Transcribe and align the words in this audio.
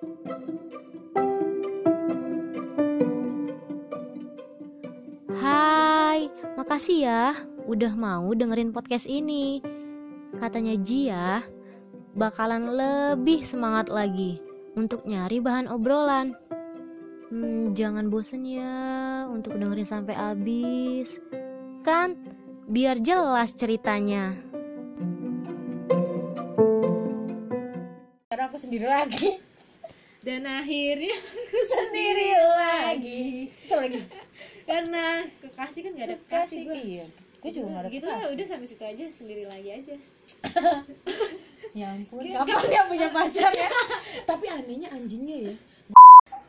Hai, 0.00 0.08
makasih 6.56 7.04
ya 7.04 7.36
udah 7.68 7.92
mau 8.00 8.32
dengerin 8.32 8.72
podcast 8.72 9.04
ini. 9.04 9.60
Katanya 10.40 10.72
Jia 10.80 11.44
bakalan 12.16 12.80
lebih 12.80 13.44
semangat 13.44 13.92
lagi 13.92 14.40
untuk 14.72 15.04
nyari 15.04 15.36
bahan 15.36 15.68
obrolan. 15.68 16.32
Hmm, 17.28 17.76
jangan 17.76 18.08
bosen 18.08 18.48
ya 18.48 19.28
untuk 19.28 19.60
dengerin 19.60 19.84
sampai 19.84 20.16
habis. 20.16 21.20
Kan 21.84 22.16
biar 22.72 22.96
jelas 23.04 23.52
ceritanya. 23.52 24.32
Sekarang 28.32 28.48
aku 28.48 28.56
sendiri 28.56 28.88
lagi 28.88 29.49
dan 30.20 30.44
akhirnya 30.44 31.16
aku 31.16 31.60
sendiri 31.64 32.28
lagi. 32.36 33.48
Siapa 33.64 33.88
lagi? 33.88 34.00
karena 34.68 35.24
kekasih 35.40 35.80
kan 35.80 35.90
gak 35.96 36.06
ada 36.06 36.16
kekasih 36.28 36.60
gue 36.68 36.76
Iya. 36.76 37.06
Gue 37.40 37.50
juga 37.56 37.66
gak 37.72 37.80
ada 37.80 37.88
gitu 37.88 38.04
lah 38.04 38.20
udah 38.28 38.46
sampai 38.46 38.68
situ 38.68 38.84
aja 38.84 39.04
sendiri 39.08 39.44
lagi 39.48 39.68
aja. 39.72 39.94
Ya 41.70 41.86
ampun 41.94 42.26
Kapan 42.26 42.66
dia 42.66 42.82
punya 42.90 43.08
pacar 43.14 43.54
ya? 43.54 43.70
Tapi 44.30 44.50
anehnya 44.50 44.90
anjingnya 44.90 45.36
ya. 45.38 45.54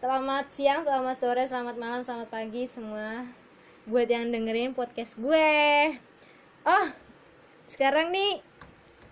Selamat 0.02 0.50
siang, 0.50 0.82
selamat 0.82 1.18
sore, 1.22 1.46
selamat 1.46 1.78
malam, 1.78 2.02
selamat 2.02 2.34
pagi 2.34 2.66
semua. 2.66 3.30
Buat 3.86 4.10
yang 4.10 4.34
dengerin 4.34 4.74
podcast 4.74 5.14
gue. 5.22 5.94
Oh, 6.66 6.88
sekarang 7.70 8.10
nih 8.10 8.42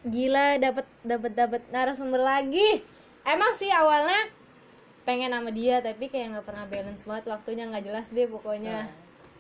Gila 0.02 0.58
dapet 0.58 0.90
dapet 1.06 1.32
dapet 1.38 1.62
narasumber 1.70 2.26
lagi. 2.26 2.82
Emang 3.22 3.54
sih 3.54 3.70
awalnya 3.70 4.34
pengen 5.04 5.32
sama 5.32 5.50
dia 5.50 5.80
tapi 5.80 6.06
kayak 6.06 6.38
nggak 6.38 6.46
pernah 6.46 6.66
balance 6.66 7.04
banget 7.04 7.26
waktunya 7.28 7.64
nggak 7.66 7.84
jelas 7.84 8.06
deh 8.10 8.28
pokoknya. 8.28 8.88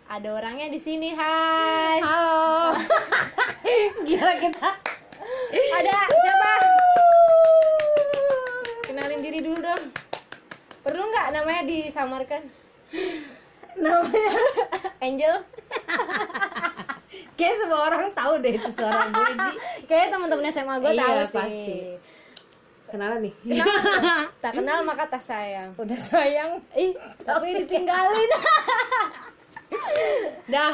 Ada 0.09 0.27
orangnya 0.33 0.67
di 0.67 0.79
sini 0.81 1.13
hai. 1.13 2.01
Halo. 2.01 2.73
Gila 4.07 4.33
kita. 4.39 4.69
Ada 5.49 5.93
siapa? 6.09 6.51
Kenalin 8.83 9.21
diri 9.21 9.39
dulu 9.39 9.61
dong. 9.61 9.83
Perlu 10.81 11.03
nggak 11.05 11.27
namanya 11.31 11.61
disamarkan? 11.63 12.41
Namanya? 13.77 14.31
Angel. 15.05 15.35
Kayak 17.37 17.55
semua 17.55 17.79
orang 17.87 18.11
tahu 18.11 18.33
deh 18.41 18.51
itu 18.51 18.69
suara 18.69 19.07
gue 19.07 19.31
Ji 19.31 19.51
Kayaknya 19.87 20.07
teman-teman 20.11 20.45
SMA 20.51 20.75
gue 20.77 20.91
Iya, 20.91 20.99
tahu 20.99 21.15
sih. 21.15 21.31
pasti. 21.31 21.77
Kenalan 22.89 23.19
nih 23.21 23.33
Tak 24.43 24.51
kenal 24.51 24.81
maka 24.81 25.05
tak 25.05 25.21
sayang. 25.21 25.77
Udah 25.77 25.99
sayang 25.99 26.57
Ih, 26.73 26.93
tapi 27.21 27.53
ditinggalin. 27.63 28.29
Dah 30.53 30.73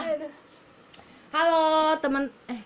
Halo 1.29 1.63
teman 1.99 2.31
Eh 2.47 2.61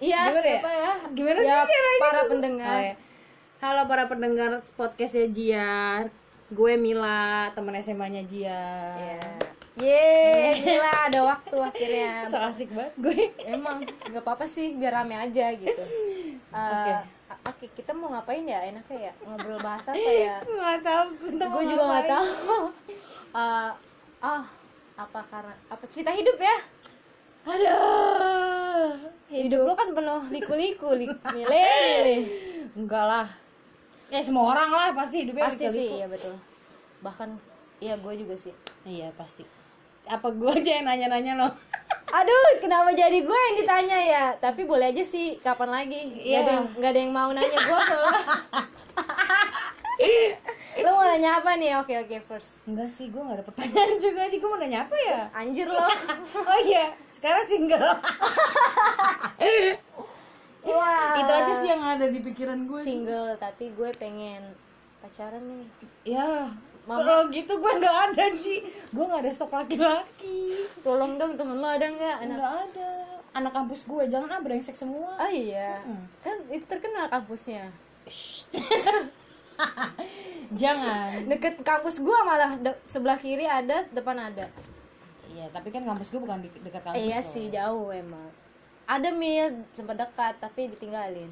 Iya, 0.00 0.32
Gimana 0.32 0.40
ya? 0.40 0.44
siapa 0.56 0.70
ya? 0.72 0.92
Gimana 1.12 1.40
ya, 1.40 1.58
sih 1.68 1.76
para 2.00 2.20
tuh? 2.24 2.28
pendengar. 2.32 2.72
Oh, 2.72 2.80
ya. 2.80 2.94
Halo 3.60 3.80
para 3.84 4.04
pendengar 4.08 4.50
podcastnya 4.72 5.28
Jian 5.28 6.02
Gue 6.48 6.74
Mila, 6.74 7.52
teman 7.52 7.76
SMA-nya 7.78 8.24
Jian 8.24 8.96
Iya. 8.96 9.20
Yeay, 9.80 10.60
gila 10.60 10.92
ada 11.08 11.20
waktu 11.24 11.56
akhirnya. 11.56 12.12
So 12.32 12.36
asik 12.36 12.68
banget 12.72 12.94
gue 12.96 13.16
Emang 13.44 13.80
nggak 13.84 14.20
apa-apa 14.20 14.44
sih, 14.44 14.76
biar 14.76 15.00
rame 15.00 15.16
aja 15.16 15.46
gitu. 15.52 15.82
Eh, 16.50 16.96
Oke. 17.40 17.50
Oke, 17.50 17.66
kita 17.76 17.92
mau 17.92 18.08
ngapain 18.08 18.44
ya? 18.44 18.60
Enaknya 18.64 19.10
ya 19.10 19.12
ngobrol 19.24 19.60
bahasa 19.60 19.92
apa 19.92 20.10
ya? 20.12 20.36
Gak 20.44 20.78
tau 20.84 21.04
Gue 21.50 21.64
juga 21.64 21.84
nggak 21.86 22.06
tahu. 22.08 22.28
Eh, 23.30 23.70
ah, 24.20 24.42
apa 24.98 25.20
karena 25.22 25.54
apa 25.70 25.84
cerita 25.86 26.10
hidup 26.10 26.34
ya? 26.34 26.56
Aduh 27.46 28.90
Hidup 29.30 29.60
lu 29.62 29.72
kan 29.72 29.94
penuh 29.94 30.20
liku-liku, 30.28 30.98
lik 30.98 31.14
milih-milih. 31.30 32.22
Enggak 32.74 33.04
lah 33.06 33.26
Ya 34.10 34.18
semua 34.18 34.50
orang 34.50 34.66
lah 34.68 34.90
pasti 34.92 35.22
hidupnya 35.22 35.46
Pasti 35.46 35.62
liku-liku. 35.62 35.78
sih, 35.78 36.02
ya 36.02 36.06
betul. 36.10 36.34
Bahkan 37.00 37.28
ya 37.78 37.94
gue 37.96 38.14
juga 38.18 38.34
sih. 38.34 38.50
Iya 38.82 39.14
pasti 39.14 39.46
Apa 40.10 40.34
gue 40.34 40.50
aja 40.50 40.82
yang 40.82 40.90
nanya-nanya 40.90 41.32
loh 41.38 41.52
Aduh, 42.10 42.58
kenapa 42.58 42.90
jadi 42.90 43.18
gue 43.20 43.38
yang 43.40 43.56
ditanya 43.56 43.98
ya? 43.98 44.24
Tapi 44.36 44.64
boleh 44.64 44.90
aja 44.90 45.04
sih, 45.04 45.38
kapan 45.38 45.70
lagi? 45.70 46.00
Gak 46.10 46.20
Iya. 46.20 46.38
ada 46.40 46.50
yang 46.52 46.66
gak 46.74 46.90
ada 46.90 47.00
yang 47.00 47.12
mau 47.12 47.30
nanya 47.30 47.54
gue 47.56 47.78
soalnya. 47.80 48.24
Lo 50.80 50.90
mau 50.92 51.04
nanya 51.04 51.30
apa 51.38 51.50
nih? 51.54 51.76
Oke 51.76 51.92
oke 51.94 52.16
first. 52.24 52.56
Enggak 52.64 52.88
sih 52.88 53.06
gue 53.06 53.20
gak 53.20 53.36
ada 53.36 53.44
pertanyaan 53.44 54.00
juga 54.02 54.22
sih 54.26 54.38
Gue 54.38 54.48
mau 54.48 54.56
nanya 54.56 54.80
apa 54.82 54.96
ya 54.96 55.28
Anjir 55.30 55.68
lo. 55.68 55.86
Oh 56.50 56.58
iya 56.62 56.88
sekarang 57.10 57.44
single 57.44 57.84
Wah. 60.62 61.14
Itu 61.16 61.32
aja 61.32 61.52
sih 61.54 61.68
yang 61.68 61.82
ada 61.82 62.06
di 62.06 62.18
pikiran 62.18 62.64
gue 62.64 62.80
Single, 62.80 63.36
tapi 63.36 63.70
gue 63.70 63.90
pengen 63.94 64.40
pacaran 65.00 65.40
nih. 65.42 65.64
Ya 66.06 66.52
Mama. 66.90 66.98
Kalau 66.98 67.30
gitu 67.30 67.52
gue 67.54 67.72
gak 67.78 67.96
ada 68.10 68.24
Ji 68.34 68.66
Gue 68.90 69.04
gak 69.06 69.22
ada 69.22 69.30
stok 69.30 69.54
laki-laki 69.54 70.58
Tolong 70.82 71.22
dong 71.22 71.38
temen 71.38 71.62
lo 71.62 71.70
ada 71.70 71.86
nggak? 71.86 72.16
Anak. 72.26 72.38
Gak 72.42 72.54
ada 72.66 72.90
Anak 73.30 73.52
kampus 73.54 73.86
gue 73.86 74.10
jangan 74.10 74.26
ah 74.26 74.42
brengsek 74.42 74.74
semua 74.74 75.14
Oh 75.22 75.30
iya. 75.30 75.78
Hmm. 75.86 76.02
Kan 76.18 76.50
itu 76.50 76.66
terkenal 76.66 77.06
kampusnya. 77.06 77.70
Jangan 80.50 81.30
Deket 81.30 81.62
kampus 81.62 82.02
gue 82.02 82.18
malah 82.26 82.58
de- 82.58 82.82
sebelah 82.82 83.14
kiri 83.14 83.46
ada, 83.46 83.86
depan 83.94 84.18
ada. 84.18 84.50
Iya 85.30 85.46
tapi 85.54 85.70
kan 85.70 85.86
kampus 85.86 86.10
gue 86.10 86.18
bukan 86.18 86.42
di 86.42 86.50
dekat 86.58 86.82
kampus 86.82 86.98
iya 86.98 87.22
loh. 87.22 87.30
sih 87.30 87.46
jauh 87.54 87.94
emang. 87.94 88.34
Ada 88.90 89.14
mil 89.14 89.62
sempat 89.70 89.94
dekat 89.94 90.42
tapi 90.42 90.74
ditinggalin. 90.74 91.30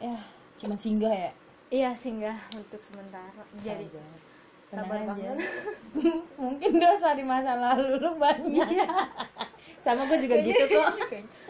Ya 0.00 0.16
cuman 0.56 0.80
singgah 0.80 1.12
ya 1.12 1.32
Iya 1.68 1.92
singgah 1.92 2.40
untuk 2.56 2.80
sementara. 2.80 3.44
Jadi 3.60 3.84
Tenang 3.92 4.16
sabar 4.70 4.98
aja. 4.98 5.08
banget. 5.08 5.36
Mungkin 6.44 6.70
dosa 6.76 7.12
di 7.12 7.22
masa 7.22 7.52
lalu 7.54 7.96
lu 7.96 8.12
banyak 8.14 8.68
Sama 9.78 10.04
gue 10.04 10.18
juga 10.18 10.36
gitu 10.38 10.64
kok 10.70 10.94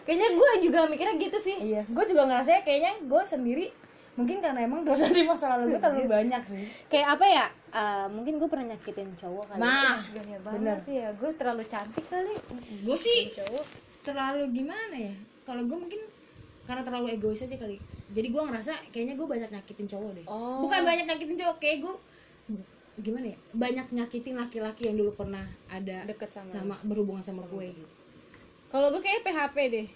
Kayaknya 0.03 0.29
gue 0.31 0.51
juga 0.61 0.79
mikirnya 0.85 1.15
gitu 1.17 1.37
sih. 1.37 1.57
Iya 1.59 1.83
gue 1.83 2.03
juga 2.05 2.23
ngerasa 2.25 2.61
kayaknya 2.61 2.95
gue 3.01 3.21
sendiri 3.21 3.67
Mungkin 4.15 4.39
karena 4.39 4.59
emang 4.61 4.83
dosa 4.83 5.07
di 5.07 5.23
masa 5.23 5.47
lalu 5.49 5.71
gue 5.71 5.79
terlalu 5.79 6.07
banyak 6.07 6.41
sih 6.43 6.63
Kayak 6.87 7.07
apa 7.15 7.25
ya? 7.25 7.45
eh, 7.69 8.07
mungkin 8.09 8.35
gue 8.35 8.47
pernah 8.47 8.65
nyakitin 8.69 9.13
cowok 9.15 9.45
kali. 9.47 9.61
Ih, 9.61 9.99
gaya 10.13 10.37
banget 10.41 10.79
ya. 10.85 11.07
Gue 11.13 11.31
terlalu 11.33 11.63
cantik 11.65 12.05
kali. 12.05 12.33
Gue 12.81 12.97
sih 12.97 13.29
Cowok. 13.31 13.65
terlalu 14.01 14.43
gimana 14.53 14.95
ya 14.95 15.13
Kalau 15.43 15.63
gue 15.63 15.77
mungkin 15.77 16.01
karena 16.63 16.81
terlalu 16.81 17.11
egois 17.11 17.39
aja 17.39 17.55
kali 17.55 17.75
Jadi 18.09 18.27
gue 18.29 18.41
ngerasa 18.41 18.73
kayaknya 18.89 19.15
gue 19.15 19.27
banyak 19.27 19.49
nyakitin 19.49 19.87
cowok 19.87 20.11
deh 20.15 20.25
Oh. 20.25 20.61
Bukan 20.61 20.81
banyak 20.81 21.03
nyakitin 21.03 21.35
cowok 21.37 21.57
Kayak 21.57 21.77
gue 21.81 21.93
gimana 22.99 23.31
ya 23.31 23.37
banyak 23.55 23.87
nyakitin 23.95 24.35
laki-laki 24.35 24.91
yang 24.91 24.99
dulu 24.99 25.15
pernah 25.15 25.47
ada 25.71 26.03
Deket 26.03 26.29
sama 26.35 26.51
sama 26.51 26.75
berhubungan 26.83 27.23
sama 27.23 27.47
gue. 27.47 27.71
gitu 27.71 27.95
Kalau 28.69 28.93
gue 28.93 29.01
kayak 29.01 29.25
PHP 29.25 29.57
deh. 29.73 29.87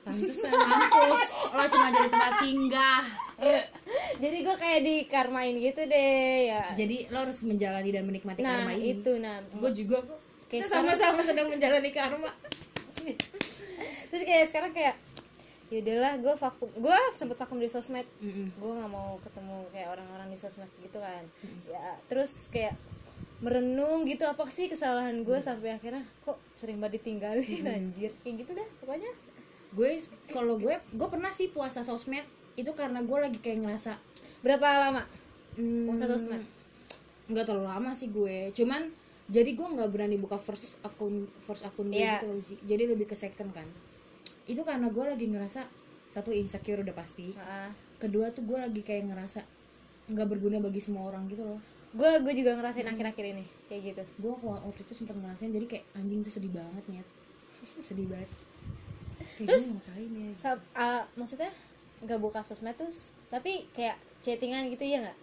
Pantesan. 0.00 0.50
Mampus. 0.50 1.22
Lo 1.54 1.62
cuma 1.70 1.86
jadi 1.94 2.08
tempat 2.10 2.34
singgah. 2.42 3.02
Jadi 4.18 4.36
gue 4.42 4.56
kayak 4.58 4.80
dikarmain 4.82 5.54
gitu 5.60 5.86
deh 5.86 6.50
ya. 6.50 6.64
Jadi 6.74 7.06
lo 7.12 7.22
harus 7.22 7.38
menjalani 7.46 7.90
dan 7.94 8.02
menikmati 8.08 8.40
Nah 8.42 8.66
karma 8.66 8.72
ini. 8.74 8.98
itu 8.98 9.12
nah. 9.22 9.38
Gue 9.60 9.70
juga 9.76 10.02
kok. 10.02 10.18
Kita 10.50 10.66
sama-sama 10.66 11.22
sedang 11.22 11.52
menjalani 11.52 11.90
karma. 11.94 12.32
Terus 14.10 14.22
kayak 14.26 14.50
sekarang 14.50 14.72
kayak 14.74 14.98
yaudahlah 15.70 16.18
gue 16.18 16.34
vakum 16.34 16.68
gue 16.74 16.98
sempet 17.14 17.38
vakum 17.38 17.56
di 17.56 17.70
sosmed. 17.70 18.06
Gue 18.58 18.72
nggak 18.74 18.90
mau 18.90 19.16
ketemu 19.22 19.56
kayak 19.70 19.88
orang-orang 19.94 20.28
di 20.28 20.36
sosmed 20.36 20.66
gitu 20.78 20.98
kan. 20.98 21.22
Ya 21.64 21.94
terus 22.06 22.50
kayak 22.50 22.74
merenung 23.40 24.04
gitu 24.04 24.28
apa 24.28 24.44
sih 24.52 24.68
kesalahan 24.68 25.24
gue 25.24 25.38
sampai 25.40 25.72
akhirnya 25.72 26.04
kok 26.20 26.36
sering 26.52 26.76
banget 26.76 27.00
ditinggalin 27.00 27.64
anjir. 27.64 28.10
Kayak 28.20 28.34
gitu 28.42 28.50
dah 28.52 28.68
pokoknya. 28.82 29.10
Gue 29.70 30.02
kalau 30.28 30.58
gue 30.58 30.74
Gue 30.90 31.08
pernah 31.08 31.30
sih 31.30 31.48
puasa 31.48 31.80
sosmed. 31.80 32.26
Itu 32.58 32.74
karena 32.74 33.00
gue 33.00 33.16
lagi 33.16 33.38
kayak 33.38 33.62
ngerasa 33.62 33.94
berapa 34.42 34.66
lama? 34.90 35.02
Hmm, 35.54 35.86
puasa 35.86 36.04
sosmed? 36.06 36.42
nggak 37.30 37.46
terlalu 37.46 37.70
lama 37.70 37.94
sih 37.94 38.10
gue. 38.10 38.50
Cuman 38.50 38.90
jadi 39.30 39.54
gue 39.54 39.62
nggak 39.62 39.86
berani 39.88 40.18
buka 40.18 40.34
first 40.34 40.82
akun 40.82 41.30
first 41.40 41.62
akun 41.62 41.86
gue 41.86 42.02
Iya. 42.02 42.18
gitu 42.18 42.26
loh 42.26 42.42
sih. 42.42 42.58
Jadi 42.66 42.90
lebih 42.90 43.06
ke 43.06 43.14
second 43.14 43.54
kan 43.54 43.70
itu 44.50 44.66
karena 44.66 44.90
gue 44.90 45.04
lagi 45.06 45.26
ngerasa 45.30 45.62
satu 46.10 46.34
insecure 46.34 46.82
udah 46.82 46.94
pasti. 46.94 47.30
Heeh. 47.38 47.70
kedua 48.00 48.32
tuh 48.32 48.42
gue 48.48 48.56
lagi 48.56 48.80
kayak 48.80 49.12
ngerasa 49.12 49.44
nggak 50.08 50.26
berguna 50.26 50.56
bagi 50.58 50.80
semua 50.82 51.06
orang 51.06 51.28
gitu 51.30 51.44
loh. 51.46 51.60
Gue 51.94 52.08
gue 52.24 52.32
juga 52.34 52.56
ngerasain 52.58 52.88
akhir-akhir 52.88 53.24
ini 53.30 53.44
kayak 53.68 53.82
gitu. 53.94 54.02
Gue 54.18 54.32
waktu 54.42 54.80
itu 54.82 54.92
sempat 54.96 55.14
ngerasain 55.20 55.52
jadi 55.52 55.66
kayak 55.68 55.84
anjing 55.94 56.24
tuh 56.24 56.32
sedih 56.32 56.50
banget 56.50 56.84
nyet. 56.88 57.08
Sedih 57.86 58.08
banget. 58.08 58.30
Terus 59.20 59.76
ngapain 59.76 60.10
ya 60.16 60.30
Sa- 60.32 60.64
ah, 60.72 61.04
maksudnya 61.14 61.52
nggak 62.00 62.16
buka 62.24 62.40
sosmed 62.40 62.72
terus 62.72 63.12
tapi 63.28 63.68
kayak 63.76 64.00
chattingan 64.24 64.72
gitu 64.72 64.88
ya 64.88 65.04
nggak? 65.04 65.18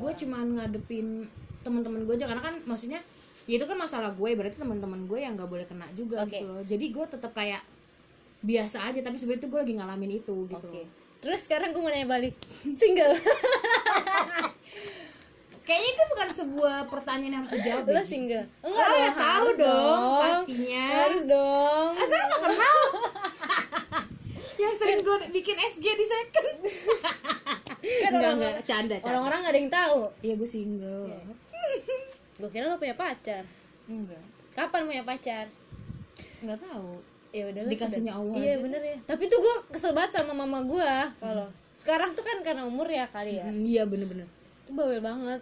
Gue 0.00 0.12
cuman 0.16 0.56
ngadepin 0.56 1.28
teman-teman 1.60 2.08
gue 2.08 2.14
aja 2.16 2.24
karena 2.26 2.40
kan 2.42 2.56
maksudnya 2.64 3.04
ya 3.44 3.60
itu 3.60 3.66
kan 3.68 3.76
masalah 3.76 4.16
gue 4.16 4.30
berarti 4.32 4.56
teman-teman 4.56 5.04
gue 5.04 5.18
yang 5.20 5.36
nggak 5.36 5.50
boleh 5.50 5.66
kena 5.68 5.84
juga 5.92 6.24
Oke. 6.24 6.40
gitu 6.40 6.48
loh. 6.48 6.64
Jadi 6.64 6.84
gue 6.88 7.04
tetap 7.04 7.36
kayak 7.36 7.60
biasa 8.42 8.78
aja 8.84 9.00
tapi 9.00 9.16
sebenarnya 9.16 9.46
gue 9.46 9.60
lagi 9.60 9.74
ngalamin 9.74 10.12
itu 10.16 10.36
gitu 10.46 10.66
loh 10.66 10.86
Terus 11.22 11.46
sekarang 11.46 11.70
gue 11.70 11.78
mau 11.78 11.86
nanya 11.86 12.10
balik. 12.10 12.34
Single. 12.82 13.14
kayaknya 15.62 15.88
itu 15.88 16.02
bukan 16.10 16.28
sebuah 16.34 16.90
pertanyaan 16.90 17.30
yang 17.30 17.40
harus 17.40 17.54
dijawab 17.54 17.84
Lo 17.86 18.02
single? 18.02 18.46
Oh, 18.60 18.74
ya 18.74 19.10
tahu 19.14 19.46
harus 19.46 19.56
dong, 19.56 20.02
pastinya. 20.18 20.86
Harus 20.98 21.22
dong. 21.22 21.88
Asal 21.94 22.16
lo 22.18 22.26
gak 22.26 22.42
kenal 22.42 22.78
yang 24.62 24.74
sering 24.74 24.98
gue 25.00 25.16
bikin 25.32 25.56
SG 25.56 25.86
di 25.86 26.06
second 26.06 26.56
Kan 27.82 28.10
enggak 28.12 28.32
enggak 28.32 28.54
canda 28.62 28.94
canda 28.98 29.06
Orang-orang 29.08 29.38
gak 29.42 29.52
ada 29.54 29.60
yang 29.60 29.72
tahu. 29.72 30.00
iya 30.18 30.34
gue 30.34 30.48
single 30.48 31.06
Gue 32.34 32.48
kira 32.50 32.66
lo 32.66 32.78
punya 32.78 32.94
pacar. 32.94 33.46
enggak 33.86 34.22
Kapan 34.52 34.82
punya 34.84 35.02
pacar? 35.06 35.46
enggak 36.42 36.58
tahu 36.58 36.98
Ya 37.32 37.48
udah 37.48 37.60
Dikasihnya 37.64 38.12
Allah 38.12 38.36
Iya 38.36 38.52
aja. 38.54 38.62
bener 38.62 38.82
ya. 38.84 38.96
Tapi 39.08 39.24
tuh 39.24 39.38
gue 39.40 39.54
kesel 39.72 39.92
banget 39.92 40.20
sama 40.20 40.36
mama 40.36 40.60
gue 40.62 40.92
kalau 41.16 41.48
sekarang 41.74 42.12
tuh 42.12 42.20
kan 42.20 42.38
karena 42.40 42.62
umur 42.62 42.86
ya 42.86 43.08
kali 43.08 43.40
ya. 43.40 43.48
Hmm, 43.48 43.64
iya 43.64 43.82
bener-bener 43.82 44.28
Itu 44.62 44.76
bawel 44.76 45.00
banget. 45.00 45.40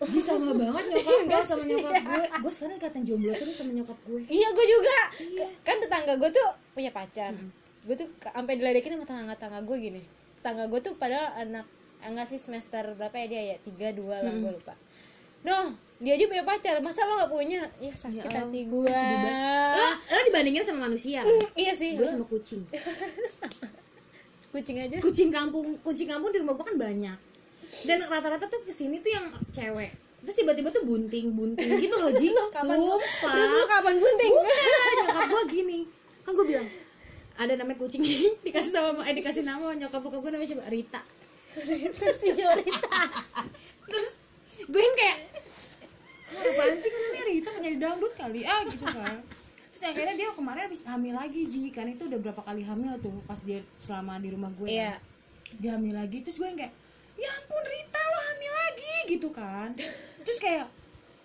Ji 0.00 0.16
sama 0.16 0.54
banget 0.54 0.84
nyokap 0.88 1.20
gue 1.28 1.40
sama 1.50 1.62
nyokap 1.62 1.92
gue 1.92 2.24
Gue 2.40 2.52
sekarang 2.56 2.74
dikatain 2.78 3.04
jomblo 3.04 3.32
terus 3.36 3.52
sama 3.52 3.72
nyokap 3.74 3.98
gue 4.06 4.20
Iya 4.24 4.48
gue 4.50 4.66
juga. 4.66 4.98
Kan 5.60 5.76
tetangga 5.76 6.14
gue 6.16 6.30
tuh 6.30 6.48
punya 6.72 6.88
pacar. 6.88 7.34
Gue 7.82 7.94
tuh 7.94 8.08
sampai 8.22 8.54
diledekin 8.56 8.94
sama 8.94 9.04
tetangga-tetangga 9.04 9.60
gue 9.60 9.76
gini. 9.76 10.02
Tetangga 10.40 10.70
gue 10.70 10.80
tuh 10.80 10.94
padahal 10.96 11.36
anak 11.36 11.66
enggak 12.00 12.24
sih 12.24 12.40
semester 12.40 12.96
berapa 12.96 13.12
ya 13.12 13.26
dia 13.26 13.42
ya 13.44 13.56
tiga 13.60 13.92
dua 13.92 14.22
lah 14.22 14.32
gue 14.32 14.50
lupa. 14.54 14.72
Noh, 15.42 15.76
dia 16.00 16.12
aja 16.14 16.24
punya 16.24 16.40
pacar, 16.42 16.80
masa 16.80 17.04
lo 17.04 17.12
gak 17.14 17.28
punya? 17.28 17.60
Ya 17.76 17.92
sakit 17.92 18.24
Ya 18.24 18.40
hati 18.40 18.64
gue. 18.64 18.88
Lo, 18.88 19.84
lo 20.08 20.20
dibandingin 20.24 20.64
sama 20.64 20.88
manusia 20.88 21.20
Iya 21.52 21.72
sih. 21.72 21.92
Gue 21.94 22.04
sama 22.04 22.24
kucing 22.24 22.64
kucing 24.52 24.76
aja. 24.78 24.96
Kucing 24.98 25.28
kampung 25.28 25.76
Kucing 25.78 26.08
kampung 26.08 26.30
di 26.30 26.40
rumah 26.40 26.54
gue 26.54 26.64
kan 26.64 26.76
banyak 26.76 27.16
Dan 27.84 28.02
rata-rata 28.02 28.46
tuh 28.46 28.64
ke 28.64 28.72
sini 28.72 28.98
tuh 28.98 29.10
yang 29.10 29.24
cewek 29.46 29.92
Terus 30.20 30.36
tiba-tiba 30.36 30.68
tuh 30.68 30.82
bunting-bunting 30.82 31.70
gitu 31.78 31.94
loh 31.94 32.10
Ji 32.10 32.32
Kapan- 32.50 32.80
Sumpah 32.80 33.30
Terus 33.30 33.50
lu 33.52 33.66
kapan 33.66 33.94
bunting? 33.96 34.32
Bukan, 34.32 34.92
nyokap 34.98 35.24
gue 35.26 35.42
gini 35.50 35.78
kan 36.20 36.32
gue 36.32 36.46
bilang 36.46 36.68
ada 37.34 37.56
namanya 37.56 37.76
kucing 37.78 38.04
dikasih 38.44 38.70
nama 38.70 39.00
eh 39.02 39.14
dikasih 39.14 39.40
nama 39.42 39.72
nyokap 39.74 39.96
bokap 39.98 40.20
gue 40.20 40.30
namanya 40.30 40.50
siapa 40.50 40.64
Rita 40.66 41.00
Itu 41.56 42.04
sih 42.14 42.36
Yorita. 42.36 43.00
terus 43.82 44.20
gue 44.60 44.76
yang 44.78 44.92
kayak 44.94 45.18
"Ah, 46.30 46.42
apaan 46.42 46.76
sih? 46.76 46.88
Kan 46.88 47.00
namanya 47.02 47.24
Rita 47.26 47.50
menjadi 47.54 47.76
dangdut 47.78 48.12
kali. 48.14 48.40
Ah 48.42 48.62
gitu 48.64 48.86
kan. 48.86 49.16
Terus 49.70 49.84
akhirnya 49.86 50.14
dia 50.14 50.28
kemarin 50.30 50.62
habis 50.66 50.80
hamil 50.82 51.14
lagi 51.14 51.40
Ji. 51.46 51.70
Kan 51.70 51.86
itu 51.86 52.06
udah 52.06 52.18
berapa 52.18 52.40
kali 52.40 52.62
hamil 52.62 52.94
tuh 52.98 53.14
pas 53.24 53.38
dia 53.40 53.60
selama 53.76 54.18
di 54.18 54.28
rumah 54.30 54.50
gue 54.50 54.66
Iya. 54.66 54.94
kan. 54.94 55.08
dia 55.50 55.70
hamil 55.74 55.94
lagi 55.94 56.22
terus 56.22 56.38
gue 56.38 56.46
yang 56.46 56.54
kayak 56.54 56.70
ya 57.16 57.26
ampun 57.28 57.64
Rita 57.64 58.00
lo 58.00 58.18
hamil 58.30 58.52
lagi 58.54 58.94
gitu 59.10 59.28
kan. 59.30 59.68
Terus 60.22 60.38
kayak 60.38 60.66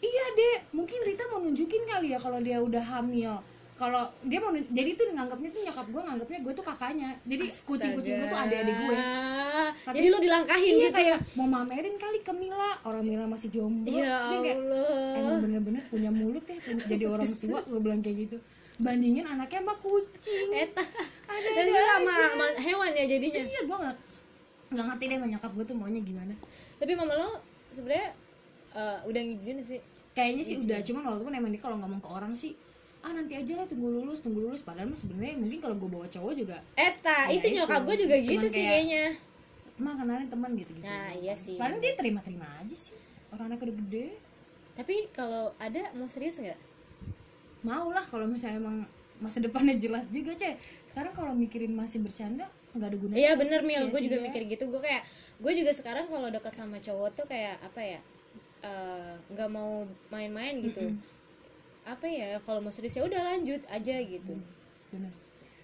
iya 0.01 0.25
deh 0.31 0.57
mungkin 0.71 0.99
Rita 1.01 1.29
mau 1.29 1.37
nunjukin 1.37 1.85
kali 1.85 2.09
ya 2.09 2.17
kalau 2.17 2.41
dia 2.41 2.57
udah 2.57 2.81
hamil 2.81 3.37
kalau 3.75 4.07
dia 4.21 4.39
mau 4.39 4.49
jadi 4.51 4.89
tuh 4.93 5.11
nganggapnya 5.11 5.49
tuh 5.49 5.61
nyokap 5.61 5.85
gue 5.85 6.01
nganggapnya 6.01 6.39
gue 6.39 6.53
tuh 6.53 6.63
kakaknya 6.63 7.09
jadi 7.23 7.43
kucing-kucing 7.61 8.13
gue 8.15 8.27
tuh 8.29 8.39
adik-adik 8.39 8.75
gue 8.77 8.97
Tapi- 9.75 9.95
Jadi 9.97 10.07
lu 10.07 10.17
dilangkahin 10.17 10.73
iya 10.73 10.83
gitu. 10.85 10.95
kayak 10.95 11.17
mau 11.35 11.47
mamerin 11.49 11.95
kali 11.95 12.19
ke 12.19 12.31
Mila 12.31 12.71
orang 12.81 13.03
Mila 13.03 13.25
masih 13.25 13.49
jomblo 13.49 13.91
Ya 13.91 14.15
Terus 14.15 14.25
dia 14.25 14.39
kayak 14.41 14.59
Allah. 14.61 15.15
emang 15.17 15.37
bener-bener 15.41 15.83
punya 15.85 16.09
mulut 16.09 16.43
ya 16.43 16.55
punya- 16.57 16.87
jadi 16.87 17.05
orang 17.05 17.29
tua 17.41 17.59
gue 17.61 17.79
bilang 17.81 17.99
kayak 17.99 18.17
gitu 18.21 18.37
bandingin 18.75 19.25
anaknya 19.25 19.59
sama 19.61 19.73
kucing 19.77 20.49
Eta. 20.53 20.83
ada 21.25 21.47
Dan 21.49 21.65
lu 21.65 21.79
sama, 21.79 22.13
sama 22.29 22.45
hewan 22.57 22.91
ya 22.93 23.05
jadinya. 23.05 23.41
iya 23.41 23.61
gue 23.61 23.77
nggak 23.77 23.95
nggak 24.67 24.85
ngerti 24.85 25.03
deh 25.05 25.17
nyokap 25.29 25.51
gue 25.51 25.65
tuh 25.65 25.75
maunya 25.75 25.99
gimana 25.99 26.33
Tapi 26.75 26.91
mama 26.93 27.13
lo 27.13 27.29
sebenarnya 27.69 28.07
eh, 28.71 28.97
udah 29.03 29.21
ngizinin 29.21 29.59
sih. 29.61 29.79
kayaknya 30.11 30.43
sih 30.43 30.55
udah 30.57 30.79
cuman 30.81 31.01
walaupun 31.05 31.31
emang 31.33 31.51
dia 31.51 31.59
kalau 31.59 31.75
ngomong 31.75 31.99
ke 31.99 32.07
orang 32.09 32.31
sih 32.33 32.55
ah 33.05 33.13
nanti 33.13 33.33
aja 33.33 33.53
lah 33.53 33.65
tunggu 33.65 33.85
lulus 33.87 34.17
tunggu 34.17 34.41
lulus 34.41 34.59
padahal 34.59 34.87
mah 34.87 34.97
sebenarnya 34.97 35.37
mungkin 35.37 35.59
kalau 35.59 35.75
gue 35.75 35.85
bawa 35.87 36.07
cowok 36.07 36.33
juga 36.33 36.57
Eta, 36.73 37.29
Ya 37.29 37.37
itu 37.37 37.47
itu. 37.47 37.55
nyokap 37.55 37.81
gue 37.83 37.95
juga 37.99 38.15
Cuman 38.17 38.25
gitu 38.27 38.47
sih 38.47 38.57
kayak- 38.57 38.71
kayaknya. 38.73 39.03
emang 39.75 39.95
kenalin 39.95 40.27
teman 40.27 40.51
gitu 40.53 40.71
gitu 40.73 40.83
Nah, 40.83 41.11
iya 41.13 41.35
sih. 41.35 41.55
paling 41.55 41.77
dia 41.77 41.93
terima-terima 41.93 42.47
aja 42.57 42.73
sih 42.73 42.95
orang 43.29 43.45
anak 43.47 43.61
udah 43.61 43.75
gede 43.79 44.07
Tapi 44.73 45.07
kalau 45.09 45.53
ada 45.57 45.93
mau 45.93 46.03
serius 46.05 46.35
nggak? 46.37 46.57
mau 47.61 47.87
lah 47.87 48.03
kalau 48.03 48.25
misalnya 48.25 48.57
emang 48.57 48.85
masa 49.15 49.39
depannya 49.39 49.73
jelas 49.75 50.03
juga 50.07 50.33
cek 50.33 50.57
sekarang 50.85 51.11
kalau 51.11 51.31
mikirin 51.31 51.71
masih 51.71 51.97
bercanda 51.99 52.45
nggak 52.71 52.87
ada 52.87 52.97
gunanya 52.97 53.19
Iya 53.21 53.31
bener 53.33 53.61
Mil, 53.61 53.83
gue 53.85 54.01
juga 54.01 54.17
sia-sia. 54.17 54.27
mikir 54.27 54.41
gitu 54.49 54.63
Gue 54.67 54.81
kayak, 54.81 55.01
gue 55.37 55.53
juga 55.55 55.71
sekarang 55.71 56.05
kalau 56.05 56.27
dekat 56.27 56.51
sama 56.53 56.77
cowok 56.77 57.09
tuh 57.13 57.25
kayak 57.25 57.55
apa 57.59 57.79
ya 57.79 57.99
eh, 58.61 59.13
nggak 59.29 59.47
mau 59.47 59.83
main-main 60.09 60.59
gitu 60.59 60.91
Apa 61.85 62.05
ya, 62.05 62.41
kalau 62.41 62.59
mau 62.59 62.69
serius 62.69 62.93
ya 62.93 63.03
udah 63.03 63.21
lanjut 63.23 63.61
aja 63.65 63.95
gitu. 63.95 64.33
Bener. 64.89 65.13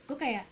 Gue 0.05 0.15
kayak 0.15 0.45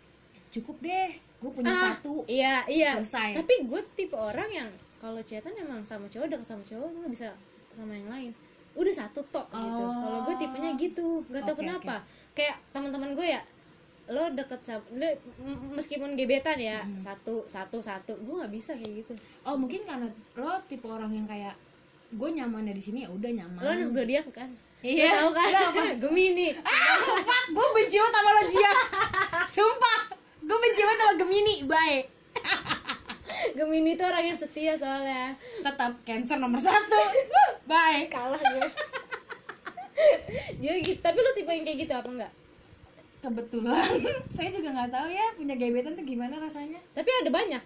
cukup 0.50 0.82
deh 0.82 1.10
gue 1.40 1.52
punya 1.54 1.70
Ah, 1.70 1.94
satu 1.94 2.26
Iya, 2.26 2.66
iya. 2.68 2.98
Selesai. 2.98 3.38
Tapi 3.38 3.54
gue 3.64 3.82
tipe 3.94 4.14
orang 4.14 4.50
yang 4.50 4.70
kalau 4.98 5.22
chatan 5.22 5.56
emang 5.56 5.80
sama 5.82 6.06
cowok 6.06 6.28
dekat 6.28 6.48
sama 6.48 6.60
cowok 6.62 6.90
gue 6.92 7.08
bisa 7.08 7.32
sama 7.72 7.94
yang 7.94 8.10
lain. 8.10 8.32
Udah 8.74 8.92
satu 8.92 9.22
tok 9.26 9.48
gitu. 9.48 9.62
Oh. 9.80 9.94
kalau 9.96 10.20
gue 10.26 10.36
tipenya 10.36 10.72
gitu 10.74 11.22
nggak 11.26 11.44
tahu 11.44 11.56
Oke, 11.56 11.62
kenapa. 11.64 11.96
kayak 12.34 12.58
teman-teman 12.70 13.14
gue 13.14 13.28
ya 13.30 13.42
lo 14.10 14.26
deket 14.34 14.58
sama 14.66 14.82
lo, 14.92 15.06
meskipun 15.72 16.18
gebetan 16.18 16.58
ya 16.58 16.82
Hmm. 16.82 16.98
satu 16.98 17.46
satu 17.46 17.78
satu 17.78 18.18
gue 18.18 18.36
nggak 18.36 18.50
bisa 18.50 18.74
kayak 18.74 19.06
gitu. 19.06 19.14
Oh 19.44 19.54
mungkin 19.54 19.86
karena 19.86 20.10
lo 20.34 20.58
tipe 20.66 20.86
orang 20.86 21.14
yang 21.14 21.24
kayak 21.24 21.54
gue 22.10 22.30
nyamannya 22.32 22.74
di 22.74 22.82
sini 22.82 23.06
ya 23.06 23.10
udah 23.10 23.30
nyaman. 23.32 23.62
Lo 23.62 23.70
anak 23.70 23.90
zodiak 23.90 24.28
kan 24.34 24.50
Iya. 24.80 25.12
Tahu 25.12 25.30
kan? 25.36 25.48
Lo 25.52 25.60
apa? 25.60 25.84
gemini 26.00 26.56
ah 26.56 26.96
fuck. 27.04 27.44
Gue 27.52 27.68
benci 27.76 27.96
banget 28.00 28.14
sama 28.16 28.30
lo 28.32 28.44
Jia. 28.48 28.74
Sumpah. 29.44 30.00
Gue 30.40 30.58
benci 30.58 30.82
banget 30.88 31.00
sama 31.04 31.14
Gemini 31.20 31.56
bye 31.68 32.00
gemini 33.58 34.00
tuh 34.00 34.08
orang 34.08 34.24
yang 34.24 34.40
setia 34.40 34.74
soalnya. 34.80 35.36
Tetap 35.60 36.00
cancer 36.08 36.40
nomor 36.40 36.64
satu. 36.64 37.00
Bye 37.68 38.08
kalah 38.08 38.40
gue 38.40 38.72
dia 40.60 40.74
gitu. 40.80 41.00
Tapi 41.04 41.18
lo 41.20 41.32
tipe 41.36 41.52
yang 41.52 41.68
kayak 41.68 41.80
gitu 41.84 41.94
apa 41.96 42.10
enggak? 42.10 42.34
Kebetulan. 43.20 43.84
Saya 44.36 44.50
juga 44.56 44.72
nggak 44.72 44.92
tahu 44.96 45.08
ya 45.12 45.26
punya 45.36 45.56
gebetan 45.60 45.96
tuh 46.00 46.08
gimana 46.08 46.40
rasanya. 46.40 46.80
Tapi 46.96 47.10
ada 47.20 47.30
banyak. 47.32 47.64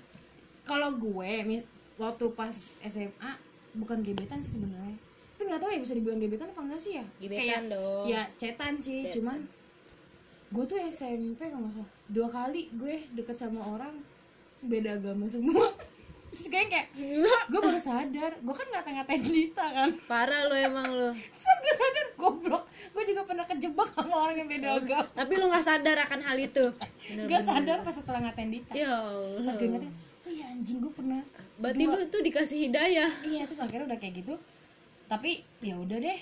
Kalau 0.65 0.97
gue 0.97 1.31
mis 1.45 1.65
waktu 2.01 2.25
pas 2.33 2.73
SMA 2.81 3.31
bukan 3.77 4.01
gebetan 4.01 4.41
sih 4.41 4.57
sebenarnya 4.57 5.12
tapi 5.43 5.51
nggak 5.51 5.63
tahu 5.67 5.71
ya 5.75 5.81
bisa 5.83 5.93
dibilang 5.99 6.19
gebetan 6.23 6.47
apa 6.55 6.61
enggak 6.63 6.79
sih 6.79 6.91
ya? 6.95 7.05
Gebetan 7.19 7.63
dong. 7.67 8.05
ya 8.07 8.23
cetan 8.39 8.73
sih 8.79 9.03
Cetan. 9.03 9.13
cuman 9.19 9.39
gue 10.55 10.63
tuh 10.71 10.79
SMP 10.87 11.51
kalau 11.51 11.67
nggak 11.67 11.75
salah. 11.75 11.91
Dua 12.07 12.27
kali 12.31 12.71
gue 12.71 12.95
deket 13.11 13.35
sama 13.35 13.59
orang 13.59 13.91
beda 14.63 15.03
agama 15.03 15.27
semua. 15.27 15.67
Terus 16.31 16.47
kayak 16.47 16.67
kayak 16.71 16.87
gue 17.51 17.59
baru 17.59 17.75
sadar 17.75 18.31
gue 18.39 18.55
kan 18.55 18.67
ngata-ngatain 18.71 19.19
Dita 19.19 19.67
kan. 19.67 19.91
Parah 20.07 20.47
lo 20.47 20.55
emang 20.55 20.87
lo 20.95 21.11
terus 21.35 21.57
gue 21.59 21.75
sadar 21.75 22.07
goblok 22.15 22.63
gue 22.95 23.03
juga 23.11 23.21
pernah 23.27 23.43
kejebak 23.43 23.89
sama 23.99 24.15
orang 24.15 24.35
yang 24.39 24.47
beda 24.47 24.67
agama. 24.79 25.11
Tapi 25.11 25.33
lo 25.43 25.51
nggak 25.51 25.65
sadar 25.67 25.97
akan 26.07 26.19
hal 26.23 26.37
itu. 26.39 26.65
Gue 27.27 27.39
sadar 27.43 27.83
pas 27.83 27.91
setelah 27.99 28.31
ngatain 28.31 28.47
Dita 28.47 28.71
ya 28.79 28.95
pas 29.43 29.59
gue 29.59 29.67
ngatain 29.67 29.91
oh 30.23 30.31
iya 30.31 30.45
anjing 30.55 30.79
gue 30.79 30.93
pernah 30.95 31.19
berarti 31.59 31.83
lo 31.83 31.99
tuh 32.07 32.21
dikasih 32.23 32.57
hidayah. 32.71 33.11
Iya 33.27 33.43
terus 33.43 33.59
akhirnya 33.59 33.91
udah 33.91 33.99
kayak 33.99 34.23
gitu 34.23 34.39
tapi 35.13 35.31
ya 35.61 35.77
udah 35.77 36.01
deh. 36.01 36.19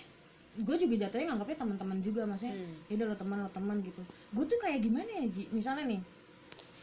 Gue 0.51 0.75
juga 0.75 1.07
jatuhnya 1.07 1.31
nganggapnya 1.31 1.57
teman-teman 1.63 1.97
juga 2.03 2.27
maksudnya 2.27 2.59
ya 2.91 2.99
udah 2.99 3.07
lo 3.07 3.15
teman 3.15 3.37
lo 3.39 3.49
teman 3.49 3.79
gitu. 3.79 4.03
Gue 4.35 4.43
tuh 4.43 4.59
kayak 4.59 4.83
gimana 4.83 5.07
ya 5.07 5.23
Ji? 5.25 5.47
Misalnya 5.47 5.87
nih 5.87 6.01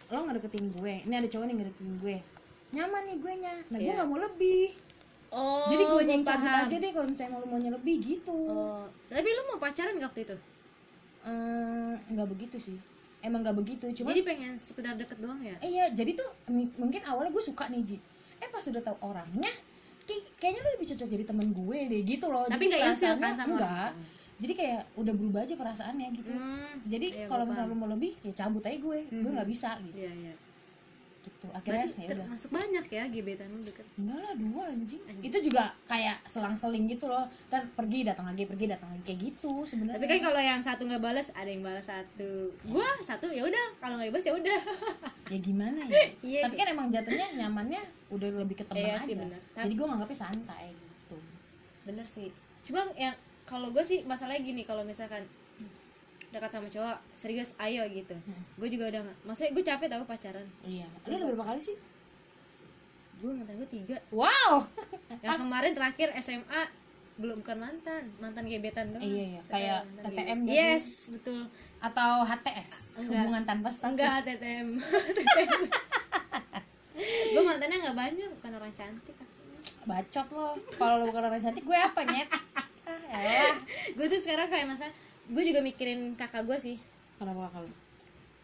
lo 0.09 0.25
ngedeketin 0.25 0.73
gue 0.73 0.93
ini 1.05 1.15
ada 1.15 1.29
cowok 1.29 1.45
nih 1.45 1.55
ngedeketin 1.61 1.91
gue 2.01 2.17
nyaman 2.73 3.03
nih 3.13 3.17
gue 3.21 3.33
nya. 3.45 3.55
Nah 3.69 3.77
gue 3.77 3.85
Iya. 3.85 3.97
nggak 4.01 4.09
mau 4.09 4.17
lebih. 4.17 4.65
Oh 5.29 5.69
jadi 5.69 5.85
gue 5.85 6.01
yang 6.09 6.25
cabut 6.25 6.49
aja 6.49 6.77
deh 6.81 6.91
kalau 6.97 7.05
misalnya 7.05 7.33
mau 7.37 7.45
maunya 7.45 7.69
lebih 7.69 7.97
gitu. 8.01 8.33
Oh 8.33 8.89
tapi 9.13 9.29
lo 9.29 9.43
mau 9.53 9.61
pacaran 9.61 9.93
nggak 10.01 10.09
waktu 10.09 10.23
itu? 10.25 10.37
Nggak 12.09 12.29
begitu 12.33 12.57
sih. 12.57 12.79
Emang 13.21 13.45
nggak 13.45 13.57
begitu 13.61 13.85
cuma 14.01 14.15
jadi 14.15 14.25
pengen 14.25 14.57
sekedar 14.57 14.97
deket 14.97 15.21
doang 15.21 15.45
ya? 15.45 15.61
Eh, 15.61 15.69
iya 15.69 15.93
jadi 15.93 16.17
tuh 16.17 16.29
mungkin 16.81 17.05
awalnya 17.05 17.29
gue 17.29 17.45
suka 17.45 17.69
nih 17.69 17.85
Ji. 17.85 17.97
Eh 18.41 18.49
pas 18.49 18.65
udah 18.65 18.81
tahu 18.81 18.97
orangnya 19.05 19.53
kayak- 20.09 20.27
kayaknya 20.35 20.61
lo 20.61 20.71
lebih 20.73 20.89
cocok 20.89 21.09
jadi 21.09 21.25
teman 21.25 21.49
gue 21.53 21.79
deh 21.87 22.01
gitu 22.03 22.27
loh. 22.27 22.45
Tapi 22.47 22.63
nggak 22.65 22.81
ilfil 22.89 23.15
kan 23.15 23.33
sama 23.37 23.45
enggak. 23.53 23.91
Jadi 24.39 24.53
kayak 24.55 24.81
udah 24.95 25.13
berubah 25.13 25.41
aja 25.43 25.55
perasaannya 25.55 26.09
gitu. 26.15 26.31
Hmm, 26.31 26.75
jadi 26.87 27.07
iya, 27.13 27.27
kalau 27.27 27.45
misalnya 27.45 27.69
lo 27.69 27.77
mau 27.77 27.91
lebih 27.91 28.15
ya 28.23 28.33
cabut 28.33 28.63
aja 28.63 28.79
gue. 28.79 28.99
Gue 29.13 29.31
nggak 29.31 29.49
bisa 29.49 29.71
gitu. 29.83 29.99
Iya 29.99 30.13
iya 30.17 30.35
gitu. 31.29 31.47
Akhirnya 31.53 31.85
berarti 31.85 32.01
ya 32.01 32.07
udah. 32.09 32.17
termasuk 32.25 32.51
banyak 32.51 32.85
ya 32.89 33.03
gebetan 33.13 33.49
lu 33.53 33.61
deket. 33.61 33.87
Enggak 34.01 34.19
lah 34.25 34.35
dua 34.35 34.63
anjing. 34.73 35.03
Itu 35.21 35.39
juga 35.45 35.65
kayak 35.85 36.17
selang-seling 36.25 36.85
gitu 36.89 37.07
loh. 37.07 37.29
Ntar 37.53 37.69
pergi 37.77 38.09
datang 38.09 38.27
lagi 38.27 38.49
pergi 38.49 38.67
datang 38.67 38.89
lagi. 38.89 39.03
Kayak 39.05 39.21
gitu 39.29 39.53
sebenarnya. 39.69 40.01
Tapi 40.01 40.07
kan 40.09 40.21
kalau 40.25 40.41
yang 40.41 40.61
satu 40.65 40.83
nggak 40.89 41.03
balas 41.05 41.29
ada 41.37 41.49
yang 41.53 41.61
balas 41.61 41.85
satu. 41.85 42.51
Gua 42.65 42.89
satu 43.05 43.29
ya 43.29 43.45
udah. 43.45 43.67
Kalau 43.77 44.01
nggak 44.01 44.09
dibalas 44.09 44.27
ya 44.27 44.35
udah. 44.35 44.61
Ya 45.29 45.39
gimana 45.45 45.85
ya? 45.85 45.93
Iya. 46.25 46.41
Tapi 46.49 46.57
kan 46.57 46.69
emang 46.73 46.89
jatuhnya 46.89 47.37
nyamannya 47.37 47.83
udah 48.09 48.29
lebih 48.41 48.57
ke 48.57 48.65
teman 48.65 48.81
Iya 48.81 48.97
aja. 48.97 49.05
sih, 49.05 49.13
bener. 49.13 49.37
jadi 49.53 49.75
gue 49.77 49.87
nganggapnya 49.87 50.19
santai 50.25 50.73
gitu. 50.73 51.17
Bener 51.85 52.07
sih. 52.09 52.33
Cuma 52.65 52.89
yang 52.97 53.13
kalau 53.45 53.69
gue 53.69 53.85
sih 53.85 54.09
masalahnya 54.09 54.41
gini 54.41 54.65
kalau 54.65 54.81
misalkan 54.89 55.25
dekat 56.29 56.51
sama 56.53 56.69
cowok 56.69 56.97
serius 57.17 57.57
ayo 57.57 57.83
gitu. 57.89 58.17
Gue 58.61 58.69
juga 58.69 58.93
udah 58.93 59.01
nggak 59.05 59.17
maksudnya 59.25 59.51
gue 59.57 59.65
capek 59.65 59.87
tau 59.89 60.05
pacaran. 60.05 60.47
Iya. 60.65 60.87
Lu 61.09 61.15
udah 61.17 61.27
berapa 61.33 61.45
kali 61.55 61.61
sih? 61.61 61.77
Gue 63.19 63.31
mantan 63.33 63.55
gue 63.57 63.69
tiga. 63.69 63.97
Wow! 64.13 64.69
Yang 65.25 65.39
kemarin 65.41 65.73
terakhir 65.73 66.09
SMA 66.21 66.63
belum 67.19 67.43
bukan 67.43 67.59
mantan. 67.59 68.03
Mantan 68.23 68.45
gebetan 68.47 68.95
doang. 68.95 69.03
Iya, 69.03 69.25
iya. 69.37 69.41
Kayak 69.51 69.81
TTM 70.05 70.39
nggak 70.45 70.55
yes 70.55 70.87
betul. 71.17 71.41
Atau 71.81 72.13
HTS 72.23 72.71
Enggak. 73.03 73.25
hubungan 73.25 73.43
tanpa 73.49 73.69
status? 73.73 73.93
Enggak 73.97 74.17
TTM 74.27 74.69
gue 77.29 77.43
mantannya 77.47 77.79
nggak 77.79 77.95
banyak 77.95 78.29
bukan 78.43 78.53
orang 78.59 78.73
cantik 78.75 79.15
bacot 79.89 80.27
lo. 80.37 80.49
Kalau 80.77 80.95
lo 81.01 81.05
bukan 81.09 81.23
orang 81.33 81.41
cantik 81.41 81.65
gue 81.65 81.79
apa 81.79 82.01
nyet? 82.05 82.29
Ah, 83.09 83.53
gue 83.93 84.07
tuh 84.09 84.21
sekarang 84.21 84.49
kayak 84.49 84.65
masa 84.65 84.89
gue 85.29 85.43
juga 85.45 85.61
mikirin 85.61 86.01
kakak 86.15 86.45
gue 86.45 86.59
sih. 86.59 86.77
Kenapa 87.15 87.49
kalau 87.51 87.69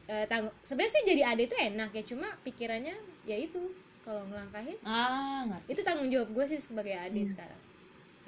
Eh, 0.04 0.24
tang 0.26 0.52
sebenarnya 0.60 0.92
sih 0.92 1.02
jadi 1.06 1.22
adik 1.26 1.48
itu 1.48 1.56
enak 1.56 1.88
ya 1.90 2.04
cuma 2.04 2.28
pikirannya 2.44 2.92
ya 3.24 3.36
itu 3.38 3.56
kalau 4.00 4.20
ngelangkahin 4.26 4.76
ah 4.84 5.48
ngerti. 5.48 5.64
itu 5.66 5.80
tanggung 5.80 6.12
jawab 6.12 6.28
gue 6.30 6.44
sih 6.44 6.60
sebagai 6.60 6.92
adik 6.94 7.24
sekarang. 7.26 7.56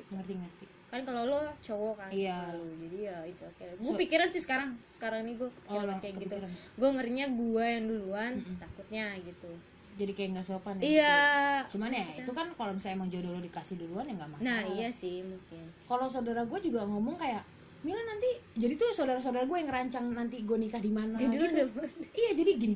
Ngerti 0.08 0.32
ngerti. 0.34 0.64
Kan 0.86 1.04
kalau 1.04 1.26
lo 1.26 1.40
cowok 1.60 1.94
kan 1.98 2.08
Iya. 2.08 2.56
lu, 2.56 2.64
jadi 2.80 2.96
ya 3.04 3.16
it's 3.24 3.44
okay. 3.44 3.68
Gue 3.76 3.92
pikiran 3.94 4.32
sih 4.32 4.40
sekarang 4.40 4.72
sekarang 4.88 5.28
nih 5.28 5.36
gue 5.36 5.52
Oh, 5.68 5.76
pikiran 5.76 5.84
lo 5.86 5.94
kayak 6.00 6.14
gitu. 6.16 6.32
kepikiran. 6.32 6.50
gue 6.80 6.88
ngerinya 6.96 7.26
gue 7.28 7.66
yang 7.68 7.84
duluan 7.86 8.32
takutnya 8.56 9.06
gitu. 9.20 9.52
Jadi 9.96 10.12
kayak 10.12 10.28
nggak 10.32 10.46
sopan 10.46 10.74
ya? 10.76 10.82
Iya. 10.82 11.16
Gitu. 11.58 11.76
cuman 11.76 11.90
ya 11.90 12.04
itu 12.14 12.30
kan 12.32 12.46
kalau 12.54 12.72
misalnya 12.72 12.96
emang 12.96 13.10
jodoh 13.10 13.30
lo 13.32 13.40
dikasih 13.42 13.76
duluan 13.76 14.04
ya 14.06 14.16
nggak 14.16 14.30
masalah. 14.30 14.48
Nah 14.48 14.60
iya 14.70 14.88
sih 14.88 15.20
mungkin. 15.20 15.64
Kalau 15.84 16.08
saudara 16.08 16.40
gue 16.42 16.60
juga 16.62 16.80
ngomong 16.82 17.20
kayak 17.20 17.44
Mila 17.86 18.02
nanti 18.02 18.26
jadi 18.58 18.74
tuh 18.74 18.90
saudara-saudara 18.90 19.46
gue 19.46 19.56
yang 19.56 19.70
ngerancang 19.70 20.10
nanti 20.10 20.42
gue 20.42 20.58
nikah 20.58 20.82
di 20.82 20.90
mana 20.90 21.14
gitu. 21.14 21.38
udah- 21.38 21.70
iya 22.18 22.34
jadi 22.34 22.52
gini. 22.58 22.74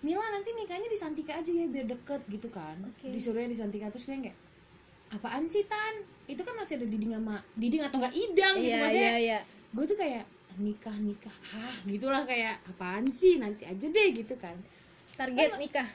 Mila 0.00 0.24
nanti 0.32 0.56
nikahnya 0.56 0.88
di 0.88 0.96
Santika 0.96 1.36
aja 1.36 1.52
ya 1.52 1.68
biar 1.68 1.84
deket 1.84 2.24
gitu 2.26 2.48
kan. 2.48 2.80
Oke. 2.88 3.12
disuruhnya 3.12 3.52
di 3.52 3.58
Santika. 3.60 3.92
Terus 3.92 4.08
gue 4.08 4.16
kayak 4.18 4.38
apaan 5.12 5.44
sih 5.46 5.68
tan? 5.68 6.00
Itu 6.24 6.40
kan 6.42 6.56
masih 6.56 6.80
ada 6.80 6.88
diding 6.88 7.12
sama 7.12 7.36
diding 7.52 7.82
atau 7.84 8.00
enggak 8.00 8.14
idang 8.16 8.54
gitu 8.56 8.72
iya 8.72 8.80
maksudnya. 8.80 9.10
iya 9.12 9.18
iya. 9.20 9.38
Gue 9.76 9.84
tuh 9.84 9.98
kayak 10.00 10.24
nikah 10.56 10.96
nikah. 10.96 11.36
Ah 11.52 11.74
gitulah 11.84 12.24
kayak 12.24 12.56
apaan 12.66 13.04
sih? 13.12 13.36
Nanti 13.36 13.68
aja 13.68 13.84
deh 13.84 14.08
gitu 14.16 14.32
kan. 14.40 14.56
Target 15.12 15.60
nikah? 15.60 15.88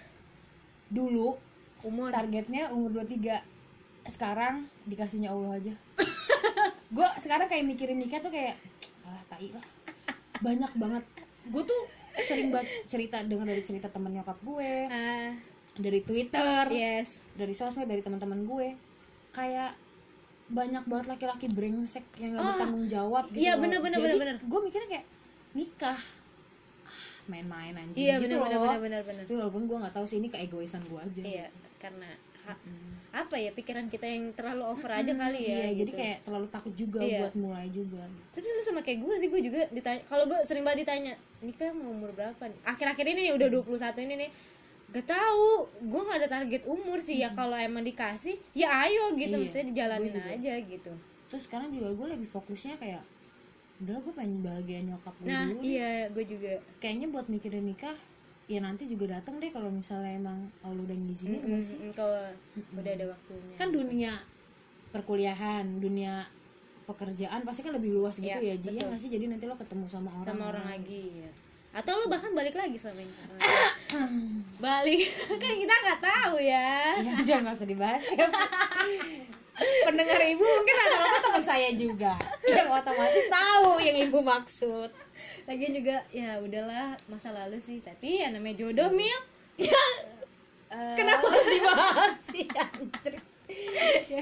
Dulu 0.88 1.34
umur? 1.84 2.10
targetnya 2.10 2.74
umur 2.74 3.02
23 3.02 3.42
sekarang 4.08 4.66
dikasihnya 4.88 5.30
Allah 5.30 5.62
aja 5.62 5.74
gue 6.88 7.08
sekarang 7.20 7.48
kayak 7.52 7.66
mikirin 7.68 8.00
nikah 8.00 8.20
tuh 8.24 8.32
kayak 8.32 8.56
alah 9.04 9.24
tai 9.28 9.50
lah. 9.52 9.66
Banyak 10.40 10.72
banget. 10.80 11.04
Gue 11.52 11.64
tuh 11.64 11.82
sering 12.18 12.50
banget 12.50 12.70
cerita 12.90 13.22
dengar 13.22 13.46
dari 13.46 13.62
cerita 13.62 13.88
temen 13.94 14.10
nyokap 14.10 14.42
gue 14.42 14.72
ah. 14.90 15.32
dari 15.78 16.02
Twitter 16.02 16.66
yes. 16.74 17.22
dari 17.38 17.54
sosmed 17.54 17.86
dari 17.86 18.02
teman-teman 18.02 18.44
gue. 18.48 18.68
Kayak 19.36 19.78
banyak 20.48 20.84
banget 20.88 21.06
laki-laki 21.12 21.52
brengsek 21.52 22.08
yang 22.24 22.40
gak 22.40 22.56
bertanggung 22.56 22.88
jawab 22.88 23.28
gitu 23.36 23.44
iya, 23.44 23.60
bener, 23.60 23.84
bener, 23.84 24.00
Jadi, 24.00 24.16
bener, 24.16 24.20
bener. 24.24 24.38
gue 24.48 24.60
mikirnya 24.64 24.88
kayak 24.88 25.06
nikah? 25.52 26.00
Ah, 26.88 27.04
main-main 27.28 27.76
anjing 27.76 28.00
iya 28.00 28.16
gitu 28.16 28.40
benar 28.40 28.56
loh. 28.56 28.64
benar 28.64 28.80
benar 28.80 29.02
benar 29.04 29.24
tapi 29.28 29.36
walaupun 29.36 29.68
gue 29.68 29.78
nggak 29.84 29.92
tahu 30.00 30.08
sih 30.08 30.24
ini 30.24 30.32
keegoisan 30.32 30.80
gue 30.88 31.00
aja. 31.04 31.20
Iya 31.20 31.48
karena 31.78 32.10
ha- 32.48 32.62
apa 33.10 33.34
ya 33.36 33.50
pikiran 33.50 33.88
kita 33.88 34.06
yang 34.06 34.30
terlalu 34.32 34.64
over 34.64 34.94
aja 34.94 35.10
kali 35.10 35.42
ya 35.42 35.58
Iya, 35.66 35.68
jadi 35.76 35.90
gitu. 35.90 35.98
kayak 35.98 36.18
terlalu 36.22 36.48
takut 36.48 36.74
juga 36.74 37.00
Iya. 37.02 37.20
buat 37.20 37.34
mulai 37.36 37.66
juga. 37.68 38.04
Tapi 38.30 38.46
lu 38.46 38.62
sama 38.62 38.80
kayak 38.80 39.00
gue 39.00 39.16
sih, 39.18 39.28
gue 39.28 39.42
juga 39.44 39.62
ditanya 39.70 40.02
Kalau 40.04 40.24
gue 40.26 40.38
sering 40.44 40.62
banget 40.62 40.86
ditanya 40.86 41.14
Nikah 41.40 41.72
mau 41.72 41.90
umur 41.90 42.12
berapa 42.12 42.38
nih? 42.40 42.60
Akhir-akhir 42.64 43.06
ini 43.08 43.22
nih, 43.24 43.34
udah 43.34 43.48
21 43.50 43.74
ini 44.02 44.14
nih 44.18 44.30
Gak 44.90 45.08
tahu, 45.10 45.50
gue 45.84 46.02
gak 46.04 46.18
ada 46.18 46.30
target 46.32 46.62
umur 46.66 47.00
sih 47.00 47.18
Ya 47.18 47.30
kalau 47.30 47.54
emang 47.54 47.82
dikasih, 47.82 48.38
ya 48.52 48.70
ayo 48.84 49.12
gitu 49.14 49.34
Iya, 49.34 49.42
Maksudnya 49.42 49.66
dijalanin 49.68 50.14
aja 50.14 50.54
gitu 50.60 50.92
Terus 51.28 51.44
sekarang 51.44 51.70
juga 51.70 51.90
gue 51.92 52.08
lebih 52.14 52.28
fokusnya 52.28 52.78
kayak 52.78 53.02
udah 53.78 53.98
gue 54.00 54.10
pengen 54.12 54.42
bahagia 54.42 54.80
nyokap 54.84 55.14
gue 55.16 55.26
Nah 55.26 55.46
dulu. 55.48 55.62
iya, 55.62 56.06
gue 56.08 56.24
juga 56.24 56.54
Kayaknya 56.78 57.08
buat 57.10 57.26
mikirin 57.28 57.66
nikah 57.66 57.98
ya 58.48 58.60
nanti 58.60 58.88
juga 58.88 59.14
datang 59.14 59.38
deh 59.38 59.52
kalau 59.52 59.68
misalnya 59.68 60.12
emang 60.14 60.48
Allah 60.62 60.80
udah 60.80 60.98
ngizinin 60.98 61.36
Mm, 61.36 61.46
enggak 61.46 61.62
sih? 61.62 61.78
mm, 61.78 61.92
Kalau 61.92 62.24
udah 62.74 62.92
ada 62.94 63.06
waktunya. 63.08 63.56
Kan 63.56 63.70
dunia 63.70 64.12
perkuliahan, 64.90 65.66
dunia 65.78 66.24
pekerjaan 66.84 67.44
pasti 67.44 67.62
kan 67.62 67.76
lebih 67.76 67.92
luas 67.92 68.16
gitu 68.16 68.32
Iya, 68.32 68.56
ya 68.56 68.56
Ji 68.56 68.70
ya 68.74 68.88
sih? 68.96 69.08
Jadi 69.08 69.28
nanti 69.28 69.44
lo 69.44 69.54
ketemu 69.54 69.86
sama 69.86 70.10
orang. 70.14 70.26
Sama 70.26 70.44
orang 70.48 70.66
lagi 70.66 71.04
ya 71.22 71.32
atau 71.76 71.94
lo 71.94 72.10
bahkan 72.10 72.34
balik 72.34 72.58
lagi 72.58 72.74
sama 72.74 72.98
yang 72.98 73.12
balik. 74.58 75.04
Kan 75.44 75.54
kita 75.54 75.74
nggak 75.78 76.00
tahu 76.02 76.36
ya. 76.42 76.98
Ya 76.98 77.36
nggak 77.38 77.54
usah 77.54 77.70
dibahas 77.70 78.02
ya. 78.10 78.26
pendengar 79.86 80.22
ibu 80.22 80.42
mungkin 80.42 80.74
rata-rata 80.76 81.18
teman 81.20 81.44
saya 81.44 81.70
juga. 81.74 82.14
Yang 82.42 82.70
otomatis 82.72 83.26
tahu 83.28 83.70
yang 83.82 83.98
ibu 84.00 84.20
maksud 84.22 84.90
lagian 85.46 85.74
juga 85.74 85.96
ya 86.10 86.40
udahlah 86.40 86.94
masa 87.08 87.32
lalu 87.32 87.58
sih. 87.60 87.80
Tapi 87.80 88.22
ya 88.22 88.32
namanya 88.32 88.56
jodoh 88.68 88.90
mil. 88.92 89.20
Ya 89.58 89.74
eh, 90.70 90.96
kenapa 91.00 91.26
harus 91.34 91.48
dibahas 91.50 92.14
sih 92.30 92.46
anjir? 92.52 93.16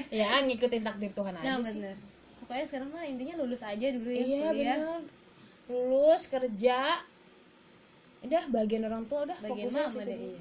Ya. 0.08 0.40
Ngikutin 0.40 0.80
takdir 0.80 1.10
Tuhan 1.12 1.34
aja 1.36 1.44
nah 1.44 1.60
sih. 1.60 1.76
bener. 1.82 1.96
Pokoknya 2.40 2.64
sekarang 2.64 2.88
mah 2.88 3.04
intinya 3.04 3.34
lulus 3.42 3.60
aja 3.60 3.86
dulu 3.90 4.08
ya 4.08 4.22
iya 4.22 4.40
kuliah. 4.48 4.78
benar 4.78 5.02
lulus 5.66 6.30
kerja. 6.30 7.02
Udah 8.22 8.42
bagian 8.48 8.86
orang 8.86 9.04
tua 9.10 9.26
udah 9.26 9.36
bagian 9.42 9.66
fokusnya 9.68 9.84
mama 9.92 10.02
deh 10.06 10.18
iya. 10.32 10.40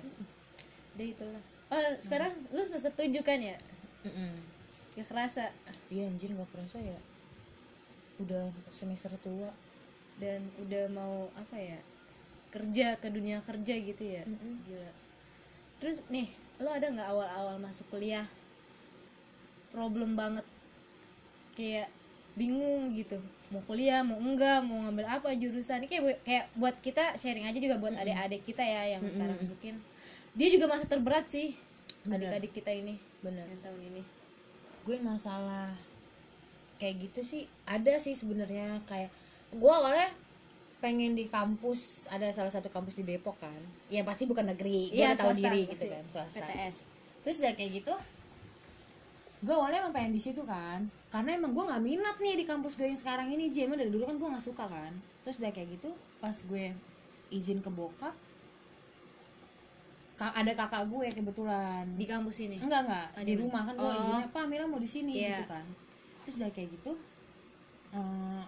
Udah 0.95 1.05
itulah. 1.11 1.43
Oh 1.73 1.81
sekarang 1.97 2.31
lu 2.53 2.61
semester 2.61 2.93
tujuh 2.93 3.23
kan 3.25 3.41
ya? 3.41 3.57
Mm-mm. 4.05 4.31
gak 4.95 5.11
kerasa. 5.11 5.49
Iya 5.89 6.07
anjir 6.07 6.29
nggak 6.31 6.47
kerasa 6.53 6.77
ya. 6.79 6.95
Udah 8.21 8.47
semester 8.71 9.11
tua 9.19 9.49
dan 10.15 10.47
udah 10.63 10.85
mau 10.91 11.27
apa 11.35 11.57
ya 11.59 11.79
kerja 12.55 12.95
ke 12.95 13.11
dunia 13.11 13.43
kerja 13.43 13.75
gitu 13.75 14.03
ya. 14.03 14.23
Gila. 14.67 14.91
Terus 15.83 15.99
nih 16.07 16.31
lo 16.63 16.71
ada 16.71 16.87
nggak 16.87 17.09
awal-awal 17.11 17.59
masuk 17.59 17.83
kuliah? 17.91 18.23
Problem 19.75 20.15
banget. 20.15 20.47
Kayak 21.51 21.91
bingung 22.35 22.95
gitu. 22.95 23.19
Mau 23.51 23.63
kuliah 23.67 24.03
mau 24.03 24.15
enggak 24.19 24.63
mau 24.63 24.87
ngambil 24.87 25.07
apa 25.19 25.35
jurusan. 25.35 25.83
Ini 25.83 25.87
kayak 25.91 26.03
kayak 26.23 26.45
buat 26.55 26.75
kita 26.79 27.19
sharing 27.19 27.47
aja 27.47 27.59
juga 27.59 27.75
buat 27.75 27.95
adik-adik 27.95 28.47
kita 28.47 28.63
ya 28.63 28.95
yang 28.95 29.03
sekarang 29.07 29.39
mungkin. 29.43 29.83
Dia 30.35 30.47
juga 30.51 30.71
masa 30.71 30.87
terberat 30.87 31.27
sih 31.27 31.55
adik-adik 32.07 32.55
kita 32.55 32.71
ini 32.71 32.95
bener 33.19 33.43
yang 33.51 33.61
tahun 33.63 33.81
ini. 33.91 34.03
Gue 34.87 34.95
masalah 35.03 35.75
kayak 36.79 37.11
gitu 37.11 37.19
sih 37.23 37.43
ada 37.67 37.99
sih 37.99 38.15
sebenarnya. 38.15 38.79
Kayak 38.87 39.11
gue 39.55 39.71
awalnya 39.71 40.11
pengen 40.77 41.13
di 41.13 41.25
kampus 41.25 41.81
ada 42.07 42.27
salah 42.29 42.51
satu 42.51 42.67
kampus 42.67 42.95
di 42.95 43.05
Depok 43.05 43.35
kan. 43.37 43.55
Ya 43.87 44.01
pasti 44.01 44.23
bukan 44.23 44.45
negeri 44.45 44.91
gue 44.91 44.97
Iya, 44.97 45.07
udah 45.09 45.17
tahu 45.17 45.31
diri 45.33 45.47
pasti. 45.61 45.71
gitu 45.71 45.85
kan 45.87 46.03
swasta. 46.05 46.39
PTS 46.41 46.77
terus 47.21 47.37
udah 47.39 47.53
kayak 47.53 47.71
gitu 47.75 47.93
gue 49.37 49.49
awalnya 49.51 49.79
emang 49.79 49.93
pengen 49.93 50.11
di 50.11 50.19
situ 50.19 50.41
kan. 50.43 50.79
Karena 51.07 51.33
emang 51.33 51.51
gue 51.51 51.63
nggak 51.63 51.81
minat 51.81 52.15
nih 52.17 52.35
di 52.35 52.45
kampus 52.45 52.75
gue 52.75 52.85
yang 52.85 52.95
sekarang 52.95 53.27
ini 53.27 53.47
Ji 53.47 53.63
emang 53.63 53.77
dari 53.77 53.89
dulu 53.89 54.03
kan 54.03 54.15
gue 54.15 54.27
nggak 54.27 54.41
suka 54.43 54.65
kan. 54.65 54.93
Terus 55.21 55.37
udah 55.37 55.49
kayak 55.49 55.69
gitu 55.71 55.89
pas 56.19 56.33
gue 56.35 56.73
izin 57.29 57.59
ke 57.59 57.69
bokap 57.69 58.13
ka- 60.15 60.31
ada 60.33 60.51
kakak 60.51 60.87
gue 60.87 61.07
kebetulan. 61.11 61.83
Di 61.93 62.05
kampus 62.05 62.37
ini? 62.41 62.57
Enggak 62.57 62.85
enggak. 62.85 63.07
Di 63.21 63.33
rumah 63.35 63.61
kan 63.63 63.73
gue 63.73 63.83
Oh. 63.83 63.91
izinnya 63.91 64.27
pak 64.29 64.45
Mira 64.45 64.63
mau 64.63 64.77
di 64.77 64.87
sini 64.87 65.13
Iya. 65.19 65.29
gitu 65.35 65.45
kan. 65.47 65.65
Terus 66.23 66.35
udah 66.37 66.49
kayak 66.51 66.69
gitu 66.71 66.91
eh, 67.91 68.43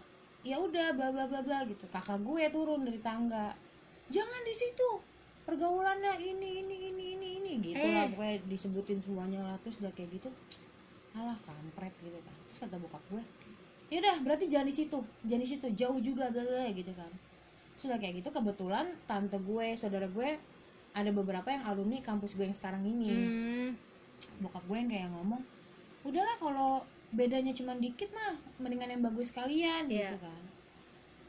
ya 0.48 0.58
udah 0.58 0.96
bla 0.96 1.12
bla 1.12 1.26
bla 1.28 1.44
bla 1.44 1.68
gitu. 1.68 1.84
Kakak 1.92 2.24
gue 2.24 2.44
turun 2.48 2.88
dari 2.88 3.00
tangga. 3.04 3.52
Jangan 4.08 4.42
di 4.48 4.56
situ. 4.56 4.90
Pergaulannya 5.44 6.20
ini 6.20 6.64
ini 6.64 6.76
ini 6.92 7.06
ini 7.16 7.28
ini 7.40 7.52
gitu 7.64 7.80
Eh. 7.80 7.92
lah 7.92 8.08
pokoknya 8.12 8.36
disebutin 8.48 9.00
semuanya 9.00 9.40
lah 9.44 9.56
terus 9.60 9.80
udah 9.80 9.92
kayak 9.92 10.20
gitu. 10.20 10.30
Alah 11.12 11.36
kampret 11.44 11.92
gitu 12.00 12.20
kan. 12.20 12.36
Terus 12.48 12.58
kata 12.64 12.76
bokap 12.80 13.04
gue 13.12 13.24
ya 13.88 14.04
udah 14.04 14.16
berarti 14.20 14.46
jangan 14.48 14.68
di 14.68 14.76
situ. 14.76 15.00
Jangan 15.24 15.44
di 15.44 15.50
situ. 15.50 15.68
Jauh 15.72 16.00
juga 16.04 16.28
bla 16.28 16.44
bla," 16.44 16.68
gitu 16.72 16.92
kan. 16.92 17.12
Sudah 17.80 17.96
kayak 17.96 18.20
gitu 18.20 18.30
kebetulan 18.32 18.92
tante 19.08 19.40
gue 19.40 19.76
saudara 19.76 20.08
gue 20.08 20.36
ada 20.92 21.12
beberapa 21.14 21.48
yang 21.48 21.64
alumni 21.64 22.02
kampus 22.02 22.36
gue 22.36 22.44
yang 22.44 22.56
sekarang 22.56 22.84
ini. 22.84 23.12
Hmm. 23.12 23.72
bokap 24.42 24.66
gue 24.66 24.78
yang 24.78 24.90
kayak 24.90 25.10
ngomong 25.14 25.42
udahlah 26.02 26.36
kalau 26.42 26.82
bedanya 27.10 27.52
cuma 27.52 27.74
dikit 27.74 28.12
mah 28.12 28.36
mendingan 28.58 28.92
yang 28.92 29.04
bagus 29.04 29.32
kalian 29.32 29.88
Iya. 29.88 30.12
gitu 30.12 30.18
kan 30.20 30.44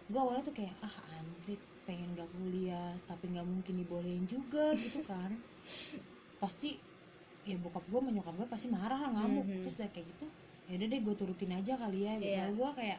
gue 0.09 0.19
awalnya 0.19 0.43
tuh 0.43 0.53
kayak 0.53 0.75
ah 0.81 0.91
anjir 1.13 1.57
pengen 1.85 2.13
gak 2.13 2.29
kuliah 2.31 2.93
tapi 3.05 3.29
nggak 3.29 3.45
mungkin 3.45 3.75
dibolehin 3.77 4.25
juga 4.25 4.73
gitu 4.75 5.01
kan 5.03 5.33
pasti 6.39 6.77
ya 7.43 7.57
bokap 7.57 7.85
gue 7.85 8.01
menyokap 8.03 8.35
gue 8.35 8.47
pasti 8.47 8.69
marah 8.69 8.99
lah 8.99 9.11
ngamuk 9.11 9.43
Mhm. 9.43 9.61
terus 9.63 9.75
udah 9.75 9.91
kayak 9.91 10.07
gitu 10.07 10.27
ya 10.67 10.75
udah 10.77 10.87
deh 10.87 11.01
gue 11.01 11.15
turutin 11.15 11.53
aja 11.53 11.73
kali 11.75 11.99
ya 12.03 12.13
gitu 12.15 12.29
Iya. 12.31 12.45
gue 12.51 12.71
kayak 12.75 12.99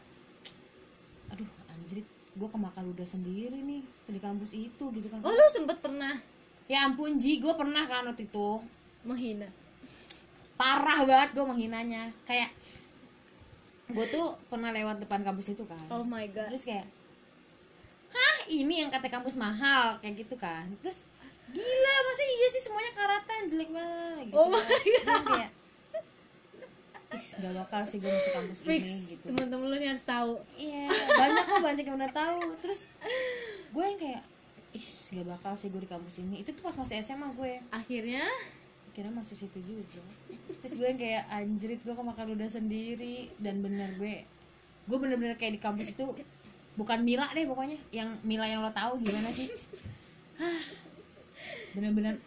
aduh 1.29 1.49
anjir 1.69 2.01
gue 2.29 2.49
kemakan 2.49 2.85
udah 2.89 3.05
sendiri 3.05 3.57
nih 3.59 3.81
di 4.07 4.19
kampus 4.19 4.51
itu 4.51 4.83
gitu 4.89 5.07
kan 5.07 5.19
Oh 5.19 5.29
lu 5.29 5.45
sempet 5.47 5.77
pernah 5.77 6.15
ya 6.65 6.85
ampun 6.85 7.13
Ji 7.13 7.37
gue 7.37 7.53
pernah 7.53 7.83
kan 7.83 8.05
waktu 8.05 8.23
itu 8.23 8.61
menghina? 9.01 9.49
Parah 10.59 11.07
banget 11.07 11.29
gue 11.31 11.45
menghinanya. 11.47 12.11
Kayak 12.27 12.51
gue 13.89 14.05
tuh 14.11 14.35
pernah 14.51 14.75
lewat 14.75 14.99
depan 14.99 15.23
kampus 15.23 15.55
itu 15.55 15.63
kan. 15.63 15.79
Oh 15.87 16.03
my 16.03 16.27
god. 16.29 16.51
terus 16.51 16.67
kayak 16.67 16.83
hah 18.09 18.37
ini 18.51 18.83
yang 18.83 18.91
kata 18.91 19.07
kampus 19.07 19.39
mahal 19.39 19.95
kayak 20.03 20.27
gitu 20.27 20.35
kan. 20.35 20.67
Terus 20.83 21.07
gila 21.49 21.95
masa 22.05 22.23
iya 22.27 22.47
sih 22.51 22.61
semuanya 22.61 22.91
karatan? 22.93 23.41
Jelek 23.47 23.69
banget 23.71 24.29
gitu 24.29 24.35
Oh 24.35 24.51
kan. 24.51 24.67
Terus 24.67 24.93
gue 25.07 25.19
kayak 25.31 25.51
is 27.09 27.25
gak 27.41 27.55
bakal 27.57 27.81
sih 27.89 27.97
gue 27.97 28.11
masuk 28.11 28.33
kampus 28.37 28.59
Fix. 28.61 28.85
ini 28.85 29.17
gitu. 29.17 29.25
Teman-teman 29.33 29.65
lu 29.65 29.75
nih 29.81 29.89
harus 29.89 30.05
tahu. 30.05 30.37
iya 30.61 30.85
banyak 31.17 31.43
kok 31.49 31.61
banyak 31.65 31.85
yang 31.89 31.97
udah 31.97 32.13
tahu. 32.13 32.39
Terus 32.61 32.85
gue 33.73 33.83
yang 33.83 33.97
kayak 33.97 34.21
is 34.77 34.85
gak 35.17 35.25
bakal 35.25 35.57
sih 35.57 35.73
gue 35.73 35.81
di 35.81 35.89
kampus 35.89 36.21
ini. 36.21 36.45
Itu 36.45 36.53
tuh 36.53 36.61
pas 36.61 36.77
masih 36.77 37.01
SMA 37.01 37.33
gue 37.33 37.57
Akhirnya 37.73 38.21
kira 38.93 39.09
masuk 39.13 39.35
situ 39.37 39.59
juga. 39.61 40.01
Terus 40.61 40.73
gue 40.77 40.87
yang 40.87 40.99
kayak 40.99 41.23
anjrit 41.29 41.79
gue 41.81 41.95
kemakan 41.95 42.35
udah 42.35 42.49
sendiri. 42.49 43.29
Dan 43.37 43.61
bener 43.61 43.95
gue 43.97 44.25
gue 44.89 44.97
bener-bener 44.97 45.37
kayak 45.37 45.57
di 45.57 45.61
kampus 45.61 45.93
itu 45.93 46.05
bukan 46.73 47.03
Mila 47.05 47.27
deh 47.35 47.45
pokoknya 47.45 47.77
yang 47.93 48.17
Mila 48.25 48.49
yang 48.49 48.65
lo 48.65 48.71
tahu 48.73 48.97
gimana 49.03 49.29
sih. 49.29 49.51
Hah, 50.39 50.63
bener-bener 51.77 52.17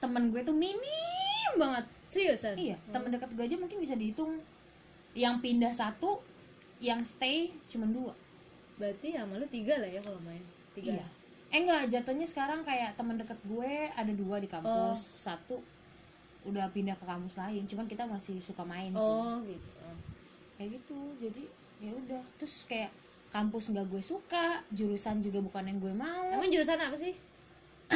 temen 0.00 0.32
gue 0.32 0.40
tuh 0.46 0.56
minim 0.56 1.52
banget. 1.58 1.84
Seriusan? 2.06 2.54
iya 2.54 2.78
temen 2.94 3.10
dekat 3.10 3.34
gue 3.34 3.44
aja 3.44 3.56
mungkin 3.58 3.78
bisa 3.82 3.98
dihitung. 3.98 4.38
Yang 5.16 5.34
pindah 5.40 5.72
satu 5.72 6.20
yang 6.80 7.04
stay 7.04 7.52
cuma 7.68 7.88
dua. 7.88 8.12
Berarti 8.76 9.16
sama 9.16 9.40
lu 9.40 9.48
tiga 9.48 9.80
lah 9.80 9.88
ya 9.88 10.00
kalau 10.04 10.20
main. 10.24 10.44
Tiga. 10.76 10.96
iya. 11.00 11.06
Eh 11.50 11.62
enggak 11.62 11.88
jatuhnya 11.88 12.26
sekarang 12.28 12.60
kayak 12.62 12.94
teman 12.98 13.16
dekat 13.16 13.38
gue 13.46 13.88
ada 13.90 14.12
dua 14.12 14.36
di 14.42 14.48
kampus 14.50 14.98
satu 15.24 15.62
udah 16.46 16.70
pindah 16.70 16.94
ke 16.94 17.04
kampus 17.04 17.34
lain 17.36 17.62
cuman 17.64 17.84
kita 17.84 18.02
masih 18.04 18.38
suka 18.38 18.62
main 18.62 18.88
sih 18.88 19.02
Oh 19.02 19.42
gitu. 19.42 19.68
Oh. 19.80 19.96
kayak 20.56 20.68
gitu 20.74 20.98
jadi 21.18 21.42
ya 21.78 21.90
udah 21.92 22.22
terus 22.36 22.64
kayak 22.64 22.88
kampus 23.28 23.68
nggak 23.68 23.86
gue 23.86 24.00
suka 24.00 24.62
jurusan 24.70 25.18
juga 25.18 25.38
bukan 25.40 25.66
yang 25.66 25.78
gue 25.78 25.92
mau 25.92 26.24
Emang 26.30 26.48
jurusan 26.48 26.78
apa 26.78 26.94
sih? 26.94 27.12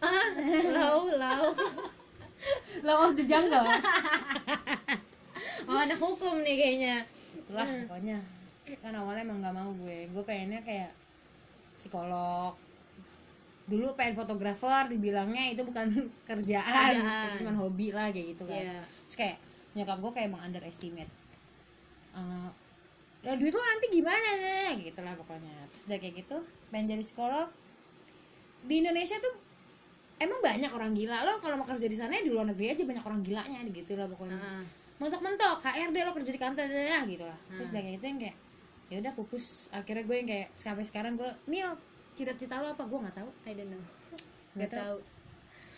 ah, 0.00 0.26
lau, 0.70 1.06
lau. 1.10 1.44
law 2.82 2.98
of 3.04 3.14
the 3.14 3.22
jungle 3.22 3.64
Oh, 5.62 5.76
ada 5.76 5.94
hukum 5.94 6.40
nih 6.40 6.56
kayaknya. 6.56 6.96
itulah 7.32 7.62
pokoknya 7.84 8.18
kan 8.76 8.94
awalnya 8.94 9.22
emang 9.22 9.38
nggak 9.38 9.52
mau 9.52 9.70
gue 9.76 10.06
gue 10.06 10.22
pengennya 10.22 10.62
kayak 10.62 10.90
psikolog 11.74 12.54
dulu 13.70 13.94
pengen 13.94 14.18
fotografer 14.18 14.90
dibilangnya 14.90 15.54
itu 15.54 15.62
bukan 15.62 15.86
kerjaan, 16.26 16.66
Kerjaan. 16.98 17.30
itu 17.30 17.46
cuma 17.46 17.54
hobi 17.54 17.94
lah 17.94 18.10
kayak 18.10 18.34
gitu 18.34 18.42
kan. 18.44 18.58
Iya. 18.58 18.78
terus 19.06 19.16
kayak 19.16 19.36
nyokap 19.70 19.96
gue 20.02 20.10
kayak 20.12 20.26
emang 20.28 20.42
underestimate 20.44 21.12
Eh, 22.10 22.48
ya 23.22 23.38
duit 23.38 23.54
lo 23.54 23.62
nanti 23.62 23.86
gimana 23.92 24.28
nih 24.42 24.90
gitu 24.90 24.98
lah 25.06 25.14
pokoknya. 25.14 25.70
Terus 25.70 25.86
udah 25.86 25.98
kayak 26.02 26.14
gitu 26.18 26.36
pengen 26.68 26.90
jadi 26.90 27.02
psikolog. 27.06 27.48
Di 28.66 28.82
Indonesia 28.82 29.14
tuh 29.22 29.34
emang 30.18 30.42
banyak 30.42 30.74
orang 30.74 30.90
gila. 30.90 31.22
Lo 31.22 31.38
kalau 31.38 31.54
mau 31.54 31.68
kerja 31.68 31.86
di 31.86 31.94
sana 31.94 32.18
ya 32.18 32.26
di 32.26 32.34
luar 32.34 32.50
negeri 32.50 32.74
aja 32.74 32.82
banyak 32.82 33.04
orang 33.06 33.20
gilanya 33.22 33.62
gitu 33.62 33.94
lah 33.94 34.10
pokoknya. 34.10 34.36
Ah. 34.36 34.64
mentok-mentok 35.00 35.64
HRD 35.64 35.96
lo 36.02 36.12
kerja 36.12 36.28
di 36.28 36.36
kantor 36.36 36.66
dah 36.66 37.02
gitu 37.06 37.24
lah. 37.24 37.38
Terus 37.54 37.68
udah 37.70 37.80
kayak 37.80 37.94
gitu 37.96 38.04
yang 38.04 38.18
kayak 38.20 38.36
ya 38.90 38.96
udah 38.98 39.12
pupus 39.14 39.70
akhirnya 39.70 40.02
gue 40.02 40.16
yang 40.18 40.28
kayak 40.28 40.48
sampai 40.52 40.82
sekarang 40.82 41.14
gue 41.14 41.30
mil 41.46 41.72
cita-cita 42.20 42.54
lo 42.56 42.68
apa 42.68 42.84
gue 42.84 42.98
nggak 43.00 43.16
tahu 43.16 43.30
I 43.42 43.52
don't 43.54 43.68
know. 43.68 43.82
Nggak 44.52 44.68
Gak 44.68 44.72
tahu. 44.76 44.96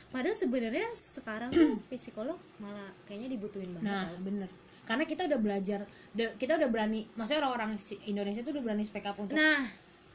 Padahal 0.09 0.37
sebenarnya 0.37 0.87
sekarang 0.93 1.49
tuh 1.49 1.79
psikolog 1.93 2.37
malah 2.59 2.91
kayaknya 3.05 3.31
dibutuhin 3.31 3.71
banget. 3.71 3.87
nah 3.87 4.05
tau. 4.05 4.19
bener 4.21 4.51
karena 4.83 5.05
kita 5.05 5.23
udah 5.25 5.39
belajar 5.39 5.81
kita 6.13 6.53
udah 6.55 6.69
berani 6.69 7.07
maksudnya 7.15 7.41
orang-orang 7.41 7.79
si- 7.79 8.03
Indonesia 8.05 8.43
tuh 8.43 8.51
udah 8.51 8.63
berani 8.63 8.83
speak 8.83 9.07
up 9.07 9.15
untuk 9.15 9.33
Nah, 9.33 9.63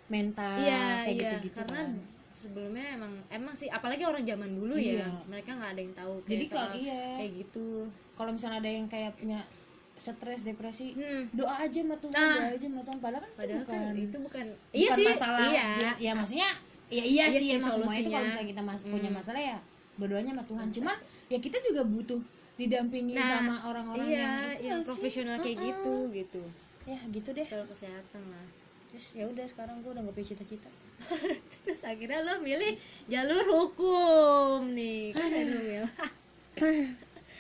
mental 0.06 0.60
iya 0.60 1.02
kayak 1.02 1.08
iya 1.08 1.22
gitu-gitu 1.32 1.56
karena 1.58 1.80
kan. 1.82 1.90
sebelumnya 2.30 2.86
emang 2.94 3.14
emang 3.30 3.54
sih 3.54 3.68
apalagi 3.68 4.04
orang 4.04 4.22
zaman 4.22 4.52
dulu 4.52 4.76
ya 4.76 5.02
Iya. 5.02 5.08
mereka 5.26 5.56
nggak 5.56 5.72
ada 5.72 5.82
yang 5.82 5.96
tahu 5.96 6.14
kayak 6.20 6.30
Jadi 6.30 6.46
kalau- 6.48 6.76
iya. 6.76 7.04
kayak 7.16 7.32
gitu 7.38 7.68
kalau 8.14 8.32
misalnya 8.32 8.58
ada 8.60 8.70
yang 8.70 8.86
kayak 8.86 9.12
punya 9.16 9.40
stres 9.98 10.42
depresi 10.42 10.94
hmm. 10.94 11.34
doa 11.34 11.58
aja 11.58 11.82
sama 11.82 11.98
Tuhan 11.98 12.14
Nah. 12.14 12.36
doa 12.38 12.50
aja 12.54 12.66
sama 12.66 12.82
Tuhan. 12.82 12.98
Padahal 12.98 13.22
kan 13.22 13.28
itu 13.28 13.36
padahal 13.36 13.60
bukan 13.60 13.80
kan 13.80 13.96
itu 13.98 14.18
bukan 14.18 14.46
bukan 14.48 14.72
iya 14.72 14.90
sih 14.94 15.06
masalah 15.08 15.42
iya. 15.44 15.66
dia- 15.76 15.98
ya 16.00 16.12
maksudnya 16.14 16.50
ya 16.88 17.04
iya, 17.04 17.04
Iya 17.04 17.26
sih, 17.28 17.40
sih 17.42 17.50
emang 17.58 17.72
semua 17.74 17.94
itu 17.94 18.08
kalau 18.08 18.26
misalnya 18.26 18.48
kita 18.48 18.62
mas- 18.62 18.86
punya 18.86 19.10
Hmm. 19.10 19.18
masalah 19.20 19.42
ya 19.44 19.58
berdoanya 19.98 20.32
sama 20.32 20.46
Tuhan. 20.46 20.68
Cuman 20.72 20.96
ya 21.28 21.38
kita 21.38 21.58
juga 21.60 21.82
butuh 21.84 22.22
didampingi 22.56 23.14
Nah, 23.14 23.26
sama 23.28 23.56
orang-orang 23.66 24.08
iya 24.08 24.18
yang 24.18 24.34
itu 24.56 24.64
yang 24.64 24.80
profesional 24.82 25.36
kayak 25.38 25.58
Heeh. 25.58 25.68
gitu 25.68 25.96
gitu. 26.12 26.44
Ya 26.86 27.00
gitu 27.08 27.30
deh. 27.32 27.44
Soal 27.44 27.66
kesehatan 27.66 28.24
lah. 28.24 28.46
Terus 28.88 29.06
ya 29.14 29.26
udah 29.26 29.44
sekarang 29.44 29.82
gue 29.82 29.90
udah 29.90 30.02
gak 30.02 30.16
punya 30.16 30.28
cita-cita. 30.32 30.70
Terus 31.60 31.82
akhirnya 31.84 32.24
lo 32.24 32.40
milih 32.40 32.78
jalur 33.06 33.44
hukum 33.44 34.72
nih. 34.72 35.12
Keren 35.12 35.46
lo 35.50 35.60
Mil. 35.68 35.86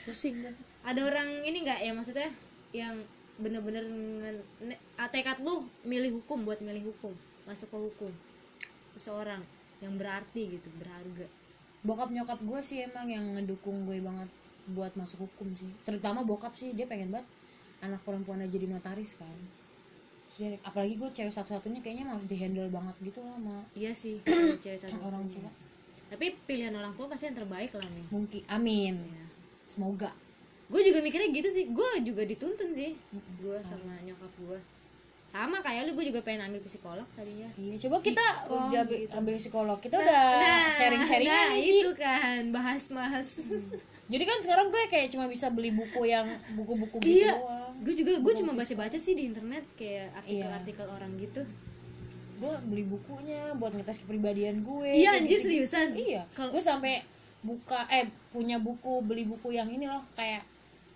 Pusing 0.03 0.35
ada 0.83 1.01
orang 1.01 1.27
ini 1.41 1.63
nggak 1.63 1.79
ya 1.81 1.91
maksudnya 1.91 2.29
yang 2.75 3.03
bener-bener 3.37 3.85
tekad 5.13 5.37
lu 5.45 5.69
milih 5.85 6.21
hukum 6.21 6.41
buat 6.41 6.57
milih 6.59 6.89
hukum 6.93 7.13
masuk 7.47 7.71
ke 7.71 7.77
hukum. 7.77 8.13
Seseorang 8.97 9.41
yang 9.79 9.95
berarti 9.95 10.57
gitu 10.57 10.67
berharga. 10.81 11.29
Bokap 11.85 12.09
nyokap 12.11 12.41
gue 12.43 12.59
sih 12.59 12.83
emang 12.83 13.07
yang 13.07 13.23
ngedukung 13.37 13.85
gue 13.87 14.01
banget 14.03 14.27
buat 14.73 14.91
masuk 14.99 15.29
hukum 15.29 15.53
sih. 15.55 15.69
Terutama 15.87 16.27
bokap 16.27 16.57
sih 16.57 16.75
dia 16.75 16.89
pengen 16.89 17.13
banget 17.13 17.29
anak 17.79 18.01
perempuan 18.03 18.43
aja 18.43 18.51
jadi 18.51 18.67
notaris 18.67 19.15
kan. 19.15 19.37
Terus 20.27 20.59
apalagi 20.65 20.99
gue 20.99 21.09
cewek 21.13 21.31
satu-satunya 21.31 21.79
kayaknya 21.79 22.11
harus 22.11 22.27
dihandle 22.27 22.67
banget 22.67 22.95
gitu 22.99 23.23
lah 23.23 23.39
sama 23.39 23.63
iya 23.71 23.95
sih 23.95 24.19
cewek 24.63 24.79
satu 24.81 24.99
orang 25.07 25.23
tua. 25.31 25.49
Tapi 26.07 26.35
pilihan 26.43 26.75
orang 26.75 26.91
tua 26.99 27.07
pasti 27.07 27.31
yang 27.31 27.37
terbaik 27.39 27.71
lah 27.71 27.87
nih. 27.87 28.05
Mungkin 28.11 28.43
amin. 28.51 28.95
Ya. 28.97 29.25
semoga 29.67 30.11
gue 30.67 30.81
juga 30.83 30.99
mikirnya 30.99 31.29
gitu 31.29 31.47
sih. 31.47 31.65
Gue 31.69 31.89
juga 32.01 32.21
dituntun 32.21 32.71
sih. 32.71 32.95
Gue 33.37 33.57
sama 33.61 33.95
nyokap 34.01 34.33
gue 34.37 34.59
sama 35.27 35.59
kayak 35.59 35.83
lu 35.83 35.91
gue 35.91 36.07
juga 36.07 36.23
pengen 36.23 36.47
ambil 36.47 36.63
psikolog 36.63 37.03
tadinya. 37.11 37.51
Iya 37.53 37.75
coba 37.83 37.99
kita 37.99 38.25
Ikom 38.47 38.71
udah 38.71 38.83
gitu. 38.87 39.11
ambil 39.11 39.35
psikolog. 39.35 39.77
Kita 39.77 39.95
udah 39.97 40.23
sharing 40.71 41.03
sharing 41.03 41.27
nah 41.27 41.51
nih 41.51 41.61
Ci. 41.61 41.75
itu 41.77 41.91
kan 41.93 42.41
bahas 42.49 42.83
bahas 42.89 43.27
jadi 44.07 44.23
kan 44.23 44.39
sekarang 44.39 44.71
gue 44.71 44.79
kayak 44.87 45.11
cuma 45.11 45.27
bisa 45.27 45.51
beli 45.51 45.67
buku 45.67 46.07
yang 46.07 46.23
buku-buku 46.55 47.03
gitu 47.03 47.27
iya 47.27 47.35
gue 47.75 47.91
juga 47.91 48.23
gue 48.23 48.33
cuma 48.39 48.55
baca 48.55 48.71
baca 48.73 48.95
sih 48.95 49.13
di 49.13 49.27
internet 49.27 49.67
kayak 49.75 50.15
artikel 50.55 50.87
Iya. 50.87 50.95
orang 50.95 51.11
gitu. 51.19 51.43
Gue 52.39 52.53
beli 52.63 52.87
bukunya 52.87 53.51
buat 53.59 53.75
ngetes 53.75 53.99
kepribadian 53.99 54.63
gue 54.63 54.89
Iya, 54.95 55.19
anjir, 55.19 55.43
seriusan? 55.43 55.91
iya. 55.91 56.23
Kalau- 56.31 56.55
gue 56.55 56.63
sampai 56.63 57.03
buka 57.43 57.83
eh 57.91 58.07
punya 58.31 58.57
buku 58.57 59.03
beli 59.03 59.27
buku 59.27 59.51
yang 59.51 59.67
ini 59.67 59.85
loh 59.85 60.01
kayak 60.15 60.41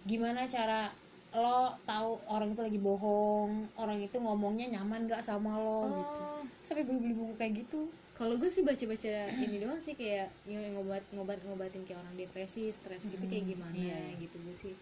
gimana 0.06 0.50
cara 0.50 0.90
lo 1.32 1.72
tahu 1.88 2.20
orang 2.28 2.52
itu 2.52 2.62
lagi 2.62 2.80
bohong 2.82 3.72
orang 3.80 4.04
itu 4.04 4.18
ngomongnya 4.20 4.68
nyaman 4.80 5.08
gak 5.08 5.24
sama 5.24 5.56
lo 5.56 5.88
gitu. 5.88 6.20
Oh. 6.20 6.44
Sampai 6.60 6.84
beli 6.84 7.00
beli 7.00 7.14
buku 7.16 7.34
kayak 7.40 7.54
gitu. 7.64 7.88
Kalau 8.12 8.36
gue 8.36 8.52
sih 8.52 8.62
baca 8.62 8.84
baca 8.84 9.12
ini 9.40 9.58
doang 9.64 9.80
sih 9.80 9.96
kayak 9.96 10.28
yang 10.46 10.62
ngobat 10.76 11.02
ngobat 11.16 11.40
ngobatin 11.48 11.88
kayak 11.88 12.04
orang 12.04 12.14
depresi 12.20 12.70
stres 12.70 13.08
gitu 13.08 13.24
kayak 13.26 13.48
gimana 13.48 13.74
iya. 13.74 14.12
gitu 14.20 14.36
gue 14.44 14.56
sih. 14.56 14.76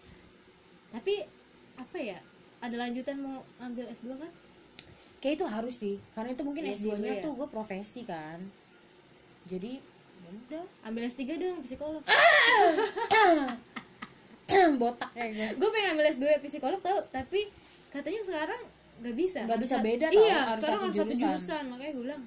Tapi 0.90 1.22
apa 1.78 1.96
ya 2.02 2.18
ada 2.60 2.76
lanjutan 2.76 3.16
mau 3.22 3.46
ambil 3.62 3.86
S2 3.94 4.18
kan? 4.18 4.32
Kayak 5.22 5.34
itu 5.38 5.46
harus 5.46 5.74
sih 5.78 5.96
karena 6.18 6.34
itu 6.34 6.42
mungkin 6.42 6.66
Iya 6.66 6.74
sih, 6.74 6.90
S2 6.90 6.98
nya 6.98 7.14
ya. 7.14 7.22
tuh 7.22 7.32
gue 7.38 7.48
profesi 7.48 8.02
kan. 8.02 8.42
Jadi 9.46 9.78
ya 10.20 10.30
udah. 10.34 10.64
Ambil 10.82 11.06
S3 11.06 11.22
dong 11.38 11.62
psikolog 11.62 12.02
botak. 14.82 15.10
Kayak 15.14 15.30
gue 15.34 15.48
gue 15.58 15.68
pengen 15.70 15.88
ambil 15.96 16.06
S2 16.10 16.24
psikolog 16.44 16.80
tau 16.82 16.98
tapi 17.10 17.50
katanya 17.90 18.20
sekarang 18.22 18.60
nggak 19.00 19.14
bisa. 19.16 19.38
Nggak 19.48 19.58
Harus 19.58 19.64
bisa 19.66 19.76
beda 19.80 20.06
tau, 20.12 20.20
iya 20.20 20.38
harus 20.44 20.56
sekarang 20.60 20.80
harus 20.84 20.94
satu 20.96 21.06
jurusan. 21.08 21.22
jurusan 21.24 21.62
makanya 21.72 21.92
gue 21.96 22.04
bilang 22.04 22.22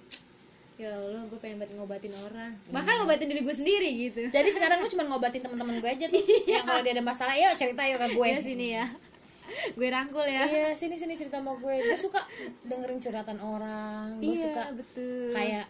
ya 0.73 0.89
Allah 0.89 1.23
gue 1.29 1.39
pengen 1.39 1.57
banget 1.62 1.73
ngobatin 1.77 2.13
orang. 2.17 2.51
Bahkan 2.73 2.93
ngobatin 3.03 3.27
diri 3.29 3.41
gue 3.45 3.55
sendiri 3.55 3.89
gitu. 3.93 4.21
Jadi 4.33 4.49
sekarang 4.49 4.81
gue 4.81 4.89
cuma 4.89 5.05
ngobatin 5.05 5.41
teman-teman 5.45 5.77
gue 5.77 5.89
aja 5.89 6.05
tuh. 6.09 6.23
Yang 6.53 6.65
kalau 6.65 6.81
dia 6.81 6.93
ada 6.97 7.03
masalah 7.05 7.36
yuk 7.38 7.53
cerita 7.53 7.81
yuk 7.86 7.99
ke 8.01 8.07
gue. 8.17 8.27
Ya 8.27 8.41
sini 8.41 8.67
ya. 8.81 8.86
Gue 9.77 9.88
rangkul 9.93 10.25
ya. 10.25 10.43
Iya 10.49 10.69
sini 10.73 10.97
sini 10.97 11.13
cerita 11.13 11.38
sama 11.38 11.53
gue. 11.62 11.75
Gue 11.77 11.97
suka 11.99 12.25
dengerin 12.65 12.97
curhatan 12.97 13.38
orang. 13.38 14.17
Gue 14.17 14.33
iya 14.33 14.49
suka 14.49 14.63
betul. 14.73 15.29
kayak 15.29 15.65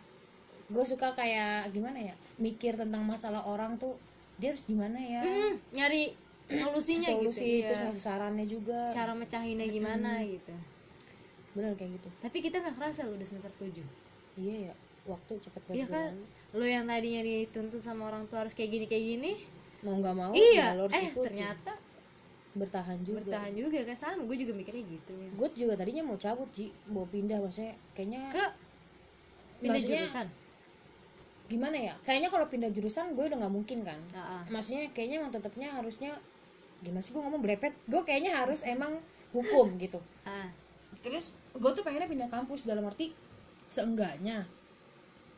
gue 0.71 0.85
suka 0.87 1.07
kayak 1.13 1.69
gimana 1.75 1.99
ya 1.99 2.15
mikir 2.39 2.79
tentang 2.79 3.03
masalah 3.03 3.43
orang 3.45 3.75
tuh 3.77 3.99
dia 4.39 4.55
harus 4.55 4.63
gimana 4.65 4.97
ya? 4.97 5.21
Mm, 5.21 5.53
nyari 5.75 6.15
solusinya 6.51 7.10
solusi 7.15 7.63
gitu 7.63 7.71
terus 7.71 7.79
iya. 7.79 7.88
ngasih 7.89 8.03
sarannya 8.03 8.45
juga. 8.47 8.79
Cara 8.91 9.13
mecahinnya 9.15 9.67
gimana 9.69 10.19
gitu. 10.23 10.53
Bener 11.53 11.73
kayak 11.77 12.01
gitu. 12.01 12.10
Tapi 12.19 12.38
kita 12.41 12.60
nggak 12.60 12.75
kerasa 12.75 13.06
lu 13.08 13.15
udah 13.15 13.27
semester 13.27 13.53
7 13.62 14.03
iya 14.34 14.71
ya 14.71 14.73
waktu 15.06 15.34
cepet 15.38 15.62
Iya 15.69 15.86
banget 15.86 15.93
kan 15.93 16.12
lu 16.58 16.65
yang 16.65 16.86
tadinya 16.89 17.21
dituntut 17.21 17.82
sama 17.82 18.10
orang 18.10 18.25
tua 18.29 18.45
harus 18.45 18.53
kayak 18.58 18.69
gini 18.73 18.86
kayak 18.89 19.06
gini. 19.17 19.32
Mau 19.86 19.99
nggak 19.99 20.15
mau 20.15 20.32
iya. 20.34 20.73
ya 20.73 20.79
lo 20.79 20.86
eh 20.89 21.10
ternyata 21.12 21.73
bertahan 22.53 23.01
juga. 23.01 23.17
Bertahan 23.25 23.53
juga 23.58 23.79
kan? 23.86 23.95
Sama 23.97 24.21
gue 24.29 24.38
juga 24.38 24.53
mikirnya 24.53 24.84
gitu 24.86 25.13
ya 25.17 25.29
gue 25.34 25.47
juga 25.58 25.73
tadinya 25.73 26.03
mau 26.06 26.17
cabut 26.17 26.49
Ji 26.53 26.69
mau 26.89 27.06
pindah 27.10 27.41
maksudnya 27.41 27.73
kayaknya 27.97 28.21
ke 28.29 28.45
pindah 29.63 29.79
Maksudnya- 29.79 30.03
jurusan. 30.06 30.27
Gimana 31.43 31.77
ya? 31.77 31.93
Kayaknya 32.08 32.29
kalau 32.32 32.45
pindah 32.49 32.71
jurusan 32.71 33.06
gue 33.13 33.25
udah 33.29 33.38
nggak 33.38 33.53
mungkin 33.53 33.79
kan? 33.84 33.99
Ah, 34.15 34.41
ah. 34.41 34.43
maksudnya 34.49 34.89
kayaknya 34.95 35.21
emang 35.21 35.34
tetapnya 35.36 35.69
harusnya 35.75 36.12
gimana 36.83 37.01
sih 37.01 37.15
gue 37.15 37.23
ngomong 37.23 37.41
berepet 37.41 37.73
gue 37.87 38.01
kayaknya 38.03 38.35
harus 38.35 38.61
emang 38.67 38.99
hukum 39.31 39.79
gitu. 39.79 40.03
Ah. 40.27 40.51
Terus 41.01 41.31
gue 41.55 41.71
tuh 41.73 41.81
pengennya 41.81 42.11
pindah 42.11 42.29
kampus 42.29 42.67
dalam 42.67 42.83
arti 42.85 43.15
seenggaknya 43.73 44.45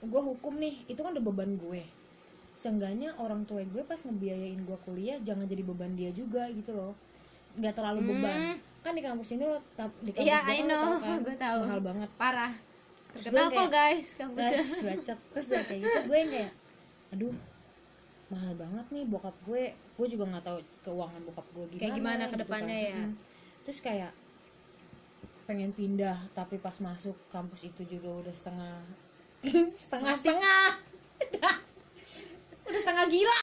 gue 0.05 0.21
hukum 0.21 0.60
nih 0.60 0.86
itu 0.91 0.99
kan 0.99 1.13
udah 1.15 1.23
beban 1.23 1.55
gue. 1.58 1.81
Seenggaknya 2.55 3.15
orang 3.19 3.43
tua 3.43 3.63
gue 3.63 3.84
pas 3.84 3.97
ngebiayain 3.99 4.60
gue 4.60 4.77
kuliah 4.86 5.17
jangan 5.21 5.45
jadi 5.47 5.63
beban 5.65 5.93
dia 5.93 6.12
juga 6.12 6.49
gitu 6.51 6.75
loh. 6.75 6.93
Nggak 7.58 7.73
terlalu 7.77 8.13
beban. 8.13 8.60
Kan 8.86 8.93
di 8.93 9.01
kampus 9.01 9.34
ini 9.34 9.43
lo 9.49 9.58
di 10.03 10.12
kampus 10.13 10.25
Iya, 10.25 10.38
gue 10.45 10.53
I 10.53 10.62
kan 10.62 10.69
kan, 11.01 11.19
Gue 11.25 11.36
tahu. 11.39 11.60
mahal 11.65 11.81
banget. 11.81 12.10
Parah. 12.19 12.53
Terus 13.15 13.23
terkenal 13.31 13.49
kok 13.49 13.69
guys 13.71 14.08
kampusnya. 14.13 14.51
Terus 14.51 14.81
bacot. 14.84 15.19
Terus 15.34 15.45
udah 15.49 15.63
kayak 15.65 15.79
gitu 15.81 15.99
gue 16.05 16.17
yang 16.19 16.31
kayak 16.31 16.51
aduh 17.15 17.36
mahal 18.28 18.54
banget 18.58 18.86
nih 18.90 19.06
bokap 19.06 19.36
gue. 19.46 19.64
Gue 19.96 20.08
juga 20.10 20.24
nggak 20.30 20.44
tahu 20.44 20.58
keuangan 20.84 21.22
bokap 21.26 21.48
gue 21.54 21.66
gimana 21.72 21.82
Kayak 21.82 21.94
gimana 21.96 22.24
ke 22.26 22.30
gitu 22.30 22.42
depannya 22.42 22.78
kan. 22.78 22.86
ya. 22.90 22.98
Mm. 22.98 23.14
terus 23.66 23.80
kayak 23.82 24.14
pengen 25.46 25.74
pindah 25.74 26.18
tapi 26.38 26.62
pas 26.62 26.78
masuk 26.78 27.18
kampus 27.30 27.66
itu 27.66 27.82
juga 27.86 28.10
udah 28.22 28.34
setengah 28.34 28.78
setengah 29.78 30.14
setengah. 30.14 30.66
Udah 32.66 32.82
setengah 32.82 33.06
gila. 33.14 33.38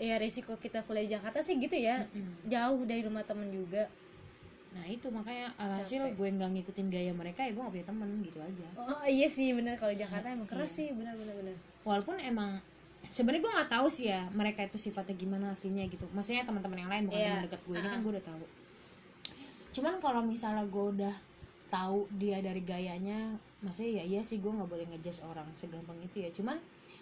Ya 0.00 0.16
resiko 0.16 0.56
kita 0.56 0.80
kuliah 0.88 1.04
di 1.04 1.12
Jakarta 1.12 1.44
sih 1.44 1.60
gitu 1.60 1.76
ya. 1.76 2.08
Jauh 2.48 2.80
dari 2.88 3.04
rumah 3.04 3.20
temen 3.26 3.52
juga 3.52 3.84
nah 4.78 4.86
itu 4.86 5.10
makanya 5.10 5.50
alhasil 5.58 6.06
gue 6.14 6.28
nggak 6.38 6.50
ngikutin 6.54 6.86
gaya 6.86 7.10
mereka 7.10 7.42
ya 7.42 7.50
gue 7.50 7.62
gak 7.66 7.74
punya 7.74 7.86
temen 7.90 8.08
gitu 8.22 8.38
aja. 8.38 8.66
Oh 8.78 9.02
iya 9.02 9.26
sih 9.26 9.50
bener. 9.50 9.74
Kalau 9.74 9.90
Jakarta 9.90 10.30
emang 10.30 10.46
keras 10.46 10.70
sih 10.70 10.94
bener 10.94 11.18
bener 11.18 11.34
bener. 11.34 11.56
Walaupun 11.82 12.14
emang 12.22 12.54
sebenarnya 13.10 13.42
gue 13.42 13.52
nggak 13.58 13.70
tahu 13.74 13.86
sih 13.90 14.06
ya 14.14 14.30
mereka 14.30 14.62
itu 14.62 14.78
sifatnya 14.78 15.18
gimana 15.18 15.50
aslinya 15.50 15.82
gitu. 15.90 16.06
Maksudnya 16.14 16.46
teman-teman 16.46 16.78
yang 16.78 16.90
lain 16.90 17.02
bukan 17.10 17.18
Iya. 17.18 17.28
teman 17.34 17.44
dekat 17.50 17.60
gue 17.66 17.74
ini 17.74 17.88
kan 17.90 18.00
gue 18.06 18.12
udah 18.14 18.24
tahu. 18.24 18.44
Cuman 19.74 19.94
kalau 19.98 20.22
misalnya 20.22 20.62
gue 20.62 20.84
udah 20.94 21.14
tahu 21.68 22.08
dia 22.16 22.40
dari 22.40 22.64
gayanya 22.64 23.36
maksudnya 23.60 24.00
ya 24.00 24.04
iya 24.16 24.20
sih 24.24 24.38
gue 24.40 24.48
nggak 24.48 24.70
boleh 24.70 24.86
ngejudge 24.94 25.26
orang 25.26 25.50
segampang 25.58 25.98
itu 26.06 26.22
ya. 26.22 26.30
Cuman 26.30 26.56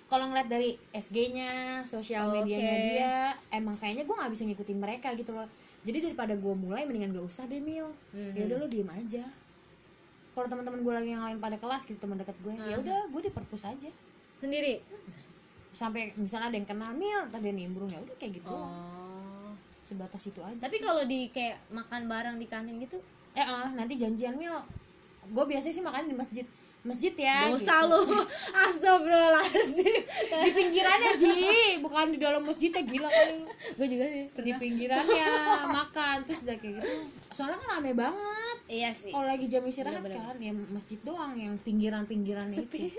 kalau 0.06 0.30
ngeliat 0.30 0.46
dari 0.46 0.78
SG-nya, 0.94 1.82
sosial 1.82 2.30
medianya 2.30 2.78
dia, 2.78 3.14
emang 3.50 3.74
kayaknya 3.74 4.06
gue 4.06 4.14
nggak 4.14 4.30
bisa 4.30 4.46
ngikutin 4.46 4.78
mereka 4.78 5.10
gitu 5.18 5.34
loh. 5.34 5.50
Jadi 5.86 6.10
daripada 6.10 6.34
gue 6.34 6.54
mulai, 6.58 6.82
mendingan 6.82 7.14
gak 7.14 7.26
usah 7.30 7.46
deh 7.46 7.62
mil. 7.62 7.86
Mhm. 8.10 8.34
Ya 8.34 8.42
udah 8.50 8.56
lo 8.58 8.66
diem 8.66 8.90
aja. 8.90 9.22
Kalau 10.34 10.46
teman-teman 10.50 10.82
gue 10.82 10.92
lagi 10.92 11.10
yang 11.14 11.22
lain 11.22 11.38
pada 11.38 11.56
kelas 11.56 11.86
gitu 11.86 11.96
teman 11.96 12.18
dekat 12.18 12.36
gue, 12.42 12.52
ya 12.58 12.76
udah 12.76 13.08
gue 13.08 13.20
di 13.24 13.30
perpus 13.32 13.64
aja. 13.64 13.88
Sendiri? 14.42 14.84
Sampai 15.72 16.12
misalnya 16.18 16.52
ada 16.52 16.56
yang 16.58 16.68
kenal 16.68 16.92
mil 16.92 17.30
ntar 17.32 17.40
dia 17.40 17.54
nimbrung 17.54 17.88
ya 17.88 18.02
udah 18.02 18.16
kayak 18.20 18.42
gitu. 18.42 18.52
Oh. 18.52 19.54
Sebatas 19.80 20.26
itu 20.28 20.42
aja 20.42 20.58
tapi 20.58 20.82
kalau 20.82 21.06
di 21.06 21.30
kayak 21.32 21.62
makan 21.72 22.10
bareng 22.10 22.36
di 22.36 22.46
kantin 22.50 22.76
gitu? 22.82 23.00
Eh 23.32 23.40
ah, 23.40 23.72
nanti 23.72 23.96
janjian 23.96 24.36
mil. 24.36 24.52
Gue 25.32 25.44
biasanya 25.48 25.72
sih 25.72 25.84
makan 25.84 26.10
di 26.10 26.16
masjid 26.18 26.46
masjid 26.86 27.12
ya 27.18 27.50
dosa 27.50 27.82
gitu. 27.82 27.90
lu. 27.90 28.00
Astagfirullahaladzim. 28.64 29.94
Di 30.30 30.50
pinggirannya 30.54 31.12
ji. 31.18 31.34
Bukan 31.82 32.14
di 32.14 32.18
dalam 32.22 32.42
masjidnya 32.46 32.82
gila 32.86 33.10
kali. 33.10 33.34
Lu. 33.42 33.50
gue 33.50 33.86
juga 33.90 34.04
sih. 34.06 34.24
Di 34.30 34.52
pinggirannya 34.54 35.30
makan 35.74 36.16
terus 36.24 36.40
udah 36.46 36.56
kayak 36.56 36.74
gitu. 36.78 36.90
Soalnya 37.34 37.58
kan 37.58 37.68
rame 37.76 37.92
banget. 37.98 38.56
Iya 38.70 38.90
sih. 38.94 39.10
Kalau 39.10 39.26
lagi 39.26 39.46
jam 39.50 39.66
istirahat 39.66 40.00
kan 40.06 40.38
ya 40.38 40.52
masjid 40.54 40.98
doang 41.02 41.34
yang 41.34 41.54
pinggiran 41.60 42.06
pinggiran 42.06 42.46
itu 42.46 42.94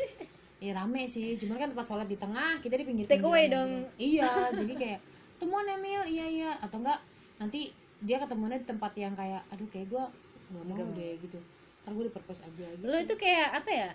ya 0.59 0.71
rame 0.75 1.07
sih. 1.07 1.39
Cuman 1.39 1.55
kan 1.55 1.67
tempat 1.71 1.87
sholat 1.87 2.07
di 2.11 2.19
tengah 2.19 2.59
kita 2.59 2.75
di 2.75 2.85
pinggir 2.85 3.05
Take 3.07 3.23
away 3.23 3.47
dong. 3.47 3.87
iya 3.95 4.51
jadi 4.51 4.73
kayak 4.75 4.99
temuan 5.39 5.63
Emil. 5.65 6.03
Iya 6.03 6.25
iya. 6.27 6.51
Atau 6.59 6.83
enggak 6.83 6.99
nanti 7.39 7.71
dia 7.97 8.21
ketemuannya 8.21 8.61
di 8.61 8.67
tempat 8.69 8.91
yang 8.93 9.17
kayak 9.17 9.41
aduh 9.49 9.65
kayak 9.73 9.89
gue 9.89 10.03
gak 10.47 10.63
mau 10.63 10.77
deh 10.93 11.13
gitu 11.19 11.39
ntar 11.87 11.95
gue 11.95 12.11
di 12.11 12.13
purpose 12.19 12.43
aja 12.43 12.67
gitu. 12.67 12.83
Lu 12.83 12.99
itu 12.99 13.15
kayak 13.15 13.63
apa 13.63 13.71
ya? 13.71 13.89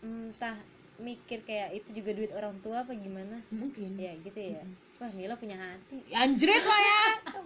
Entah 0.00 0.56
mikir 0.96 1.44
kayak 1.44 1.76
itu 1.76 1.92
juga 1.92 2.16
duit 2.16 2.32
orang 2.32 2.56
tua 2.64 2.88
apa 2.88 2.96
gimana? 2.96 3.44
Mungkin. 3.52 3.92
Ya 4.00 4.16
gitu 4.16 4.56
ya. 4.56 4.64
Wah 4.96 5.12
Mila 5.12 5.36
punya 5.36 5.60
hati. 5.60 6.00
Anjrit 6.08 6.64
lah 6.64 6.80
ya. 6.80 7.02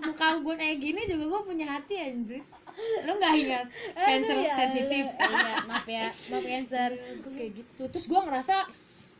Muka 0.06 0.38
gue 0.38 0.54
kayak 0.54 0.76
gini 0.78 1.02
juga 1.10 1.24
gue 1.34 1.40
punya 1.50 1.66
hati 1.66 1.98
anjrit 1.98 2.46
lo 3.04 3.12
nggak 3.20 3.34
ingat? 3.42 3.66
Cancer 3.92 4.36
ya 4.38 4.52
sensitif. 4.54 5.04
Iya 5.18 5.66
maaf 5.66 5.84
ya. 5.90 6.08
Maaf 6.08 6.44
cancer. 6.46 6.90
Gue 7.20 7.32
kayak 7.34 7.52
gitu. 7.58 7.82
Terus 7.90 8.06
gue 8.06 8.20
ngerasa 8.22 8.56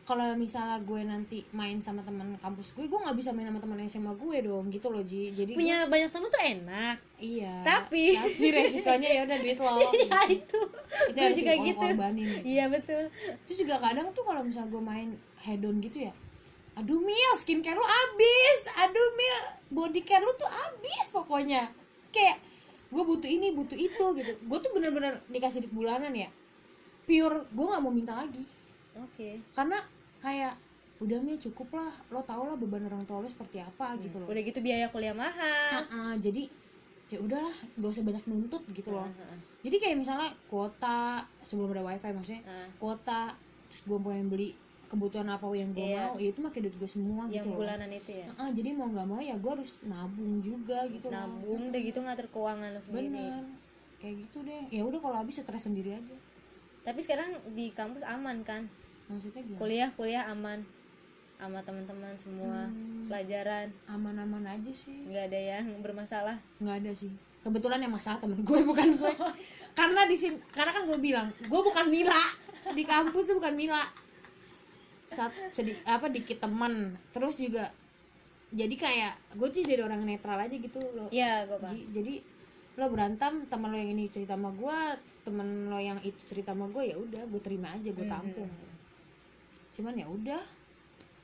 kalau 0.03 0.35
misalnya 0.35 0.83
gue 0.83 0.99
nanti 1.01 1.47
main 1.49 1.79
sama 1.79 2.03
teman 2.03 2.35
kampus 2.35 2.75
gue 2.75 2.85
gue 2.85 2.99
nggak 2.99 3.15
bisa 3.15 3.31
main 3.31 3.47
sama 3.47 3.63
teman 3.63 3.79
SMA 3.83 4.11
gue 4.13 4.37
dong 4.43 4.67
gitu 4.67 4.91
loh 4.91 4.99
Ji. 4.99 5.31
Jadi 5.31 5.55
punya 5.55 5.87
banyak 5.87 6.11
temen 6.11 6.27
tuh 6.27 6.43
enak. 6.43 6.97
Gue- 6.99 7.23
iya 7.23 7.63
tapi- 7.63 8.11
tapi 8.13 8.47
resikonya 8.51 9.09
ya 9.09 9.21
udah 9.23 9.37
duit 9.39 9.55
lo. 9.57 9.79
Ya 10.03 10.19
itu. 10.27 10.59
Itu 11.07 11.15
gue 11.15 11.31
juga 11.33 11.53
gitu. 11.55 11.87
gitu. 11.87 12.37
iya 12.43 12.67
betul. 12.67 13.07
Terus 13.47 13.57
juga 13.57 13.79
kadang 13.79 14.11
tuh 14.11 14.21
kalau 14.21 14.43
misalnya 14.43 14.67
gue 14.69 14.83
main 14.83 15.09
hedon 15.39 15.79
gitu 15.79 15.99
ya 16.01 16.13
aduh 16.73 16.97
mil 16.97 17.33
skincare 17.37 17.77
lu 17.77 17.85
abis 17.85 18.59
aduh 18.81 19.09
mil 19.13 19.37
body 19.71 20.01
care 20.01 20.19
lu 20.19 20.33
tuh 20.33 20.49
abis 20.49 21.05
pokoknya. 21.09 21.69
Kayak 22.09 22.41
gue 22.89 23.03
butuh 23.03 23.29
ini 23.29 23.55
butuh 23.55 23.77
itu 23.77 24.03
gitu. 24.19 24.31
Gue 24.43 24.57
tuh 24.59 24.73
bener-bener 24.73 25.21
dikasih 25.29 25.63
duit 25.63 25.71
bulanan 25.71 26.11
ya. 26.11 26.27
Pure 27.05 27.45
gue 27.47 27.65
nggak 27.67 27.79
mau 27.79 27.93
minta 27.93 28.17
lagi 28.17 28.43
oke. 28.95 29.29
Karena 29.51 29.77
kayak 30.19 30.53
udah 30.99 31.19
mil 31.19 31.37
cukup 31.37 31.67
lah. 31.73 31.91
Lo 32.07 32.21
tau 32.21 32.45
lah 32.45 32.55
beban 32.55 32.85
orang 32.85 33.03
tua 33.03 33.19
lo 33.19 33.27
seperti 33.27 33.59
apa 33.59 33.97
gitu 33.99 34.17
loh. 34.17 34.27
Udah 34.27 34.41
gitu 34.41 34.59
biaya 34.59 34.87
kuliah 34.87 35.13
mahal. 35.13 35.73
Ah, 35.73 35.85
ah, 35.89 36.13
jadi 36.15 36.47
ya 37.07 37.19
udahlah 37.19 37.53
gak 37.77 37.89
usah 37.91 38.01
banyak 38.01 38.23
nuntut 38.25 38.63
gitu 38.71 38.89
loh. 38.89 39.05
Ah, 39.05 39.29
ah. 39.29 39.37
jadi 39.61 39.75
kayak 39.77 39.97
misalnya 40.01 40.33
kuota 40.47 41.21
sebelum 41.41 41.69
ada 41.69 41.85
wifi 41.85 42.09
maksudnya 42.09 42.41
Ah. 42.43 42.65
kuota 42.81 43.37
terus 43.69 43.81
gue 43.85 43.97
pengen 43.97 44.27
beli 44.29 44.49
kebutuhan 44.89 45.25
apa 45.25 45.45
yang 45.53 45.73
gue 45.73 45.81
Iya. 45.81 46.09
mau 46.09 46.17
ya 46.17 46.29
itu 46.29 46.39
pakai 46.41 46.59
duit 46.61 46.75
gue 46.77 46.85
semua 46.85 47.25
yang 47.25 47.41
gitu 47.41 47.49
loh. 47.49 47.65
bulanan 47.65 47.89
itu 47.89 48.11
ya? 48.13 48.29
Ah, 48.37 48.49
jadi 48.49 48.69
mau 48.73 48.89
nggak 48.89 49.05
mau 49.05 49.17
ya 49.17 49.33
gue 49.37 49.51
harus 49.51 49.81
nabung 49.83 50.41
juga 50.41 50.85
gitu 50.89 51.09
loh. 51.09 51.17
Nabung 51.17 51.61
deh 51.69 51.81
gitu 51.81 51.99
ngatur 52.01 52.27
keuangan 52.29 52.69
lo 52.73 52.81
sendiri. 52.81 53.09
Bener. 53.09 53.45
Kayak 53.97 54.15
gitu 54.25 54.37
deh. 54.45 54.63
Ya 54.69 54.81
udah 54.81 54.99
kalau 55.01 55.17
habis 55.17 55.37
stres 55.37 55.63
sendiri 55.63 55.93
aja. 55.93 56.15
Tapi 56.81 56.99
sekarang 57.01 57.29
di 57.53 57.69
kampus 57.69 58.01
aman 58.05 58.41
kan 58.41 58.65
maksudnya 59.09 59.41
gimana? 59.43 59.61
Kuliah 59.61 59.89
kuliah 59.95 60.23
aman. 60.31 60.59
Sama 61.37 61.59
teman-teman 61.59 62.15
semua. 62.15 62.71
Hmm. 62.71 63.11
pelajaran. 63.11 63.67
Aman-aman 63.91 64.43
aja 64.47 64.71
sih. 64.71 64.95
Nggak 65.11 65.33
ada 65.33 65.39
yang 65.39 65.65
bermasalah. 65.83 66.37
Nggak 66.63 66.75
ada 66.83 66.91
sih. 66.95 67.11
Kebetulan 67.43 67.83
yang 67.83 67.91
masalah 67.91 68.17
temen 68.23 68.39
gue 68.39 68.59
bukan 68.71 68.87
gue. 68.95 69.13
Karena 69.75 70.01
di 70.07 70.15
sini 70.15 70.39
karena 70.55 70.71
kan 70.71 70.83
gue 70.87 70.99
bilang 70.99 71.27
gue 71.35 71.61
bukan 71.61 71.85
Mila. 71.91 72.23
Di 72.71 72.83
kampus 72.87 73.27
tuh 73.27 73.35
bukan 73.43 73.53
Mila. 73.59 73.83
Saat 75.11 75.35
sedih 75.51 75.75
apa 75.83 76.07
dikit 76.07 76.39
teman 76.39 76.95
terus 77.11 77.37
juga 77.37 77.69
jadi 78.53 78.75
kayak 78.77 79.13
gue 79.35 79.47
tuh 79.49 79.65
jadi 79.65 79.81
orang 79.83 80.05
netral 80.07 80.39
aja 80.39 80.55
gitu 80.55 80.79
loh. 80.95 81.11
Ya 81.11 81.43
gue 81.43 81.59
paham. 81.59 81.75
Jadi 81.91 82.23
lo 82.73 82.89
berantem 82.89 83.45
teman 83.51 83.69
lo 83.69 83.77
yang 83.77 83.93
ini 83.93 84.09
cerita 84.09 84.33
sama 84.33 84.49
gue 84.49 84.79
temen 85.23 85.69
lo 85.69 85.77
yang 85.77 86.01
itu 86.01 86.17
cerita 86.25 86.57
sama 86.57 86.65
gue 86.73 86.83
ya 86.89 86.97
udah 86.97 87.23
gue 87.29 87.41
terima 87.41 87.69
aja 87.69 87.89
gue 87.93 88.07
tampung 88.09 88.49
cuman 89.73 89.93
ya 89.97 90.05
udah 90.05 90.41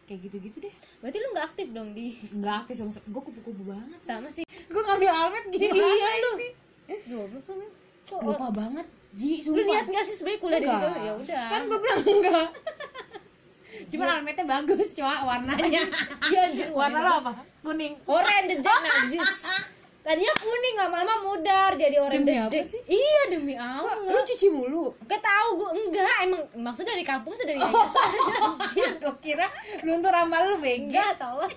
kayak 0.09 0.19
gitu-gitu 0.25 0.57
deh. 0.57 0.73
Berarti 1.05 1.17
lu 1.21 1.27
nggak 1.37 1.45
aktif 1.53 1.67
dong 1.69 1.89
di? 1.93 2.17
Nggak 2.33 2.55
aktif 2.65 2.73
sama 2.81 2.89
gue 2.91 3.21
kupu-kupu 3.21 3.63
banget. 3.63 3.99
Sama 4.01 4.27
sih. 4.33 4.43
Gue 4.45 4.81
ngambil 4.81 5.09
almet 5.13 5.45
gitu 5.53 5.69
iya 5.69 6.09
lu. 6.25 6.31
Goblok 6.89 7.45
lu 7.53 7.67
lupa 8.25 8.49
banget 8.49 8.87
Ji 9.13 9.45
lu 9.45 9.53
sumpah. 9.53 9.65
niat 9.69 9.85
nggak 9.85 10.05
sih 10.09 10.15
sebenarnya 10.17 10.41
kuliah 10.41 10.59
di 10.59 10.65
situ? 10.65 10.77
Enggak. 10.81 11.05
ya 11.05 11.11
udah. 11.13 11.45
Kan 11.49 11.61
gue 11.69 11.79
bilang 11.81 12.01
enggak 12.01 12.49
cuma 13.93 14.05
almetnya 14.11 14.45
bagus 14.49 14.87
coba 14.97 15.15
warnanya. 15.23 15.83
Iya, 16.25 16.39
anjir 16.51 16.67
warna 16.73 16.99
lo 17.05 17.11
apa? 17.21 17.31
Kuning. 17.61 17.93
Orange 18.09 18.55
jack 18.65 18.81
najis 18.81 19.29
tadinya 19.99 20.33
kuning 20.33 20.75
lama-lama 20.75 21.13
mudar 21.21 21.71
jadi 21.75 21.99
orange 21.99 22.23
Demi 22.23 22.39
apa 22.39 22.61
sih? 22.63 22.81
iya 22.87 23.21
demi 23.29 23.53
Allah. 23.53 23.99
Lu 23.99 24.19
cuci 24.19 24.47
mulu? 24.47 24.95
Gak 25.05 25.19
tau 25.19 25.53
gue 25.53 25.69
enggak. 25.75 26.15
Emang 26.23 26.41
maksudnya 26.57 26.95
dari 26.95 27.03
kampus 27.03 27.43
dari 27.43 27.59
Oh. 27.59 27.67
yayasan 27.69 28.09
anjir 28.41 28.91
gue 28.97 29.15
kira 29.19 29.45
luntur 29.83 30.11
amal 30.11 30.41
lu 30.45 30.57
bengke 30.57 30.95
enggak 30.95 31.15
tau. 31.15 31.43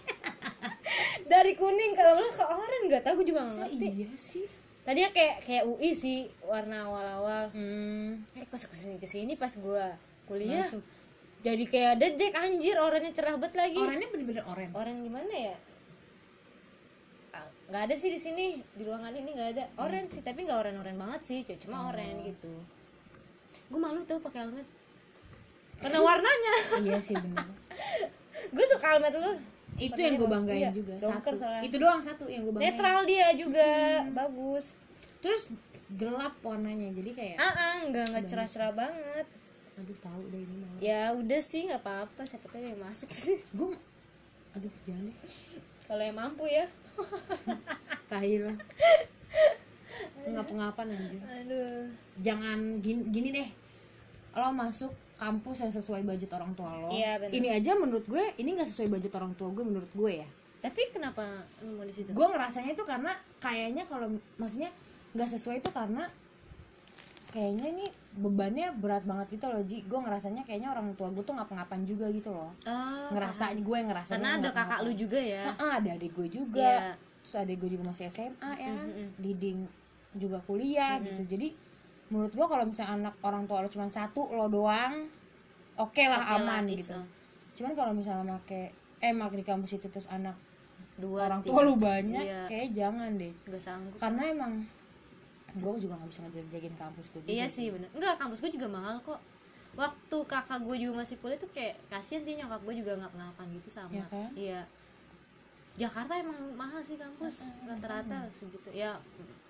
Dari 1.25 1.57
kuning 1.57 1.97
kalau 1.97 2.21
lu 2.21 2.29
ke 2.29 2.45
orange 2.45 2.85
nggak 2.87 3.03
tau 3.03 3.17
gue 3.17 3.25
juga 3.25 3.49
nggak 3.49 3.59
ngerti. 3.65 3.87
iya 3.89 4.09
sih? 4.13 4.45
Tadinya 4.83 5.09
kayak 5.09 5.35
kayak 5.43 5.65
UI 5.65 5.91
sih 5.95 6.19
warna 6.45 6.85
awal-awal. 6.85 7.49
Hmm. 7.55 8.21
eh 8.37 8.45
kok 8.45 8.59
ke 8.59 8.77
sini 8.77 9.01
ke 9.01 9.09
sini 9.09 9.33
pas 9.35 9.49
gue 9.49 9.85
kuliah 10.27 10.67
Masuk. 10.67 10.83
jadi 11.41 11.65
kayak 11.65 11.93
jack 12.19 12.35
anjir 12.37 12.77
oranye 12.77 13.15
cerah 13.15 13.41
banget 13.41 13.57
lagi. 13.57 13.79
Orangnya 13.81 14.09
bener-bener 14.13 14.45
oranye. 14.45 14.73
Oren 14.75 14.97
gimana 15.01 15.33
ya? 15.33 15.57
Nggak 17.73 17.89
ada 17.89 17.95
sih 17.97 18.13
di 18.13 18.21
sini 18.21 18.47
di 18.69 18.83
ruangan 18.85 19.09
ini 19.11 19.33
nggak 19.33 19.49
ada. 19.51 19.65
Oren 19.81 20.05
sih 20.05 20.21
tapi 20.21 20.45
nggak 20.45 20.61
oren-oren 20.61 20.93
banget 20.95 21.21
sih 21.25 21.39
cu- 21.41 21.57
cuma 21.59 21.89
oren 21.89 22.21
gitu. 22.21 22.53
Gue 23.67 23.81
malu 23.81 24.05
tuh 24.05 24.21
pakai 24.21 24.45
helmet. 24.45 24.69
Karena 25.81 25.99
warnanya. 25.99 26.55
Iya 26.85 27.01
sih 27.01 27.17
bener. 27.17 27.49
Gue 28.55 28.65
suka 28.69 28.93
helmet 28.93 29.17
lu. 29.17 29.33
Itu 29.81 29.97
yang 29.97 30.21
gue 30.21 30.29
banggain 30.29 30.61
Iya, 30.61 30.71
juga 30.71 30.95
satu. 31.01 31.33
soalnya. 31.33 31.65
itu 31.65 31.77
doang 31.81 31.97
satu 31.99 32.29
yang 32.29 32.45
gue 32.45 32.53
banggain. 32.53 32.77
Netral 32.77 32.99
dia 33.09 33.27
juga 33.33 33.69
bagus. 34.13 34.77
Terus 35.25 35.49
gelap 35.93 36.37
warnanya 36.41 36.93
jadi 36.93 37.11
kayak 37.13 37.37
ah 37.37 37.53
ah 37.53 37.77
nggak 37.89 38.05
nggak 38.07 38.25
cerah-cerah 38.29 38.73
banget. 38.73 39.25
Aduh 39.73 39.97
tahu 39.99 40.23
deh 40.29 40.41
ini 40.41 40.55
malah 40.55 40.77
ya 40.79 41.03
udah 41.17 41.41
sih 41.41 41.65
nggak 41.65 41.81
apa-apa. 41.81 42.21
Siapa 42.23 42.45
tahu 42.47 42.61
yang 42.61 42.77
masuk 42.79 43.09
sih. 43.09 43.41
Gue 43.51 43.73
aduh 44.53 44.73
jangan 44.85 45.09
deh. 45.09 45.17
Kalau 45.83 46.03
yang 46.03 46.19
mampu 46.19 46.45
ya 46.45 46.69
tahi 48.13 48.37
lah. 48.43 48.57
Ngapa-ngapan 50.23 50.87
anjir. 50.95 51.21
Aduh. 51.23 51.83
Jangan 52.21 52.59
gini, 52.85 53.03
gini 53.11 53.29
deh. 53.35 53.49
Lo 54.39 54.53
masuk 54.55 54.93
kampus 55.19 55.63
yang 55.63 55.73
sesuai 55.73 56.03
budget 56.03 56.31
orang 56.35 56.53
tua 56.59 56.71
lo. 56.75 56.91
Iya, 56.91 57.23
bener. 57.23 57.31
ini 57.31 57.49
aja 57.55 57.79
menurut 57.79 58.03
gue 58.11 58.35
ini 58.43 58.59
gak 58.59 58.67
sesuai 58.67 58.91
budget 58.91 59.13
orang 59.15 59.33
tua 59.39 59.55
gue 59.55 59.65
menurut 59.65 59.91
gue 59.95 60.13
ya. 60.25 60.29
Tapi 60.63 60.95
kenapa 60.95 61.47
mau 61.63 61.83
di 61.87 61.95
situ? 61.95 62.11
Gue 62.11 62.27
ngerasanya 62.27 62.75
itu 62.75 62.85
karena 62.87 63.15
kayaknya 63.43 63.87
kalau 63.87 64.11
maksudnya 64.39 64.71
nggak 65.13 65.29
sesuai 65.29 65.61
itu 65.61 65.71
karena 65.75 66.09
kayaknya 67.33 67.67
ini 67.73 67.87
bebannya 68.13 68.77
berat 68.77 69.03
banget 69.03 69.27
gitu 69.33 69.49
loh 69.49 69.63
Ji. 69.63 69.81
Gue 69.83 69.99
ngerasanya 69.99 70.45
kayaknya 70.45 70.69
orang 70.69 70.93
tua 70.93 71.09
gue 71.09 71.21
tuh 71.21 71.33
ngapa-ngapain 71.33 71.83
juga 71.83 72.07
gitu 72.09 72.29
loh. 72.29 72.53
Oh, 72.63 73.09
ngerasa 73.11 73.57
gue 73.57 73.79
ngerasa 73.83 74.13
karena 74.15 74.37
ada 74.37 74.51
kakak 74.53 74.81
lu 74.85 74.93
juga 74.93 75.17
ya? 75.17 75.49
Ada 75.51 75.97
adik 75.97 76.13
gue 76.13 76.29
juga. 76.31 76.61
Iya. 76.61 76.93
terus 77.23 77.39
adik 77.39 77.57
gue 77.57 77.71
juga 77.73 77.85
masih 77.87 78.07
SMA 78.07 78.51
ya 78.53 78.69
kan? 78.69 78.85
Mm-mm. 78.85 79.09
Diding 79.17 79.59
juga 80.15 80.39
kuliah 80.41 81.01
gitu. 81.01 81.25
Jadi 81.27 81.49
menurut 82.07 82.29
gue 82.31 82.45
kalau 82.45 82.63
misalnya 82.63 82.93
anak 83.01 83.15
orang 83.21 83.47
tua 83.47 83.59
lo 83.59 83.69
cuma 83.69 83.89
satu 83.89 84.29
lo 84.31 84.45
doang 84.47 85.09
oke 85.73 86.03
lah 86.05 86.21
Oke 86.21 86.29
lah, 86.29 86.37
aman 86.37 86.65
it's 86.69 86.85
gitu. 86.85 86.93
A- 86.93 87.09
cuman 87.53 87.73
kalau 87.73 87.93
misalnya 87.93 88.25
make 88.27 88.77
eh 88.99 89.11
make 89.11 89.33
di 89.33 89.41
kampus 89.43 89.73
itu 89.73 89.89
terus 89.89 90.05
anak 90.07 90.37
dua 90.95 91.27
orang 91.27 91.41
tua 91.41 91.63
lu 91.63 91.73
banyak 91.75 92.21
Iya. 92.21 92.45
kayak 92.47 92.69
jangan 92.71 93.17
deh. 93.17 93.33
Nggak 93.43 93.63
sanggup. 93.63 93.97
Karena 93.97 94.23
emang 94.29 94.53
gue 95.53 95.73
juga 95.85 95.95
nggak 96.01 96.09
bisa 96.09 96.21
ngejagain 96.25 96.75
kampus 96.81 97.07
gue 97.13 97.21
juga 97.21 97.31
iya 97.33 97.47
sih. 97.49 97.69
bener. 97.69 97.89
Enggak 97.93 98.15
kampus 98.17 98.39
gue 98.41 98.51
juga 98.53 98.69
mahal 98.73 98.97
kok. 99.05 99.21
Waktu 99.73 100.17
kakak 100.29 100.61
gue 100.65 100.77
juga 100.81 101.01
masih 101.01 101.17
kuliah 101.21 101.41
tuh 101.41 101.49
kayak 101.53 101.77
kasian 101.89 102.21
sih 102.21 102.37
nyokap 102.37 102.61
gue 102.65 102.75
juga 102.81 102.93
nggak 102.97 103.13
ngapain 103.13 103.51
gitu 103.57 103.69
sama. 103.69 103.93
Iya 103.93 104.05
kan? 104.09 104.31
iya. 104.37 104.61
Jakarta 105.73 106.13
emang 106.21 106.37
mahal 106.53 106.85
sih 106.85 107.01
kampus 107.01 107.57
rata-rata 107.65 108.29
segitu. 108.29 108.69
Ya 108.73 109.01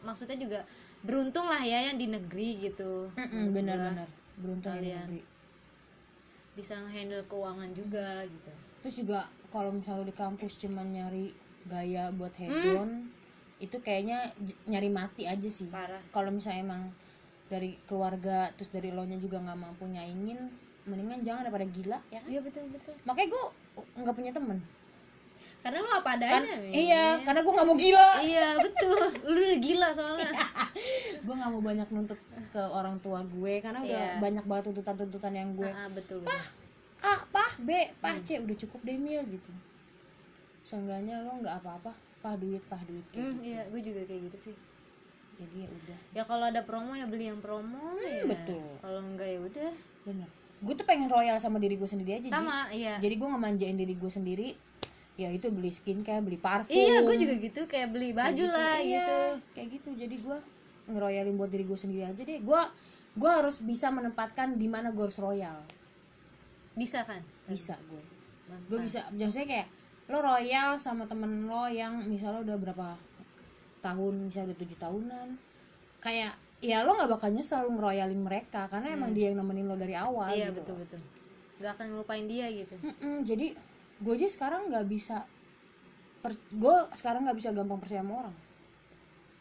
maksudnya 0.02 0.38
juga 0.38 0.62
beruntung 1.02 1.46
lah 1.46 1.58
ya 1.62 1.90
yang 1.90 1.98
di 1.98 2.06
negeri 2.06 2.70
gitu. 2.70 3.10
Benar-benar 3.54 4.06
beruntung 4.38 4.74
ya 4.74 4.78
Kalian. 4.78 5.06
negeri. 5.06 5.22
bisa 6.52 6.76
ngehandle 6.76 7.24
keuangan 7.26 7.70
juga 7.72 8.22
gitu. 8.28 8.50
Terus 8.84 8.94
juga 9.00 9.20
kalau 9.48 9.72
misalnya 9.72 10.04
di 10.04 10.14
kampus 10.14 10.60
cuma 10.60 10.84
nyari 10.84 11.32
gaya 11.64 12.12
buat 12.12 12.34
hedon 12.36 13.08
itu 13.62 13.78
kayaknya 13.78 14.34
nyari 14.66 14.90
mati 14.90 15.30
aja 15.30 15.46
sih. 15.46 15.70
Kalau 16.10 16.30
misalnya 16.34 16.66
emang 16.66 16.82
dari 17.46 17.78
keluarga 17.86 18.50
terus 18.58 18.74
dari 18.74 18.90
lo 18.90 19.06
nya 19.06 19.16
juga 19.16 19.38
nggak 19.38 19.58
mampu 19.58 19.86
nyaingin 19.86 20.40
mendingan 20.82 21.22
jangan 21.22 21.46
daripada 21.46 21.66
gila 21.70 21.98
ya 22.10 22.18
kan? 22.18 22.28
Iya 22.28 22.40
betul 22.42 22.66
betul. 22.74 22.94
Makanya 23.06 23.28
gue 23.30 23.44
nggak 24.02 24.14
punya 24.18 24.32
temen. 24.34 24.58
Karena 25.62 25.78
lu 25.78 25.90
apa 25.94 26.18
adanya 26.18 26.58
Min. 26.58 26.74
iya 26.74 27.22
karena 27.22 27.40
gue 27.46 27.52
nggak 27.54 27.68
mau 27.70 27.78
gila. 27.78 28.10
Iya 28.18 28.48
betul. 28.58 29.02
Lu 29.30 29.38
udah 29.38 29.60
gila 29.62 29.88
soalnya. 29.94 30.30
Gue 31.22 31.34
nggak 31.38 31.50
mau 31.54 31.62
banyak 31.62 31.86
nuntut 31.94 32.18
ke 32.50 32.58
orang 32.58 32.98
tua 32.98 33.22
gue 33.22 33.62
karena 33.62 33.78
udah 33.78 34.18
Iya. 34.18 34.18
banyak 34.18 34.42
banget 34.42 34.64
tuntutan-tuntutan 34.74 35.30
yang 35.38 35.54
gue 35.54 35.70
ah 35.70 35.86
betul 35.94 36.18
betul. 36.26 36.34
A, 37.02 37.14
pah, 37.30 37.52
B, 37.62 37.70
pah, 38.02 38.18
C, 38.26 38.42
udah 38.42 38.56
cukup 38.58 38.82
deh 38.82 38.98
mil 38.98 39.22
gitu. 39.30 39.50
Seenggaknya 40.62 41.22
lo 41.22 41.38
nggak 41.38 41.62
apa-apa, 41.62 41.94
pah 42.22 42.34
duit, 42.34 42.62
pah 42.64 42.80
duit 42.82 43.02
kayak 43.08 43.18
Hmm, 43.20 43.34
gitu. 43.36 43.44
iya 43.44 43.62
gue 43.66 43.80
juga 43.82 44.00
kayak 44.02 44.20
gitu 44.26 44.38
sih 44.44 44.56
Jadi 45.34 45.56
ya 45.58 45.68
udah, 45.68 45.98
ya 46.12 46.22
kalau 46.22 46.44
ada 46.46 46.62
promo 46.62 46.92
ya 46.92 47.04
beli 47.04 47.26
yang 47.26 47.38
promo 47.38 47.98
ya 47.98 48.22
betul. 48.24 48.62
kalau 48.78 49.00
enggak 49.02 49.26
ya 49.26 49.38
udah 49.40 49.72
bener. 50.04 50.28
Gue 50.60 50.72
tuh 50.72 50.84
pengen 50.84 51.08
royal 51.08 51.34
sama 51.36 51.58
diri 51.58 51.74
gue 51.74 51.84
sendiri 51.84 52.14
aja, 52.14 52.22
Ji. 52.22 52.30
sama 52.30 52.70
iya 52.70 52.94
Jadi 52.96 53.14
gue 53.16 53.28
ngemanjain 53.28 53.74
diri 53.74 53.92
gue 53.92 54.06
sendiri. 54.08 54.48
Ya 55.12 55.28
itu 55.28 55.50
beli 55.50 55.68
skincare, 55.68 56.20
beli 56.20 56.38
parfum. 56.38 56.70
iya 56.70 57.02
gue 57.02 57.16
juga 57.16 57.34
gitu 57.36 57.60
kayak 57.64 57.90
beli 57.90 58.08
Kayak 58.08 58.18
baju 58.30 58.44
lah 58.48 58.76
Iya, 58.76 58.86
gitu 58.86 59.18
Kayak 59.52 59.68
gitu. 59.72 59.88
Jadi 59.98 60.16
gue 60.16 60.38
ngeroyalin 60.84 61.34
buat 61.34 61.50
diri 61.50 61.64
gue 61.64 61.74
sendiri 61.76 62.02
aja 62.04 62.22
deh. 62.22 62.38
Gue 62.38 62.62
gue 63.12 63.30
harus 63.30 63.58
bisa 63.58 63.88
menempatkan 63.88 64.54
di 64.54 64.66
mana 64.66 64.88
gue 64.88 65.02
harus 65.02 65.18
royal. 65.18 65.58
bisa 66.72 67.02
kan 67.02 67.20
Bisa 67.44 67.74
gue. 67.84 68.02
Gue 68.68 68.78
bisa 68.80 69.02
maksudnya 69.10 69.48
kayak 69.50 69.68
lo 70.06 70.18
royal 70.18 70.76
sama 70.76 71.06
temen 71.06 71.46
lo 71.46 71.66
yang 71.66 72.02
misalnya 72.04 72.42
udah 72.42 72.56
berapa 72.58 72.88
tahun 73.80 74.28
misalnya 74.28 74.52
udah 74.52 74.58
tujuh 74.58 74.78
tahunan. 74.78 75.28
Kayak 75.98 76.32
ya 76.62 76.82
lo 76.82 76.94
nggak 76.94 77.10
bakal 77.10 77.30
nyesel 77.30 77.66
ngeroyalin 77.66 78.22
mereka 78.22 78.70
karena 78.70 78.94
emang 78.94 79.10
dia 79.10 79.30
yang 79.30 79.42
nemenin 79.42 79.66
lo 79.66 79.74
dari 79.74 79.94
awal 79.94 80.30
Hmm. 80.30 80.38
iya 80.38 80.48
gitu 80.50 80.62
betul 80.62 80.76
betul. 80.82 81.00
Nggak 81.58 81.72
akan 81.78 81.86
ngelupain 81.94 82.26
dia 82.26 82.46
gitu. 82.50 82.74
Mm-mm, 82.78 83.16
jadi 83.22 83.46
gue 84.02 84.14
aja 84.14 84.28
sekarang 84.28 84.66
nggak 84.66 84.86
bisa 84.86 85.22
per, 86.18 86.34
gue 86.50 86.76
sekarang 86.94 87.26
nggak 87.26 87.38
bisa 87.38 87.50
gampang 87.50 87.78
percaya 87.78 88.02
sama 88.02 88.26
orang. 88.26 88.36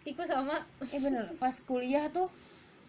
Ikut 0.01 0.25
sama. 0.25 0.55
Eh 0.81 0.97
bener. 0.97 1.25
Pas 1.37 1.53
kuliah 1.61 2.09
tuh 2.09 2.29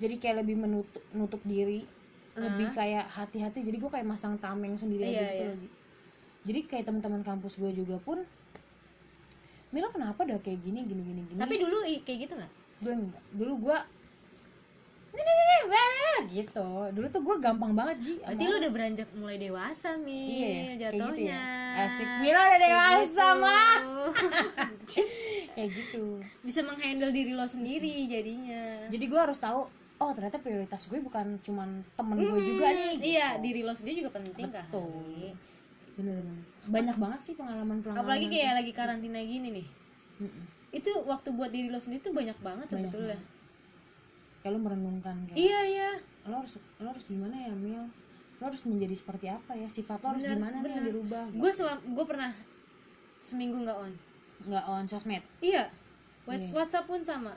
jadi 0.01 0.17
kayak 0.17 0.37
lebih 0.45 0.57
menutup 0.57 1.03
nutup 1.13 1.41
diri 1.45 1.85
lebih 2.33 2.73
kayak 2.73 3.05
hati-hati. 3.13 3.61
Jadi 3.61 3.77
gue 3.77 3.91
kayak 3.93 4.09
masang 4.09 4.41
tameng 4.41 4.73
sendiri 4.73 5.05
aja 5.05 5.13
Iya, 5.13 5.25
gitu 5.29 5.45
iya. 5.45 5.53
loh. 5.53 5.71
Jadi 6.43 6.61
kayak 6.67 6.85
teman-teman 6.91 7.23
kampus 7.23 7.59
gue 7.59 7.71
juga 7.73 7.99
pun 8.03 8.23
Mila 9.73 9.89
kenapa 9.89 10.29
udah 10.29 10.37
kayak 10.45 10.61
gini 10.61 10.85
gini 10.85 11.01
gini 11.01 11.21
gini 11.33 11.39
tapi 11.41 11.57
dulu 11.57 11.81
kayak 12.05 12.19
gitu 12.29 12.33
nggak 12.37 12.53
gue 12.83 12.93
enggak 12.93 13.25
dulu 13.33 13.55
gue 13.71 13.79
"Nih, 15.13 15.21
nih, 15.21 15.35
nih, 15.37 15.45
nih, 15.45 15.63
weh," 15.69 16.19
gitu 16.41 16.69
dulu 16.97 17.07
tuh 17.13 17.21
gue 17.21 17.37
gampang 17.37 17.73
banget 17.77 17.97
Ji 18.01 18.15
berarti 18.25 18.45
lu 18.49 18.55
udah 18.57 18.73
beranjak 18.73 19.09
mulai 19.13 19.37
dewasa 19.37 20.01
mi 20.01 20.21
Iya 20.25 20.49
ya, 20.49 20.49
kayak 20.49 20.65
gitu 20.65 20.83
jatuhnya 21.05 21.41
ya. 21.73 21.85
Asik. 21.85 22.09
Mila 22.21 22.41
udah 22.41 22.61
dewasa, 22.61 23.27
mah. 23.41 23.77
kayak 25.55 25.69
gitu 25.69 26.05
bisa 26.41 26.61
menghandle 26.65 27.13
diri 27.13 27.33
lo 27.37 27.45
sendiri 27.45 28.09
jadinya 28.09 28.89
jadi 28.89 29.05
gue 29.05 29.21
harus 29.21 29.37
tahu 29.37 29.69
oh 30.01 30.11
ternyata 30.17 30.41
prioritas 30.41 30.89
gue 30.89 30.99
bukan 30.99 31.39
cuman 31.45 31.85
temen 31.95 32.17
gue 32.19 32.41
juga 32.41 32.67
nih 32.73 32.93
gitu. 32.97 33.05
iya 33.07 33.37
diri 33.39 33.61
lo 33.63 33.77
sendiri 33.77 34.01
juga 34.01 34.17
penting 34.17 34.49
kan 34.49 34.65
Betul. 34.69 35.37
Bener 35.95 36.17
bener. 36.19 36.43
Banyak 36.65 36.97
banget 36.97 37.21
sih 37.21 37.35
pengalaman 37.35 37.79
pengalaman 37.79 38.03
apalagi 38.03 38.27
kayak 38.29 38.55
lagi 38.57 38.73
karantina 38.73 39.19
gini 39.19 39.49
nih. 39.53 39.67
Mm-mm. 40.19 40.45
itu 40.71 40.89
waktu 41.03 41.29
buat 41.31 41.51
diri 41.51 41.69
lo 41.69 41.77
sendiri 41.77 42.01
tuh 42.01 42.13
banyak 42.13 42.39
banget 42.39 42.65
sebetulnya. 42.67 43.19
kayak 44.41 44.53
lo 44.53 44.59
merenungkan 44.59 45.15
kayak 45.27 45.37
iya 45.37 45.61
iya. 45.63 45.91
lo 46.25 46.41
harus 46.41 46.57
lo 46.77 46.89
harus 46.89 47.05
gimana 47.05 47.37
ya 47.37 47.53
Mil? 47.53 47.85
Lo 48.39 48.45
harus 48.45 48.65
menjadi 48.65 48.95
seperti 48.95 49.27
apa 49.29 49.53
ya? 49.53 49.69
Sifat 49.69 50.01
lo 50.01 50.09
harus 50.11 50.23
Bener, 50.23 50.35
gimana 50.35 50.51
nih 50.51 50.63
yang 50.63 50.67
bener. 50.67 50.85
dirubah 50.89 51.25
gitu. 51.29 51.39
gue 51.39 51.51
selam 51.53 51.79
gue 51.85 52.05
pernah 52.05 52.33
seminggu 53.19 53.57
nggak 53.61 53.79
on. 53.79 53.93
Nggak 54.45 54.65
on 54.67 54.85
sosmed? 54.87 55.23
Iya. 55.39 55.65
Whats- 56.25 56.51
WhatsApp 56.51 56.87
pun 56.87 57.03
sama. 57.03 57.35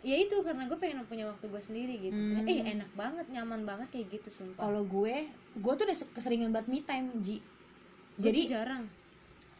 Ya 0.00 0.16
itu 0.16 0.32
karena 0.40 0.64
gue 0.64 0.74
pengen 0.74 1.04
punya 1.04 1.24
waktu 1.24 1.44
gue 1.44 1.60
sendiri 1.60 1.94
gitu. 2.02 2.16
Hmm. 2.16 2.44
eh 2.44 2.64
enak 2.66 2.90
banget 2.94 3.28
nyaman 3.28 3.62
banget 3.62 3.88
kayak 3.88 4.10
gitu 4.10 4.28
sumpah. 4.34 4.60
Kalau 4.60 4.82
gue 4.82 5.28
gue 5.54 5.72
tuh 5.72 5.84
udah 5.84 5.94
se- 5.94 6.10
keseringan 6.10 6.50
buat 6.50 6.66
me 6.66 6.80
time 6.80 7.14
Ji 7.20 7.38
jadi 8.16 8.40
jarang. 8.48 8.84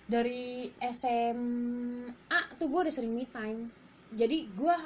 dari 0.05 0.67
SMA 0.91 2.41
tuh 2.59 2.67
gue 2.67 2.81
udah 2.83 2.95
sering 2.95 3.15
me 3.15 3.27
time. 3.27 3.71
Jadi 4.11 4.51
gue 4.51 4.77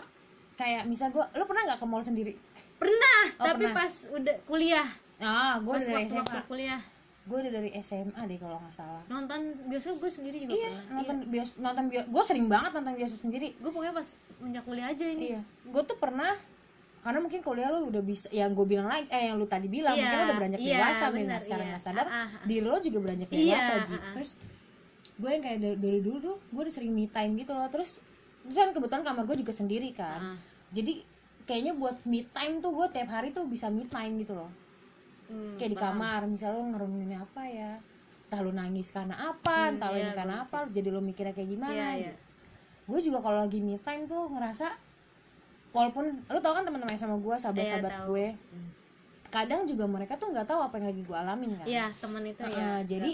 kayak 0.54 0.84
misal 0.84 1.08
gue 1.08 1.24
lo 1.24 1.44
pernah 1.44 1.64
nggak 1.64 1.80
ke 1.80 1.86
mall 1.88 2.04
sendiri? 2.04 2.36
Pernah 2.76 3.40
Oh, 3.40 3.46
tapi 3.48 3.64
pernah. 3.64 3.76
pas 3.80 3.92
udah 4.12 4.36
kuliah. 4.44 4.88
Ah 5.16 5.56
gue 5.58 5.72
pas 5.72 5.80
dari 5.80 6.04
SMA 6.04 6.40
kuliah. 6.44 6.80
Gue 7.24 7.40
udah 7.40 7.52
dari 7.56 7.70
SMA 7.80 8.20
deh 8.28 8.36
kalau 8.36 8.60
nggak 8.60 8.74
salah. 8.76 9.00
Nonton 9.08 9.40
biasa 9.64 9.96
gue 9.96 10.10
sendiri 10.12 10.36
juga 10.44 10.52
iya 10.52 10.76
pernah. 10.76 10.92
nonton 11.00 11.16
bios 11.32 11.50
nonton 11.56 11.84
bios 11.88 12.04
gue 12.04 12.22
sering 12.22 12.46
banget 12.52 12.70
nonton 12.76 12.94
bioskop 12.94 13.20
sendiri. 13.24 13.56
Gue 13.56 13.70
pokoknya 13.72 13.94
pas 13.96 14.08
menjak 14.44 14.64
kuliah 14.68 14.92
aja 14.92 15.06
ini. 15.08 15.32
Iya. 15.32 15.40
Gue 15.72 15.82
tuh 15.88 15.96
pernah 15.96 16.36
karena 17.04 17.20
mungkin 17.20 17.40
kuliah 17.40 17.68
lu 17.68 17.86
udah 17.86 18.00
bisa 18.00 18.26
yang 18.30 18.50
gue 18.50 18.64
bilang 18.64 18.88
lagi 18.88 19.04
eh 19.06 19.28
yang 19.28 19.36
lu 19.36 19.44
tadi 19.44 19.68
bilang 19.68 19.92
Iya, 19.92 20.00
mungkin 20.02 20.16
lu 20.16 20.24
udah 20.24 20.36
beranjak 20.36 20.60
iya, 20.60 20.72
dewasa 20.74 21.04
Min. 21.04 21.14
benar, 21.14 21.28
nah 21.28 21.38
sekarang 21.38 21.66
iya. 21.66 21.70
nggak 21.70 21.84
sadar 21.84 22.06
ah, 22.06 22.16
ah. 22.24 22.28
diri 22.42 22.64
lo 22.64 22.78
juga 22.78 22.98
beranjak 22.98 23.28
Iya, 23.28 23.36
dewasa 23.36 23.70
ah, 23.70 23.80
ah. 23.92 24.12
terus 24.12 24.30
gue 25.14 25.30
yang 25.30 25.42
kayak 25.42 25.58
dari, 25.60 25.76
dari 25.76 26.00
dulu 26.00 26.16
tuh 26.18 26.36
gue 26.42 26.60
udah 26.60 26.72
sering 26.72 26.90
me 26.90 27.04
time 27.06 27.32
gitu 27.36 27.52
loh 27.52 27.68
terus 27.68 28.00
terus 28.42 28.56
kan 28.56 28.70
kebetulan 28.70 29.02
kamar 29.02 29.22
gue 29.24 29.36
juga 29.38 29.52
sendiri 29.52 29.92
kan 29.92 30.20
Ah. 30.24 30.36
jadi 30.70 31.04
kayaknya 31.44 31.72
buat 31.72 32.00
me 32.02 32.24
time 32.26 32.58
tuh 32.58 32.72
gue 32.72 32.86
tiap 32.90 33.08
hari 33.10 33.28
tuh 33.30 33.44
bisa 33.44 33.68
me 33.68 33.84
time 33.84 34.16
gitu 34.18 34.32
loh 34.32 34.48
Hmm, 35.24 35.56
kayak 35.56 35.70
di 35.70 35.78
paham. 35.78 35.96
kamar 35.96 36.20
misalnya 36.26 36.52
lo 36.54 36.68
ngerenungin 36.68 37.16
apa 37.16 37.42
ya 37.44 37.80
entah 38.24 38.40
lo 38.40 38.52
nangis 38.52 38.88
karena 38.90 39.16
apa 39.24 39.56
Hmm, 39.62 39.72
entah 39.72 39.88
lo 39.88 39.96
iya, 39.96 40.04
ini 40.04 40.12
karena 40.14 40.34
apa 40.42 40.58
jadi 40.68 40.88
lo 40.88 41.00
mikirnya 41.00 41.32
kayak 41.32 41.48
gimana 41.48 41.72
Iya, 41.72 41.88
iya. 41.90 42.04
gitu. 42.06 42.20
gue 42.86 43.00
juga 43.02 43.18
kalau 43.20 43.40
lagi 43.40 43.56
me 43.58 43.76
time 43.78 44.04
tuh 44.04 44.28
ngerasa 44.28 44.66
walaupun 45.74 46.04
lo 46.24 46.38
tau 46.38 46.54
kan 46.54 46.62
teman-teman 46.62 46.94
sama 46.94 47.18
gue 47.18 47.34
sahabat-sahabat 47.34 47.90
Iya, 47.90 47.98
tahu. 47.98 48.08
gue. 48.10 48.26
Kadang 49.26 49.66
juga 49.66 49.84
mereka 49.84 50.14
tuh 50.14 50.30
nggak 50.30 50.46
tahu 50.46 50.62
apa 50.62 50.78
yang 50.78 50.86
lagi 50.88 51.02
gue 51.02 51.16
alamin 51.16 51.50
kan? 51.58 51.66
Iya 51.66 51.86
teman 51.98 52.22
itu 52.22 52.38
Heeh, 52.40 52.54
ya 52.54 52.70
jadi 52.86 53.10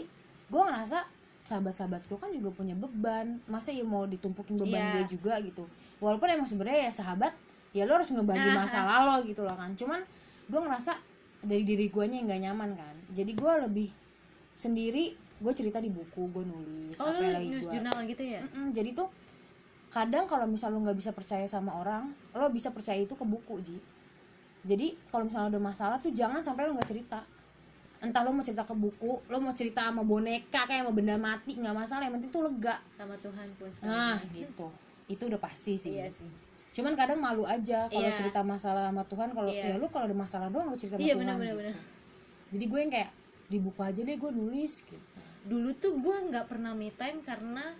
gue 0.46 0.62
ngerasa 0.62 0.99
sahabat-sahabat 1.42 2.05
gue 2.05 2.18
kan 2.20 2.29
juga 2.29 2.53
punya 2.53 2.77
beban. 2.77 3.40
Masa 3.46 3.73
ya 3.73 3.81
mau 3.83 4.05
ditumpukin 4.05 4.55
beban 4.55 4.77
Iya. 4.77 4.92
gue 4.94 5.05
juga 5.11 5.40
gitu. 5.40 5.64
Walaupun 5.99 6.29
emang 6.29 6.44
sebenarnya 6.44 6.87
ya 6.87 6.92
sahabat 6.94 7.33
ya 7.73 7.88
lo 7.88 7.96
harus 7.96 8.12
ngebagi 8.12 8.44
Ah, 8.46 8.57
masalah 8.61 8.96
lo 9.03 9.16
gitu 9.25 9.40
loh 9.40 9.57
kan. 9.57 9.73
Cuman 9.73 10.05
gue 10.46 10.61
ngerasa 10.61 10.92
dari 11.40 11.64
diri 11.64 11.88
guanya 11.88 12.20
yang 12.20 12.29
nggak 12.29 12.42
nyaman 12.44 12.70
kan. 12.77 12.94
Jadi 13.11 13.33
gue 13.33 13.53
lebih 13.64 13.88
sendiri 14.53 15.16
gue 15.40 15.53
cerita 15.57 15.81
di 15.81 15.88
buku 15.88 16.29
gue 16.29 16.44
nulis 16.44 17.01
oh 17.01 17.09
apa 17.09 17.16
lu 17.16 17.33
lagi 17.33 17.49
gue 17.49 17.64
jurnal 17.64 17.96
gitu 18.05 18.23
ya? 18.29 18.44
Mm-mm, 18.44 18.77
jadi 18.77 18.92
tuh 18.92 19.09
kadang 19.90 20.24
kalau 20.24 20.46
misal 20.46 20.70
lo 20.70 20.79
nggak 20.81 20.94
bisa 20.94 21.11
percaya 21.11 21.42
sama 21.44 21.74
orang 21.74 22.14
lo 22.31 22.46
bisa 22.48 22.70
percaya 22.70 22.96
itu 22.96 23.12
ke 23.12 23.24
buku 23.26 23.59
ji. 23.61 23.79
Jadi 24.62 24.94
kalau 25.11 25.26
misalnya 25.26 25.57
ada 25.57 25.61
masalah 25.61 25.96
tuh 25.98 26.12
jangan 26.12 26.38
sampai 26.38 26.68
lo 26.68 26.79
nggak 26.79 26.88
cerita. 26.88 27.20
Entah 28.00 28.24
lo 28.24 28.33
mau 28.33 28.40
cerita 28.40 28.64
ke 28.64 28.72
buku 28.72 29.20
lo 29.26 29.37
mau 29.38 29.53
cerita 29.53 29.85
sama 29.90 30.00
boneka 30.00 30.64
kayak 30.64 30.87
sama 30.87 30.92
benda 30.94 31.16
mati 31.18 31.59
nggak 31.59 31.74
masalah. 31.74 32.07
Yang 32.07 32.14
penting 32.20 32.31
tuh 32.31 32.42
lega. 32.46 32.76
Sama 32.96 33.14
Tuhan 33.18 33.46
pun 33.59 33.68
nah 33.83 34.16
gitu. 34.31 34.66
Itu 35.11 35.22
udah 35.26 35.40
pasti 35.42 35.74
sih. 35.74 35.98
Iya 35.98 36.07
sih. 36.09 36.31
Cuman 36.70 36.94
kadang 36.94 37.18
malu 37.18 37.42
aja 37.42 37.90
kalau 37.90 38.07
Iya. 38.07 38.14
cerita 38.14 38.46
masalah 38.46 38.94
sama 38.94 39.03
Tuhan 39.03 39.35
kalau 39.35 39.50
Iya. 39.50 39.74
ya 39.74 39.83
lu 39.83 39.90
kalau 39.90 40.07
ada 40.07 40.14
masalah 40.14 40.46
doang 40.48 40.70
lu 40.70 40.79
cerita 40.79 40.94
sama 40.94 41.03
iya 41.03 41.18
Tuhan 41.18 41.26
benar 41.26 41.35
benar 41.37 41.50
gitu. 41.50 41.61
benar. 41.66 41.76
Jadi 42.55 42.64
gue 42.70 42.79
yang 42.79 42.92
kayak 42.94 43.11
di 43.50 43.59
buku 43.59 43.81
aja 43.83 44.00
deh 44.00 44.16
gue 44.16 44.31
nulis 44.31 44.72
gitu. 44.87 45.07
Dulu 45.42 45.68
tuh 45.74 45.92
gue 45.98 46.16
nggak 46.31 46.46
pernah 46.46 46.70
me 46.72 46.94
time 46.94 47.18
karena 47.20 47.74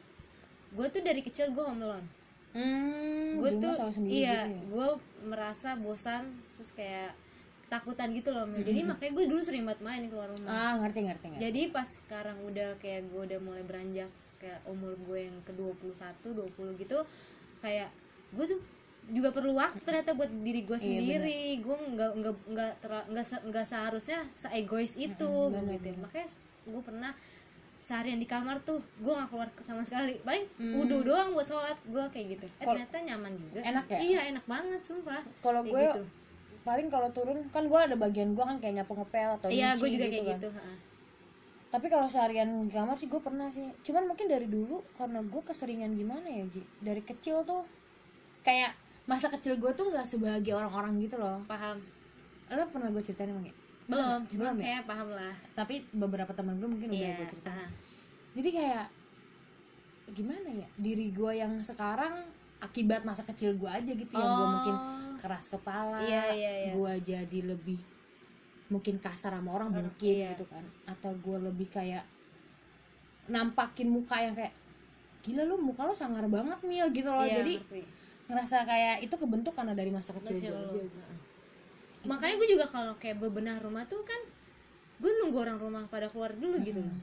gue 0.71 0.87
tuh 0.87 1.03
dari 1.03 1.21
kecil 1.21 1.51
gue 1.51 1.65
home 1.65 1.83
alone 1.83 2.07
hmm, 2.55 3.43
gue 3.43 3.51
tuh 3.59 3.73
sama 3.75 3.91
sendiri 3.91 4.23
iya 4.23 4.47
gitu 4.47 4.55
ya? 4.55 4.63
gue 4.71 4.89
merasa 5.27 5.75
bosan 5.79 6.31
terus 6.57 6.71
kayak 6.75 7.13
ketakutan 7.71 8.11
gitu 8.19 8.35
loh 8.35 8.51
Mil. 8.51 8.67
jadi 8.67 8.83
makanya 8.83 9.13
gue 9.15 9.25
dulu 9.31 9.41
sering 9.47 9.63
banget 9.63 9.79
main 9.87 10.03
keluar 10.11 10.27
rumah. 10.27 10.51
Ah 10.51 10.75
ngerti 10.83 11.07
ngerti 11.07 11.27
ngerti. 11.31 11.43
Jadi 11.47 11.63
pas 11.71 11.87
sekarang 11.87 12.43
udah 12.43 12.75
kayak 12.83 13.07
gue 13.15 13.21
udah 13.31 13.39
mulai 13.39 13.63
beranjak 13.63 14.11
kayak 14.43 14.59
umur 14.67 14.99
gue 15.07 15.31
yang 15.31 15.39
ke 15.47 15.55
21 15.55 15.95
20 15.95 16.83
gitu 16.83 16.99
kayak 17.63 17.87
gue 18.35 18.45
tuh 18.51 18.59
juga 19.15 19.31
perlu 19.31 19.55
waktu 19.55 19.79
ternyata 19.87 20.19
buat 20.19 20.35
diri 20.43 20.67
gue 20.67 20.79
sendiri. 20.83 21.63
gue 21.63 21.77
nggak 21.95 22.11
nggak 22.19 22.35
nggak 22.59 22.73
nggak 23.15 23.27
se- 23.27 23.45
nggak 23.47 23.67
seharusnya 23.71 24.19
seegois 24.35 24.99
itu 24.99 25.31
bener, 25.55 25.79
gitu. 25.79 25.95
makanya 26.03 26.27
gue 26.67 26.83
pernah 26.83 27.13
seharian 27.81 28.21
di 28.21 28.29
kamar 28.29 28.61
tuh 28.61 28.77
gue 29.01 29.09
nggak 29.09 29.33
keluar 29.33 29.49
sama 29.64 29.81
sekali. 29.81 30.21
Paling 30.21 30.45
wudhu 30.77 31.01
doang 31.01 31.33
buat 31.33 31.49
sholat 31.49 31.81
gue 31.88 32.05
kayak 32.12 32.27
gitu. 32.37 32.47
Eh, 32.61 32.64
Kal- 32.69 32.77
ternyata 32.77 32.97
nyaman 33.01 33.33
juga. 33.40 33.61
Enak 33.64 33.85
ya? 33.88 33.99
iya 34.05 34.21
enak 34.31 34.45
banget 34.45 34.81
sumpah. 34.85 35.25
Kalau 35.40 35.64
gue 35.64 35.81
gitu. 35.81 36.05
paling 36.61 36.93
kalau 36.93 37.09
turun 37.16 37.40
kan 37.49 37.64
gue 37.64 37.81
ada 37.81 37.97
bagian 37.97 38.37
gue 38.37 38.45
kan 38.45 38.61
kayak 38.61 38.85
nyapu 38.85 38.93
ngepel 38.93 39.33
atau 39.40 39.49
iya 39.49 39.73
gue 39.73 39.88
juga 39.88 40.12
gitu 40.12 40.12
kayak 40.12 40.27
kan. 40.29 40.37
gitu 40.37 40.49
ha. 40.53 40.73
tapi 41.73 41.87
kalau 41.88 42.05
seharian 42.05 42.69
di 42.69 42.73
kamar 42.77 43.01
sih 43.01 43.09
gue 43.09 43.16
pernah 43.16 43.49
sih. 43.49 43.64
Cuman 43.81 44.05
mungkin 44.05 44.29
dari 44.29 44.45
dulu 44.45 44.85
karena 45.01 45.25
gue 45.25 45.43
keseringan 45.43 45.97
gimana 45.97 46.29
ya 46.29 46.45
Ji? 46.53 46.61
Dari 46.85 47.01
kecil 47.01 47.49
tuh 47.49 47.64
kayak 48.45 48.77
masa 49.09 49.33
kecil 49.33 49.57
gue 49.57 49.73
tuh 49.73 49.88
nggak 49.88 50.05
sebahagia 50.05 50.61
orang-orang 50.61 51.01
gitu 51.01 51.16
loh. 51.16 51.40
Paham. 51.49 51.81
Lo 52.53 52.69
pernah 52.69 52.93
gue 52.93 53.01
ceritain 53.01 53.33
emang 53.33 53.49
ya 53.49 53.55
belum 53.90 54.20
cuma 54.26 54.40
Belum 54.44 54.57
ya? 54.57 54.64
kayak 54.64 54.85
paham 54.85 55.09
lah 55.11 55.35
tapi 55.53 55.74
beberapa 55.90 56.31
teman 56.31 56.55
gue 56.57 56.68
mungkin 56.68 56.88
udah 56.88 57.00
iya 57.00 57.14
gue 57.14 57.26
ceritain 57.26 57.57
ha. 57.57 57.66
jadi 58.33 58.48
kayak 58.50 58.85
gimana 60.11 60.48
ya 60.53 60.68
diri 60.74 61.07
gue 61.09 61.33
yang 61.35 61.53
sekarang 61.61 62.24
akibat 62.59 63.03
masa 63.03 63.22
kecil 63.22 63.55
gue 63.55 63.68
aja 63.68 63.88
gitu 63.88 64.12
yang 64.12 64.31
gue 64.31 64.42
Oh. 64.42 64.50
mungkin 64.53 64.76
keras 65.16 65.46
kepala 65.48 66.00
Iya, 66.00 66.24
iya, 66.31 66.53
iya. 66.61 66.72
gue 66.72 66.92
jadi 67.05 67.38
lebih 67.46 67.79
mungkin 68.66 68.96
kasar 68.96 69.33
sama 69.33 69.50
orang 69.53 69.68
Orang- 69.68 69.88
mungkin 69.88 70.14
iya. 70.14 70.33
gitu 70.33 70.46
kan 70.46 70.62
atau 70.85 71.11
gue 71.12 71.37
lebih 71.42 71.68
kayak 71.68 72.05
nampakin 73.26 73.88
muka 73.88 74.16
yang 74.18 74.35
kayak 74.35 74.50
gila 75.20 75.44
lu 75.44 75.57
muka 75.57 75.85
lo 75.85 75.92
sangar 75.92 76.24
banget 76.26 76.59
mil 76.62 76.87
gitu 76.90 77.07
loh 77.07 77.22
Iya, 77.22 77.40
jadi 77.40 77.55
ngerti. 77.59 77.81
ngerasa 78.26 78.57
kayak 78.64 78.96
itu 79.03 79.14
kebentuk 79.14 79.53
karena 79.53 79.72
dari 79.72 79.90
masa 79.90 80.11
kecil 80.12 80.35
Kecil 80.35 80.50
gue 80.50 80.59
lu. 80.59 80.68
aja 80.68 80.81
Heeh. 80.81 81.16
Makanya 82.03 82.35
gue 82.37 82.49
juga 82.51 82.67
kalau 82.67 82.97
kayak 82.97 83.19
bebenah 83.19 83.59
rumah 83.59 83.85
tuh 83.85 84.01
kan 84.03 84.21
gue 84.97 85.11
nunggu 85.17 85.37
orang 85.39 85.57
rumah 85.57 85.85
pada 85.87 86.07
keluar 86.07 86.33
dulu 86.33 86.57
gitu 86.61 86.81
loh. 86.81 86.97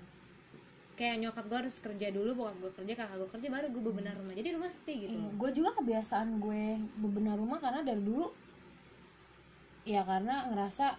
Kayak 0.94 1.22
nyokap 1.22 1.46
gue 1.46 1.58
harus 1.60 1.76
kerja 1.78 2.08
dulu 2.10 2.30
bokap 2.36 2.56
gue 2.58 2.72
kerja 2.76 2.94
kakak 2.96 3.18
gue 3.18 3.30
kerja 3.32 3.48
baru 3.48 3.68
gue 3.68 3.84
bebenah 3.84 4.14
rumah. 4.14 4.34
Jadi 4.34 4.50
rumah 4.52 4.66
sepi 4.68 4.94
gitu 5.04 5.16
loh. 5.16 5.30
gue 5.32 5.50
juga 5.52 5.70
kebiasaan 5.74 6.38
gue 6.38 6.64
bebenah 6.98 7.36
rumah 7.36 7.58
karena 7.58 7.82
dari 7.82 8.02
dulu 8.02 8.26
ya 9.84 10.02
karena 10.04 10.46
ngerasa 10.48 10.98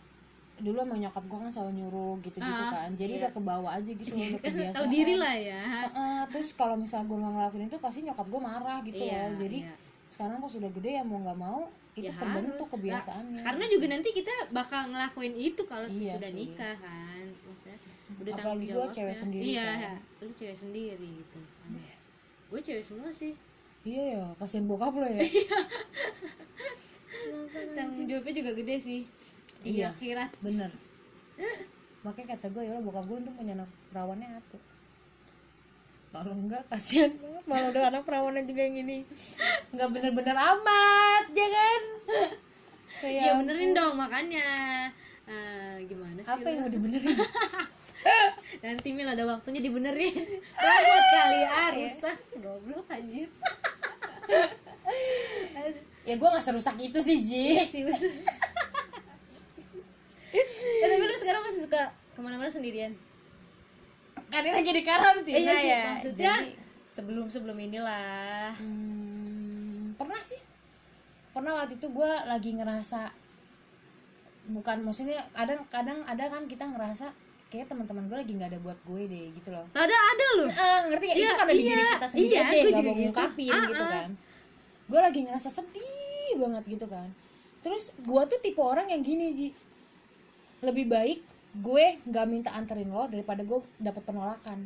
dulu 0.59 0.83
emang 0.83 0.99
nyokap 0.99 1.23
gue 1.23 1.39
kan 1.39 1.51
selalu 1.53 1.73
nyuruh 1.77 2.15
gitu-gitu 2.21 2.63
Ah, 2.63 2.83
kan. 2.83 2.91
Jadi 2.95 3.13
iya. 3.15 3.21
udah 3.21 3.31
kebawa 3.31 3.69
aja 3.75 3.91
gitu 3.91 4.11
udah 4.11 4.41
kebiasaan. 4.47 4.75
tahu 4.75 4.87
diri 4.89 5.15
lah 5.15 5.35
ya. 5.35 5.61
Heeh, 5.63 6.21
terus 6.31 6.51
kalau 6.53 6.75
misal 6.75 7.03
gue 7.03 7.15
nggak 7.15 7.31
ngelakuin 7.31 7.67
itu 7.67 7.79
pasti 7.79 8.03
nyokap 8.03 8.27
gue 8.27 8.41
marah 8.41 8.79
gitu 8.83 8.99
Iya, 8.99 9.31
loh. 9.31 9.39
Jadi 9.39 9.59
iya. 9.63 9.75
sekarang 10.09 10.39
pas 10.39 10.51
sudah 10.51 10.71
gede 10.73 10.91
ya 10.93 11.03
mau 11.03 11.19
nggak 11.21 11.39
mau 11.39 11.71
itu 11.99 12.09
Ya 12.09 12.15
terbentuk 12.15 12.55
harus. 12.61 12.73
kebiasaannya. 12.73 13.35
Lah, 13.35 13.45
karena 13.45 13.65
juga 13.67 13.87
nanti 13.89 14.09
kita 14.11 14.35
bakal 14.51 14.81
ngelakuin 14.89 15.35
itu 15.35 15.63
kalau 15.65 15.85
Iya 15.85 16.15
sih. 16.17 16.33
nikah 16.33 16.75
kan? 16.77 17.25
Maksudnya 17.45 17.79
udah 18.19 18.33
Apalagi 18.33 18.67
tanggung 18.67 18.91
cewek 18.91 19.17
sendiri 19.17 19.43
iya 19.45 19.69
kan. 19.77 19.97
lu 20.19 20.33
cewek 20.33 20.57
sendiri 20.57 21.09
gitu 21.15 21.41
gue 22.49 22.61
cewek 22.65 22.81
semua 22.81 23.13
sih. 23.13 23.37
Iya 23.85 24.03
ya 24.11 24.25
kasihan 24.35 24.65
bokap 24.65 24.95
lo 24.95 25.05
ya. 25.05 25.21
Tanggung 27.77 28.07
jawabnya 28.07 28.35
juga 28.35 28.51
gede 28.55 28.77
sih. 28.79 29.01
Iya. 29.61 29.91
akhirat. 29.91 30.31
bener. 30.41 30.71
Makanya 32.01 32.35
kata 32.35 32.47
gue 32.49 32.63
ya 32.63 32.73
lo 32.73 32.81
bokap 32.81 33.05
gue 33.05 33.17
untung 33.19 33.35
punya 33.35 33.53
anak 33.55 33.69
perawannya 33.91 34.29
atuh 34.35 34.63
kalau 36.19 36.35
enggak 36.35 36.63
kasihan 36.67 37.13
banget. 37.15 37.43
Malah 37.47 37.67
udah 37.71 37.83
anak 37.95 38.03
perawannya 38.03 38.43
juga 38.45 38.61
yang 38.67 38.77
ini 38.83 38.99
nggak 39.71 39.89
bener-bener 39.95 40.37
amat 40.37 41.25
ya 41.31 41.49
kan? 41.49 41.83
Kayak 42.99 43.23
ya 43.23 43.33
benerin 43.39 43.71
dong 43.77 43.95
makanya 43.95 44.49
Eh, 45.29 45.85
gimana 45.85 46.25
sih 46.25 46.33
apa 46.33 46.47
yang 46.49 46.65
mau 46.65 46.73
dibenerin? 46.73 47.13
Nanti 48.65 48.89
mil 48.97 49.05
ada 49.05 49.29
waktunya 49.29 49.61
dibenerin. 49.61 50.17
Buat 50.57 51.05
kali 51.13 51.41
ah 51.45 51.69
rusak. 51.77 52.17
Goblok 52.41 52.89
anjir. 52.89 53.29
Ya 56.09 56.17
gue 56.17 56.29
nggak 56.33 56.41
serusak 56.41 56.81
itu 56.81 56.97
sih 57.05 57.21
Ji. 57.21 57.61
Sih 57.61 57.85
bener. 57.85 58.01
ya, 60.81 60.87
tapi 60.89 61.05
lu 61.05 61.16
sekarang 61.21 61.45
masih 61.45 61.61
suka 61.69 61.93
ke 61.93 62.21
mana-mana 62.25 62.49
sendirian 62.49 62.97
kan 64.29 64.41
ini 64.45 64.53
lagi 64.53 64.70
di 64.70 64.83
karantina 64.85 65.39
iya 65.41 65.55
sih 65.57 65.68
ya 65.68 65.83
maksudnya 65.89 66.35
Jadi, 66.45 66.53
sebelum 66.93 67.26
sebelum 67.31 67.57
inilah. 67.57 68.51
Hmm, 68.59 69.95
pernah 69.95 70.18
sih. 70.20 70.41
Pernah 71.31 71.62
waktu 71.62 71.79
itu 71.79 71.87
gue 71.87 72.11
lagi 72.26 72.51
ngerasa 72.59 73.07
bukan 74.49 74.81
maksudnya 74.81 75.20
kadang 75.37 75.61
kadang 75.68 76.01
ada 76.09 76.24
kan 76.26 76.49
kita 76.49 76.64
ngerasa 76.64 77.12
kayak 77.49 77.68
teman-teman 77.68 78.09
gue 78.09 78.16
lagi 78.18 78.33
nggak 78.37 78.51
ada 78.57 78.61
buat 78.61 78.79
gue 78.83 79.03
deh 79.07 79.26
gitu 79.33 79.55
loh. 79.55 79.64
Ada 79.72 79.95
ada 79.97 80.26
loh. 80.43 80.49
Ah 80.53 80.81
ngerti 80.91 81.05
nggak? 81.07 81.16
Itu 81.16 81.24
Iya, 81.24 81.33
karena 81.39 81.53
di 81.53 81.62
diri 81.62 81.70
iya, 81.70 81.91
kita 81.95 82.09
sendiri 82.09 82.29
iya, 82.29 82.43
aja 82.43 82.53
gak 82.53 82.66
mau 82.66 82.74
gitu. 82.83 83.01
ngungkapin 83.01 83.53
Ah, 83.55 83.64
gitu 83.70 83.85
ah. 83.85 83.91
kan. 83.95 84.11
Gue 84.89 85.01
lagi 85.01 85.20
ngerasa 85.24 85.49
sedih 85.49 86.33
banget 86.37 86.64
gitu 86.66 86.87
kan. 86.91 87.09
Terus 87.62 87.85
gue 87.95 88.22
tuh 88.26 88.39
tipe 88.43 88.61
orang 88.61 88.91
yang 88.91 89.01
gini 89.07 89.26
ji. 89.33 89.49
Lebih 90.61 90.91
baik 90.91 91.20
gue 91.57 91.86
nggak 92.05 92.26
minta 92.28 92.51
anterin 92.53 92.92
lo 92.92 93.09
daripada 93.09 93.40
gue 93.42 93.59
dapet 93.80 94.03
penolakan. 94.05 94.61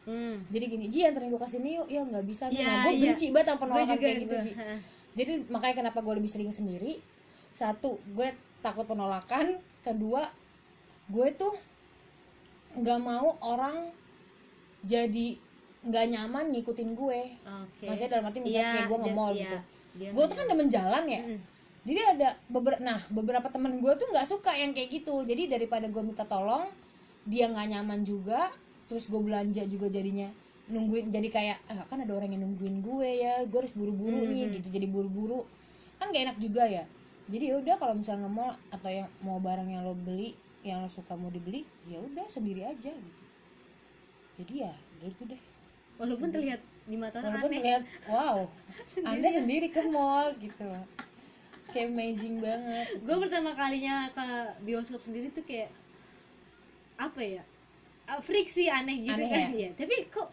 Hmm. 0.00 0.42
jadi 0.48 0.64
gini 0.72 0.88
ji 0.88 1.04
anterin 1.04 1.28
gue 1.28 1.38
ke 1.38 1.46
sini 1.46 1.76
yuk. 1.76 1.86
Ya 1.92 2.02
nggak 2.02 2.24
bisa 2.24 2.48
Iya, 2.48 2.64
nah, 2.64 2.82
gue 2.88 2.92
iya. 2.96 3.02
benci 3.12 3.26
banget 3.30 3.46
sama 3.52 3.58
penolakan 3.62 3.86
juga 3.94 4.00
kayak 4.00 4.16
gitu 4.24 4.34
ji. 4.42 4.52
Jadi 5.10 5.32
makanya 5.52 5.74
kenapa 5.84 5.98
gue 6.00 6.14
lebih 6.16 6.30
sering 6.32 6.50
sendiri. 6.50 6.92
Satu 7.52 8.00
gue 8.16 8.28
takut 8.64 8.88
penolakan. 8.88 9.60
Kedua 9.84 10.24
gue 11.10 11.28
tuh 11.36 11.52
nggak 12.80 13.00
mau 13.02 13.34
orang 13.42 13.90
jadi 14.86 15.36
nggak 15.80 16.06
nyaman 16.12 16.44
ngikutin 16.52 16.90
gue. 16.96 17.20
Oke. 17.44 17.84
maksudnya 17.88 18.10
dalam 18.16 18.28
arti 18.28 18.38
misalnya 18.40 18.60
Iya, 18.60 18.72
kayak 18.76 18.88
gue 18.88 18.98
nge-mall 19.04 19.32
iya, 19.32 19.40
gitu. 19.42 19.58
dia 19.96 20.08
gue 20.12 20.24
tuh 20.28 20.36
kan 20.36 20.46
demen 20.48 20.68
jalan 20.68 21.04
ya. 21.08 21.20
Mm. 21.24 21.40
Jadi 21.80 22.00
ada 22.16 22.28
beberapa 22.52 22.80
nah 22.84 23.00
beberapa 23.08 23.48
temen 23.48 23.80
gue 23.80 23.92
tuh 23.96 24.08
nggak 24.12 24.28
suka 24.28 24.52
yang 24.52 24.76
kayak 24.76 25.00
gitu. 25.00 25.24
Jadi 25.24 25.48
daripada 25.48 25.88
gue 25.88 26.02
minta 26.04 26.28
tolong 26.28 26.68
dia 27.24 27.48
nggak 27.48 27.76
nyaman 27.76 28.04
juga 28.04 28.52
terus 28.88 29.06
gue 29.06 29.20
belanja 29.22 29.62
juga 29.70 29.86
jadinya 29.86 30.28
nungguin 30.70 31.14
jadi 31.14 31.28
kayak 31.30 31.58
ah, 31.70 31.86
kan 31.86 32.02
ada 32.02 32.12
orang 32.14 32.34
yang 32.34 32.42
nungguin 32.42 32.82
gue 32.84 33.08
ya 33.22 33.42
gue 33.48 33.58
harus 33.64 33.72
buru-buru 33.72 34.28
nih 34.28 34.60
gitu. 34.60 34.68
Jadi 34.68 34.86
buru-buru. 34.92 35.48
Kan 35.96 36.12
gak 36.12 36.32
enak 36.32 36.38
juga 36.40 36.68
ya. 36.68 36.84
Jadi 37.32 37.44
ya 37.48 37.54
udah 37.60 37.76
kalau 37.80 37.94
misalnya 37.96 38.28
nge-mall 38.28 38.52
atau 38.72 38.90
yang 38.90 39.08
mau 39.24 39.38
barang 39.40 39.68
yang 39.70 39.84
lo 39.86 39.96
beli 39.96 40.36
yang 40.60 40.84
lo 40.84 40.88
suka 40.92 41.16
mau 41.16 41.32
dibeli 41.32 41.64
ya 41.88 41.96
udah 41.96 42.28
sendiri 42.28 42.68
aja 42.68 42.92
gitu. 42.92 43.22
Jadi 44.44 44.52
ya 44.68 44.72
gitu 45.00 45.24
deh. 45.32 45.40
Walaupun 45.96 46.28
terlihat 46.28 46.60
di 46.90 46.96
mata 46.98 47.22
orang 47.22 47.38
walaupun 47.38 47.52
aneh. 47.54 47.62
lihat 47.62 47.82
wow 48.10 48.36
anda 49.10 49.28
sendiri 49.30 49.68
ke 49.70 49.82
mall 49.86 50.34
gitu 50.42 50.66
kayak 51.70 51.88
amazing 51.88 52.38
banget 52.38 52.86
gue 52.98 53.16
pertama 53.18 53.50
kalinya 53.52 54.10
ke 54.10 54.26
bioskop 54.62 55.00
sendiri 55.00 55.30
tuh 55.30 55.42
kayak 55.42 55.70
apa 56.96 57.20
ya 57.20 57.42
friksi 58.20 58.66
aneh 58.66 59.00
gitu 59.00 59.14
Aneh 59.14 59.30
kan 59.30 59.50
ya? 59.54 59.66
ya 59.66 59.70
tapi 59.72 60.06
kok 60.06 60.28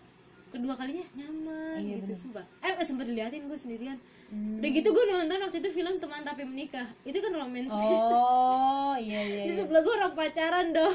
kedua 0.47 0.73
kalinya 0.73 1.03
nyaman 1.13 1.77
Iya, 1.77 1.95
gitu 1.95 2.07
bener. 2.07 2.17
sumpah 2.17 2.45
eh 2.59 2.73
sempet 2.81 3.05
diliatin 3.05 3.45
gue 3.45 3.55
sendirian 3.55 3.99
Hmm. 4.27 4.59
udah 4.59 4.69
gitu 4.69 4.91
gue 4.91 5.03
nonton 5.07 5.39
waktu 5.39 5.63
itu 5.63 5.71
film 5.71 6.03
teman 6.03 6.19
tapi 6.19 6.43
menikah 6.43 6.83
itu 7.01 7.15
kan 7.15 7.31
romantis 7.31 7.71
oh 7.71 8.91
iya 8.99 9.23
iya, 9.23 9.43
di 9.47 9.55
iya. 9.55 9.55
sebelah 9.55 9.79
gue 9.79 9.93
orang 9.95 10.11
pacaran 10.11 10.75
dong 10.75 10.91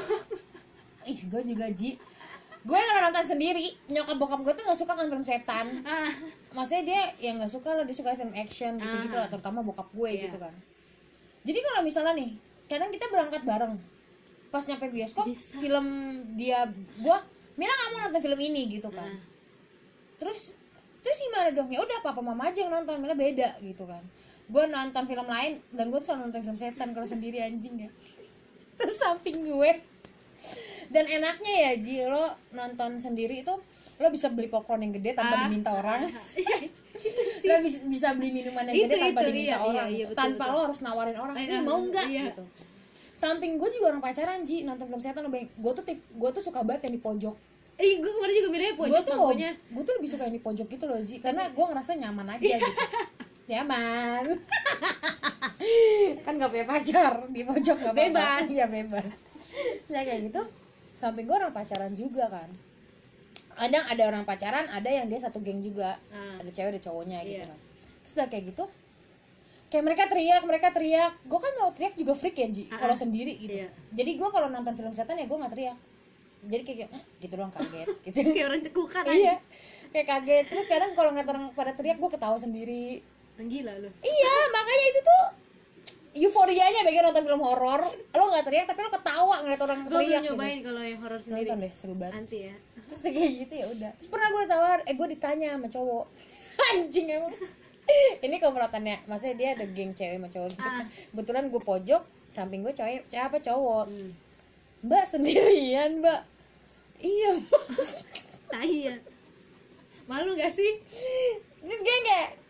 ih 1.03 1.17
gue 1.17 1.41
juga 1.43 1.65
ji 1.73 1.97
gue 2.63 2.79
kalau 2.79 3.01
nonton 3.03 3.25
sendiri. 3.27 3.67
Nyokap 3.87 4.15
bokap 4.15 4.39
gue 4.41 4.53
tuh 4.55 4.63
nggak 4.63 4.79
suka 4.79 4.93
kan 4.95 5.05
film 5.05 5.23
setan. 5.23 5.65
Ah. 5.83 6.11
Maksudnya 6.51 6.83
dia 6.83 7.01
yang 7.19 7.35
nggak 7.37 7.51
suka 7.51 7.75
lah 7.75 7.83
dia 7.83 7.91
suka 7.93 8.15
film 8.15 8.31
action 8.31 8.79
gitu 8.79 8.95
gitu 9.03 9.15
lah 9.15 9.27
terutama 9.27 9.59
bokap 9.59 9.91
gue 9.91 10.09
Iya. 10.09 10.21
gitu 10.27 10.37
kan. 10.39 10.53
Jadi 11.43 11.59
kalau 11.59 11.81
misalnya 11.83 12.13
nih 12.15 12.31
kadang 12.65 12.89
kita 12.89 13.05
berangkat 13.11 13.41
bareng. 13.43 13.75
Pas 14.47 14.63
nyampe 14.63 14.85
bioskop 14.87 15.25
Bisa. 15.25 15.57
film 15.57 15.85
dia 16.37 16.69
gue 16.97 17.17
Mila 17.53 17.69
nggak 17.69 17.89
mau 17.91 17.99
nonton 18.01 18.21
film 18.21 18.39
ini 18.39 18.61
gitu 18.71 18.89
kan. 18.89 19.11
Ah. 19.11 19.21
terus 20.17 20.55
terus 21.03 21.17
gimana 21.19 21.51
dong? 21.51 21.67
Ya 21.67 21.83
udah 21.83 21.99
papa 21.99 22.23
mama 22.23 22.47
aja 22.47 22.63
yang 22.63 22.71
nonton 22.71 22.95
Mila 22.97 23.13
beda 23.13 23.59
gitu 23.59 23.83
kan. 23.83 23.99
Gue 24.47 24.63
nonton 24.65 25.03
film 25.03 25.27
lain 25.27 25.59
dan 25.69 25.91
gue 25.91 25.99
selalu 25.99 26.31
nonton 26.31 26.41
film 26.41 26.55
setan 26.55 26.95
kalau 26.95 27.03
sendiri 27.03 27.43
anjing 27.43 27.85
ya. 27.85 27.91
Terus 28.79 28.95
samping 28.95 29.43
gue 29.43 29.71
dan 30.89 31.05
enaknya 31.05 31.53
ya 31.61 31.71
Ji 31.75 32.03
lo 32.03 32.25
nonton 32.49 32.95
sendiri 32.95 33.41
itu 33.41 33.53
lo 33.93 34.07
bisa 34.09 34.27
beli 34.27 34.47
popcorn 34.47 34.81
yang 34.81 34.91
gede 34.91 35.13
tanpa 35.13 35.35
Ah. 35.35 35.41
diminta 35.45 35.71
orang. 35.71 36.01
lo 37.43 37.55
bisa, 37.59 37.79
bisa 37.83 38.07
beli 38.13 38.29
minuman 38.31 38.63
yang 38.65 38.75
Itu, 38.75 38.85
gede 38.87 38.97
tanpa 38.99 39.19
itu, 39.19 39.27
diminta 39.29 39.45
iya, 39.45 39.57
orang. 39.59 39.71
iya, 39.71 39.83
iya, 39.85 39.97
gitu. 39.99 40.09
betul, 40.09 40.19
tanpa 40.19 40.43
betul. 40.43 40.53
lo 40.53 40.59
harus 40.63 40.79
nawarin 40.79 41.15
orang 41.15 41.35
Iya, 41.35 41.45
"Ih, 41.47 41.61
mau 41.61 41.79
nggak? 41.79 42.05
iya. 42.07 42.23
gitu. 42.27 42.43
Samping 43.13 43.51
gue 43.55 43.69
juga 43.69 43.85
orang 43.87 44.01
pacaran 44.01 44.41
Ji 44.41 44.57
nonton 44.61 44.85
film 44.85 44.99
setan 44.99 45.23
lebih 45.23 45.47
gue 45.47 45.71
tuh 45.73 45.83
tip 45.83 45.99
gue 46.01 46.29
tuh 46.31 46.41
suka 46.41 46.59
banget 46.61 46.89
yang 46.89 46.93
di 46.93 47.01
pojok. 47.01 47.35
Eh 47.75 47.91
gue 47.95 48.11
kemarin 48.11 48.33
juga 48.35 48.49
gue 48.49 48.73
pojok 48.75 49.01
tuh 49.01 49.13
pangkunya. 49.15 49.51
gue 49.55 49.83
tuh 49.83 49.93
lebih 49.95 50.09
suka 50.09 50.23
yang 50.23 50.35
di 50.35 50.41
pojok 50.41 50.67
gitu 50.67 50.85
loh 50.85 50.99
Ji. 50.99 51.15
Karena 51.17 51.43
gue 51.47 51.65
ngerasa 51.65 51.91
nyaman 51.95 52.27
aja 52.29 52.43
gitu. 52.57 52.73
Nyaman. 53.49 54.23
Kan 56.23 56.33
gak 56.35 56.49
punya 56.49 56.65
pacar 56.65 57.13
di 57.29 57.41
pojok 57.41 57.75
gak 57.77 57.91
apa-apa. 57.91 57.99
Bebas. 58.01 58.45
iya 58.47 58.65
bebas. 58.67 59.09
Ya 59.87 60.01
kayak 60.01 60.27
gitu 60.27 60.41
samping 61.03 61.27
gue 61.27 61.35
orang 61.35 61.51
pacaran 61.51 61.91
juga 61.93 62.31
kan. 62.31 62.47
Kadang 63.53 63.85
ada 63.85 64.03
orang 64.07 64.23
pacaran 64.23 64.65
ada 64.65 64.87
yang 64.87 65.05
dia 65.05 65.19
satu 65.19 65.37
geng 65.37 65.59
juga. 65.59 65.99
Ah. 66.09 66.39
ada 66.39 66.49
cewek 66.49 66.73
ada 66.73 66.81
cowoknya 66.81 67.19
gitu 67.21 67.43
Iya. 67.43 67.45
kan. 67.45 67.59
Terus 68.01 68.13
udah 68.15 68.27
kayak 68.27 68.43
gitu 68.49 68.65
kayak 69.67 69.83
mereka 69.83 70.03
teriak 70.05 70.41
mereka 70.43 70.67
teriak. 70.69 71.13
Gue 71.23 71.37
kan 71.37 71.51
mau 71.57 71.69
teriak 71.69 71.93
juga 71.93 72.13
freak 72.13 72.35
ya 72.35 72.47
Ji 72.47 72.63
Ah, 72.67 72.79
kalau 72.79 72.95
ah. 72.95 72.99
sendiri 72.99 73.33
gitu. 73.35 73.53
Iya. 73.53 73.67
jadi 73.91 74.11
gue 74.15 74.29
kalau 74.31 74.47
nonton 74.47 74.73
film 74.73 74.93
setan 74.93 75.19
ya 75.19 75.27
gue 75.27 75.35
nggak 75.35 75.51
teriak. 75.51 75.77
Jadi 76.43 76.61
kayak 76.61 76.89
"Eh," 76.91 77.03
gitu 77.19 77.33
doang 77.35 77.51
kaget 77.51 77.87
gitu. 78.05 78.17
Kayak 78.31 78.47
orang 78.47 78.61
cekukan 78.61 79.03
iya. 79.11 79.35
kayak 79.89 80.07
kaget. 80.07 80.45
Terus 80.47 80.65
kadang 80.67 80.91
kalau 80.91 81.11
ngeliat 81.11 81.29
orang 81.29 81.45
pada 81.51 81.71
teriak 81.71 81.99
gue 81.99 82.09
ketawa 82.09 82.35
sendiri. 82.35 82.99
Aja 83.33 83.43
gila 83.43 83.73
lu. 83.81 83.89
Iya 84.01 84.33
makanya 84.49 84.85
itu 84.87 84.99
tuh 85.01 85.23
euforianya 86.13 86.81
bagi 86.85 87.01
nonton 87.01 87.25
film 87.25 87.41
horor 87.41 87.81
lo 87.89 88.23
nggak 88.29 88.45
teriak 88.45 88.65
tapi 88.69 88.79
lo 88.85 88.91
ketawa 88.93 89.35
ngeliat 89.41 89.61
orang 89.65 89.79
gue 89.81 89.89
teriak 89.89 90.21
gitu. 90.21 90.33
nyobain 90.37 90.59
kalau 90.61 90.81
yang 90.85 90.99
horor 91.01 91.21
sendiri. 91.21 91.49
nonton 91.49 91.59
deh 91.65 91.71
seru 91.73 91.93
banget. 91.97 92.13
Anti 92.21 92.37
ya. 92.49 92.55
Terus 92.85 93.01
kayak 93.01 93.31
gitu 93.41 93.53
ya 93.57 93.65
udah. 93.73 93.91
Terus 93.97 94.09
pernah 94.13 94.29
gue 94.29 94.43
tawar 94.45 94.77
eh 94.85 94.93
gue 94.93 95.07
ditanya 95.17 95.47
sama 95.57 95.67
cowok. 95.73 96.05
Anjing 96.73 97.07
emang. 97.09 97.35
Ini 98.25 98.35
komplotannya 98.39 98.95
maksudnya 99.09 99.35
dia 99.35 99.49
ada 99.57 99.65
geng 99.67 99.91
cewek 99.97 100.15
sama 100.21 100.29
cowok 100.29 100.49
gitu. 100.53 100.69
Ah. 100.69 100.85
kebetulan 101.11 101.43
gue 101.49 101.61
pojok 101.61 102.03
samping 102.29 102.61
gue 102.61 102.73
cewek 102.77 103.09
cewek 103.09 103.25
apa 103.25 103.37
cowok. 103.41 103.85
Hmm. 103.89 104.11
mbak 104.85 105.03
sendirian 105.09 105.99
mbak. 105.99 106.21
Iya 107.01 107.29
mas. 107.41 108.05
Tai 108.53 108.75
ya 108.87 108.95
malu 110.07 110.35
gak 110.35 110.51
sih? 110.51 110.71
Terus 111.63 111.79
gue 111.79 111.97
kayak 112.03 112.42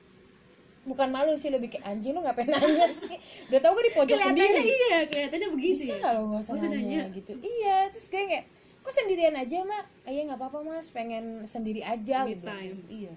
bukan 0.84 1.08
malu 1.10 1.32
sih 1.34 1.48
lebih 1.48 1.72
kayak 1.72 1.88
anjing 1.88 2.12
lu 2.12 2.20
ngapain 2.20 2.44
nanya 2.52 2.88
sih? 2.88 3.16
Udah 3.48 3.60
tau 3.60 3.72
gue 3.74 3.88
di 3.88 3.94
pojok 3.94 4.18
sendiri. 4.20 4.62
iya 4.62 4.98
kelihatannya 5.08 5.50
begitu 5.56 5.80
bisa 5.82 5.90
ya? 5.90 6.00
nggak 6.00 6.14
lo 6.14 6.22
nggak 6.28 6.42
usah 6.44 6.54
nanya, 6.56 6.70
nanya. 6.70 7.02
gitu. 7.10 7.32
Iya 7.38 7.78
terus 7.88 8.06
gue 8.08 8.24
kayak 8.24 8.46
kok 8.84 8.92
sendirian 8.92 9.32
aja 9.34 9.64
mak 9.64 9.88
"Ah, 10.04 10.12
iya 10.12 10.22
nggak 10.28 10.40
apa-apa 10.40 10.60
mas 10.62 10.92
pengen 10.92 11.26
sendiri 11.46 11.80
aja 11.80 12.28
Me 12.28 12.36
gitu. 12.36 12.44
time. 12.44 12.80
iya. 12.92 13.14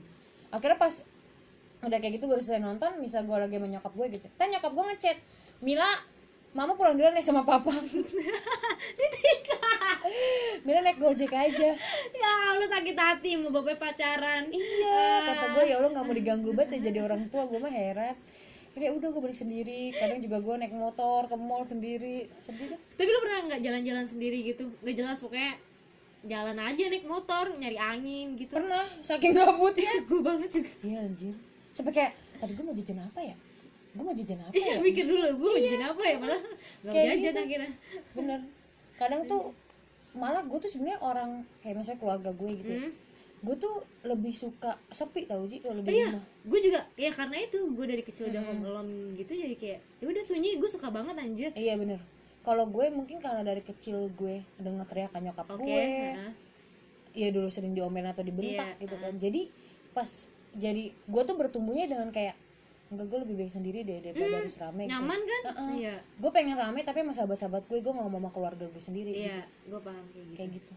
Akhirnya 0.48 0.78
pas 0.78 1.02
udah 1.82 1.98
kayak 1.98 2.16
gitu 2.16 2.24
gue 2.24 2.36
udah 2.38 2.46
selesai 2.46 2.62
nonton 2.62 2.90
misal 2.98 3.22
gue 3.22 3.36
lagi 3.36 3.58
sama 3.58 3.68
nyokap 3.68 3.92
gue 3.92 4.06
gitu 4.14 4.26
kan 4.34 4.48
nyokap 4.48 4.72
gue 4.72 4.84
ngechat 4.86 5.18
Mila 5.58 5.86
mama 6.56 6.72
pulang 6.72 6.96
duluan 6.96 7.12
ya 7.12 7.20
sama 7.20 7.44
papa. 7.44 7.68
Mila 10.64 10.80
naik 10.80 10.96
gojek 10.96 11.28
aja. 11.28 11.76
Ya 12.16 12.32
lu 12.56 12.64
sakit 12.64 12.96
hati 12.96 13.36
mau 13.36 13.52
bapaknya 13.52 13.76
pacaran. 13.76 14.48
Iya 14.48 15.04
kata 15.28 15.46
gue 15.52 15.64
ya 15.68 15.76
Allah 15.76 15.92
nggak 15.92 16.06
mau 16.08 16.16
diganggu 16.16 16.50
banget 16.56 16.80
ya 16.80 16.88
jadi 16.88 17.04
orang 17.04 17.28
tua. 17.28 17.44
Gue 17.44 17.60
mah 17.60 17.68
heran. 17.68 18.16
Akhirnya 18.72 18.96
udah 18.96 19.08
gue 19.12 19.20
balik 19.20 19.36
sendiri. 19.36 19.92
Kadang 19.92 20.24
juga 20.24 20.40
gue 20.40 20.54
naik 20.64 20.72
motor 20.72 21.28
ke 21.28 21.36
mall 21.36 21.68
sendiri. 21.68 22.32
Sedih 22.40 22.72
tapi 22.72 23.08
lu 23.12 23.20
pernah 23.20 23.52
nggak 23.52 23.60
jalan-jalan 23.60 24.06
sendiri 24.08 24.38
gitu? 24.48 24.72
Nggak 24.80 24.96
jelas 24.96 25.20
pokoknya 25.20 25.60
jalan 26.24 26.56
aja 26.56 26.82
naik 26.88 27.04
motor 27.04 27.52
nyari 27.52 27.76
angin 27.76 28.40
gitu. 28.40 28.56
Pernah 28.56 28.88
saking 29.04 29.36
gabutnya. 29.36 29.92
Gue 30.08 30.24
banget 30.24 30.48
juga. 30.56 30.72
Iya 30.80 30.98
anjir. 31.04 31.36
Sampai 31.76 31.92
kayak 31.92 32.12
Tadi 32.36 32.52
gue 32.52 32.64
mau 32.64 32.76
jajan 32.76 33.00
apa 33.00 33.20
ya 33.24 33.36
Gue 33.96 34.04
mau 34.04 34.12
jajan 34.12 34.38
apa 34.38 34.52
iya 34.52 34.76
ya? 34.76 34.84
mikir 34.84 35.04
dulu. 35.04 35.26
Gue 35.34 35.48
mau 35.50 35.60
jajan 35.60 35.84
apa 35.88 36.02
ya? 36.04 36.16
Malah 36.20 36.40
nggak 36.84 36.94
jajan 36.94 37.16
gitu. 37.16 37.40
akhirnya. 37.40 37.72
Bener. 38.12 38.40
Kadang 38.94 39.22
tuh 39.24 39.42
Malah 40.12 40.48
gue 40.48 40.56
tuh 40.56 40.70
sebenarnya 40.70 41.00
orang 41.00 41.30
Kayak 41.60 41.74
misalnya 41.76 42.00
keluarga 42.00 42.30
gue 42.32 42.50
gitu 42.60 42.72
Hmm. 42.72 42.92
Gue 43.36 43.56
tuh 43.56 43.74
lebih 44.00 44.32
suka 44.32 44.80
Sepi 44.88 45.28
tau 45.28 45.44
Ji. 45.44 45.60
Kalau 45.60 45.76
lebih 45.80 45.92
iya 45.92 46.08
rumah. 46.08 46.24
gue 46.24 46.60
juga 46.62 46.80
ya 46.96 47.12
karena 47.12 47.36
itu 47.40 47.58
gue 47.68 47.84
dari 47.84 48.00
kecil 48.00 48.32
udah 48.32 48.42
home 48.42 48.64
alone 48.64 48.92
gitu 49.14 49.32
jadi 49.32 49.54
kayak 49.54 49.78
ya 50.00 50.06
udah 50.08 50.22
sunyi 50.24 50.56
gue 50.56 50.68
suka 50.68 50.88
banget 50.88 51.16
anjir. 51.16 51.50
Iya 51.52 51.76
bener. 51.76 52.00
Kalau 52.40 52.64
gue 52.70 52.86
mungkin 52.88 53.20
karena 53.20 53.42
dari 53.42 53.60
kecil 53.60 54.08
gue 54.14 54.40
denger 54.56 54.86
teriakan 54.86 55.20
nyokap 55.26 55.46
oke 55.52 55.60
gue 55.62 55.84
nah. 56.16 56.32
Iya 57.12 57.28
dulu 57.28 57.48
sering 57.48 57.72
diomelin 57.72 58.08
atau 58.08 58.20
dibentak 58.20 58.76
Iya, 58.76 58.82
gitu 58.84 58.96
kan. 58.96 59.12
Jadi 59.16 59.42
pas 59.92 60.10
Jadi 60.56 60.88
gue 60.88 61.22
tuh 61.28 61.36
bertumbuhnya 61.36 61.84
dengan 61.84 62.08
kayak 62.08 62.32
Enggak 62.86 63.06
gue 63.10 63.18
lebih 63.26 63.34
baik 63.42 63.50
sendiri 63.50 63.82
deh 63.82 63.98
Daripada 63.98 64.46
harus 64.46 64.56
rame 64.62 64.82
gitu. 64.86 64.94
Hmm, 64.94 65.02
nyaman 65.02 65.20
kan? 65.26 65.42
Heeh. 65.50 65.70
iya. 65.82 65.94
Gue 66.22 66.30
pengen 66.30 66.54
rame 66.54 66.80
tapi 66.86 66.98
sama 67.02 67.12
sahabat-sahabat 67.18 67.62
gue 67.66 67.78
Gue 67.82 67.94
mau 67.94 68.06
sama 68.06 68.30
keluarga 68.30 68.64
gue 68.70 68.82
sendiri 68.82 69.10
gitu. 69.10 69.26
iya 69.26 69.42
gue 69.66 69.80
paham 69.82 70.04
kayak 70.14 70.26
gitu. 70.26 70.36
Kayak 70.38 70.50
gitu. 70.54 70.72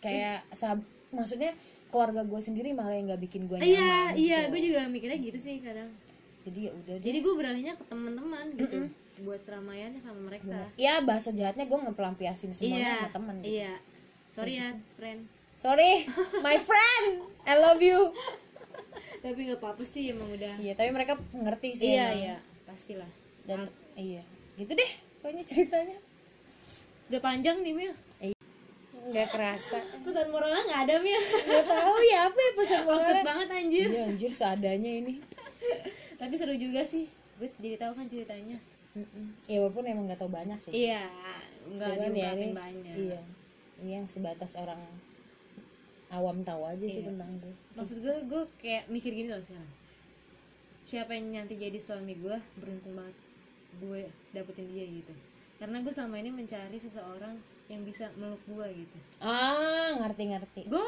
Kayak 0.00 0.38
sahab 0.56 0.80
maksudnya 1.14 1.52
keluarga 1.94 2.26
gue 2.26 2.40
sendiri 2.42 2.74
malah 2.74 2.96
yang 2.96 3.06
nggak 3.06 3.22
bikin 3.22 3.46
gue 3.46 3.54
nyaman 3.62 3.70
iya 3.70 3.96
iya 4.18 4.38
gitu. 4.44 4.50
gue 4.50 4.60
juga 4.72 4.80
mikirnya 4.90 5.18
gitu 5.20 5.38
sih 5.38 5.60
kadang. 5.62 5.90
Jadi 6.44 6.58
ya 6.68 6.70
udah 6.76 6.94
deh. 7.00 7.04
jadi 7.06 7.18
gue 7.24 7.34
beralihnya 7.38 7.72
ke 7.78 7.84
teman-teman 7.88 8.44
gitu 8.58 8.76
buat 9.22 9.40
keramaiannya 9.46 10.00
sama 10.02 10.20
mereka. 10.26 10.58
Ya 10.74 10.98
bahasa 11.06 11.30
jahatnya 11.30 11.70
gue 11.70 11.78
ngepelampiasin 11.86 12.50
semuanya 12.50 12.82
iya 12.82 12.94
sama 12.98 13.10
teman 13.14 13.34
gitu. 13.40 13.48
iya. 13.52 13.74
Sorry 14.34 14.52
ya 14.58 14.68
friend. 14.98 15.20
Sorry 15.54 15.92
my 16.42 16.56
friend 16.58 17.04
I 17.46 17.54
love 17.62 17.78
you 17.78 18.10
tapi 19.24 19.38
nggak 19.48 19.60
apa-apa 19.60 19.84
sih 19.84 20.12
emang 20.12 20.28
udah. 20.32 20.54
Iya 20.60 20.72
tapi 20.76 20.90
mereka 20.92 21.14
ngerti 21.32 21.68
sih 21.76 21.96
iya 21.96 22.06
emang. 22.10 22.20
iya 22.20 22.36
pastilah. 22.64 23.10
Dan 23.44 23.60
iya. 23.96 24.22
Gitu 24.56 24.72
deh 24.72 24.90
pokoknya 25.20 25.42
ceritanya. 25.44 25.98
Udah 27.08 27.20
panjang 27.20 27.60
nih 27.60 27.74
Mil. 27.74 27.94
Nggak 29.04 29.28
kerasa. 29.36 29.78
Pesan 30.00 30.32
moralnya 30.32 30.64
nggak 30.64 30.82
ada 30.88 30.96
Mil. 31.04 31.20
Nggak 31.20 31.66
tahu 31.68 31.96
ya 32.08 32.18
apa 32.28 32.38
ya 32.40 32.50
pesan 32.56 32.80
maksud 32.84 32.88
moralnya 32.88 33.24
banget 33.24 33.48
anjir. 33.52 33.86
Iya 33.88 34.02
anjir 34.08 34.30
seadanya 34.32 34.92
ini. 35.04 35.14
Tapi 36.20 36.34
seru 36.40 36.54
juga 36.56 36.84
sih. 36.84 37.08
Gue 37.36 37.48
jadi 37.60 37.76
tahu 37.80 37.92
kan 37.96 38.06
ceritanya. 38.08 38.58
Mm-mm. 38.94 39.34
ya 39.50 39.58
walaupun 39.58 39.90
emang 39.90 40.06
nggak 40.06 40.22
tahu 40.22 40.30
banyak 40.30 40.54
sih. 40.62 40.70
Iya 40.70 41.02
nggak 41.66 41.88
Cuman 41.98 42.12
ya 42.14 42.30
diungkapin 42.30 42.46
ini 42.46 42.54
banyak. 42.54 42.94
iya. 42.94 43.20
Ini 43.82 43.90
yang 43.98 44.06
sebatas 44.06 44.54
orang 44.54 44.78
awam 46.14 46.40
tahu 46.40 46.62
aja 46.64 46.82
sih 46.82 47.00
Iya. 47.00 47.10
tentang 47.10 47.30
gue 47.36 47.54
maksud 47.74 47.98
gue 47.98 48.16
gue 48.24 48.42
kayak 48.56 48.86
mikir 48.86 49.10
gini 49.10 49.28
loh 49.28 49.40
sekarang. 49.40 49.70
Siapa 50.80 51.10
yang 51.12 51.32
nanti 51.34 51.56
jadi 51.56 51.78
suami 51.78 52.14
gue 52.14 52.36
beruntung 52.54 52.92
banget 52.92 53.16
gue 53.76 54.00
dapetin 54.30 54.68
dia 54.68 54.84
gitu. 54.84 55.12
Karena 55.56 55.80
gue 55.80 55.90
selama 55.90 56.16
ini 56.16 56.30
mencari 56.30 56.76
seseorang 56.76 57.34
yang 57.66 57.82
bisa 57.82 58.12
meluk 58.14 58.40
gue 58.44 58.66
gitu. 58.78 58.98
Ah 59.18 59.96
ngerti 59.96 60.22
ngerti 60.28 60.62
gue 60.66 60.86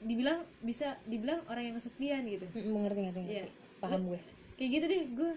dibilang 0.00 0.40
bisa 0.58 0.96
dibilang 1.04 1.44
orang 1.46 1.68
yang 1.68 1.76
kesepian 1.76 2.24
gitu. 2.24 2.46
Mm, 2.50 2.80
ngerti 2.80 3.00
ngerti 3.02 3.20
ngerti. 3.20 3.36
Iya. 3.36 3.46
paham 3.78 4.02
gue 4.06 4.20
kayak 4.56 4.70
gitu 4.70 4.84
deh 4.86 5.04
gue 5.10 5.32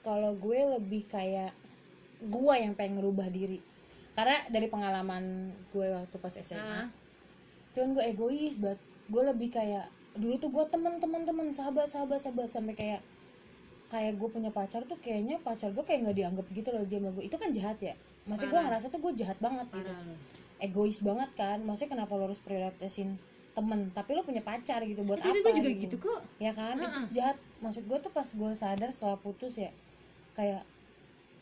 kalau 0.00 0.34
gue 0.34 0.58
lebih 0.78 1.06
kayak 1.06 1.54
gue 2.20 2.54
yang 2.54 2.72
pengen 2.72 2.98
ngerubah 2.98 3.28
diri. 3.28 3.58
Karena 4.14 4.38
dari 4.46 4.66
pengalaman 4.66 5.24
gue 5.68 5.86
waktu 5.90 6.16
pas 6.16 6.30
SMA 6.32 6.62
Ah. 6.62 6.86
Cuman 7.74 7.98
gue 7.98 8.04
egois 8.06 8.56
banget. 8.56 8.80
Gue 9.10 9.22
lebih 9.26 9.48
kayak 9.52 9.90
dulu 10.14 10.38
tuh 10.38 10.50
gue 10.54 10.64
teman 10.70 11.02
teman 11.02 11.26
teman 11.26 11.50
sahabat 11.50 11.90
sahabat 11.90 12.22
sahabat. 12.22 12.48
Sampai 12.48 12.78
kayak 12.78 13.02
kayak 13.90 14.16
gue 14.16 14.28
punya 14.30 14.50
pacar 14.50 14.82
tuh 14.88 14.96
kayaknya 14.98 15.38
pacar 15.44 15.70
gue 15.70 15.84
kayak 15.84 16.08
nggak 16.08 16.16
dianggap 16.16 16.46
gitu 16.50 16.68
loh 16.72 16.82
sama 16.88 17.10
gue 17.14 17.24
itu 17.26 17.36
kan 17.36 17.50
jahat 17.52 17.78
ya? 17.82 17.94
Maksud 18.24 18.48
gue 18.48 18.56
ngerasa 18.56 18.86
tuh 18.88 19.00
gue 19.02 19.12
jahat 19.20 19.38
banget 19.42 19.68
gitu. 19.70 19.84
Parah 19.84 20.02
lo 20.06 20.14
egois 20.62 20.98
banget 21.04 21.30
kan? 21.36 21.58
Maksudnya 21.60 21.90
kenapa 21.98 22.16
lo 22.16 22.30
harus 22.30 22.40
prioritasin 22.40 23.20
temen? 23.52 23.92
Tapi 23.92 24.10
lo 24.16 24.22
punya 24.24 24.40
pacar 24.40 24.80
gitu 24.86 25.04
buat 25.04 25.20
tapi 25.20 25.44
apa 25.44 25.50
gue 25.52 25.54
juga 25.60 25.70
gitu? 25.76 25.96
kok. 26.00 26.20
Ya 26.40 26.56
kan? 26.56 26.80
Itu 26.80 27.00
jahat. 27.12 27.36
Maksud 27.60 27.84
gue 27.84 27.98
tuh 28.00 28.12
pas 28.14 28.26
gue 28.26 28.50
sadar 28.56 28.88
setelah 28.94 29.18
putus 29.20 29.60
ya 29.60 29.70
kayak 30.38 30.64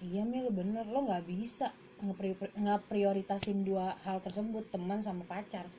iya 0.03 0.27
mi 0.27 0.43
lo 0.43 0.51
bener. 0.51 0.85
Lo 0.91 1.07
nggak 1.07 1.25
bisa 1.29 1.71
ngepri- 2.03 2.57
ngeprioritasin 2.59 3.63
dua 3.63 3.95
hal 4.03 4.19
tersebut 4.19 4.67
teman 4.75 4.99
sama 5.01 5.23
pacar 5.23 5.71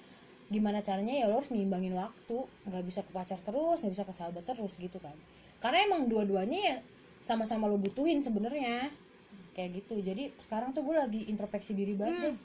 gimana 0.52 0.84
caranya 0.84 1.14
ya 1.14 1.26
lo 1.30 1.40
harus 1.40 1.52
ngimbangin 1.52 1.96
waktu. 1.96 2.38
Nggak 2.68 2.84
bisa 2.84 3.00
ke 3.04 3.12
pacar 3.12 3.40
terus 3.40 3.84
nggak 3.84 3.94
bisa 3.94 4.06
ke 4.08 4.14
sahabat 4.14 4.44
terus 4.44 4.74
gitu 4.80 4.98
kan. 5.00 5.16
Karena 5.60 5.86
emang 5.88 6.08
dua-duanya 6.08 6.60
ya 6.60 6.78
sama-sama 7.24 7.70
lo 7.72 7.80
butuhin 7.80 8.20
sebenarnya. 8.20 8.92
Kayak 9.54 9.84
gitu. 9.84 10.02
Jadi 10.02 10.34
sekarang 10.42 10.74
tuh 10.74 10.82
gue 10.84 10.96
lagi 10.98 11.22
introspeksi 11.30 11.78
diri 11.78 11.94
banget 11.94 12.34
deh. 12.34 12.36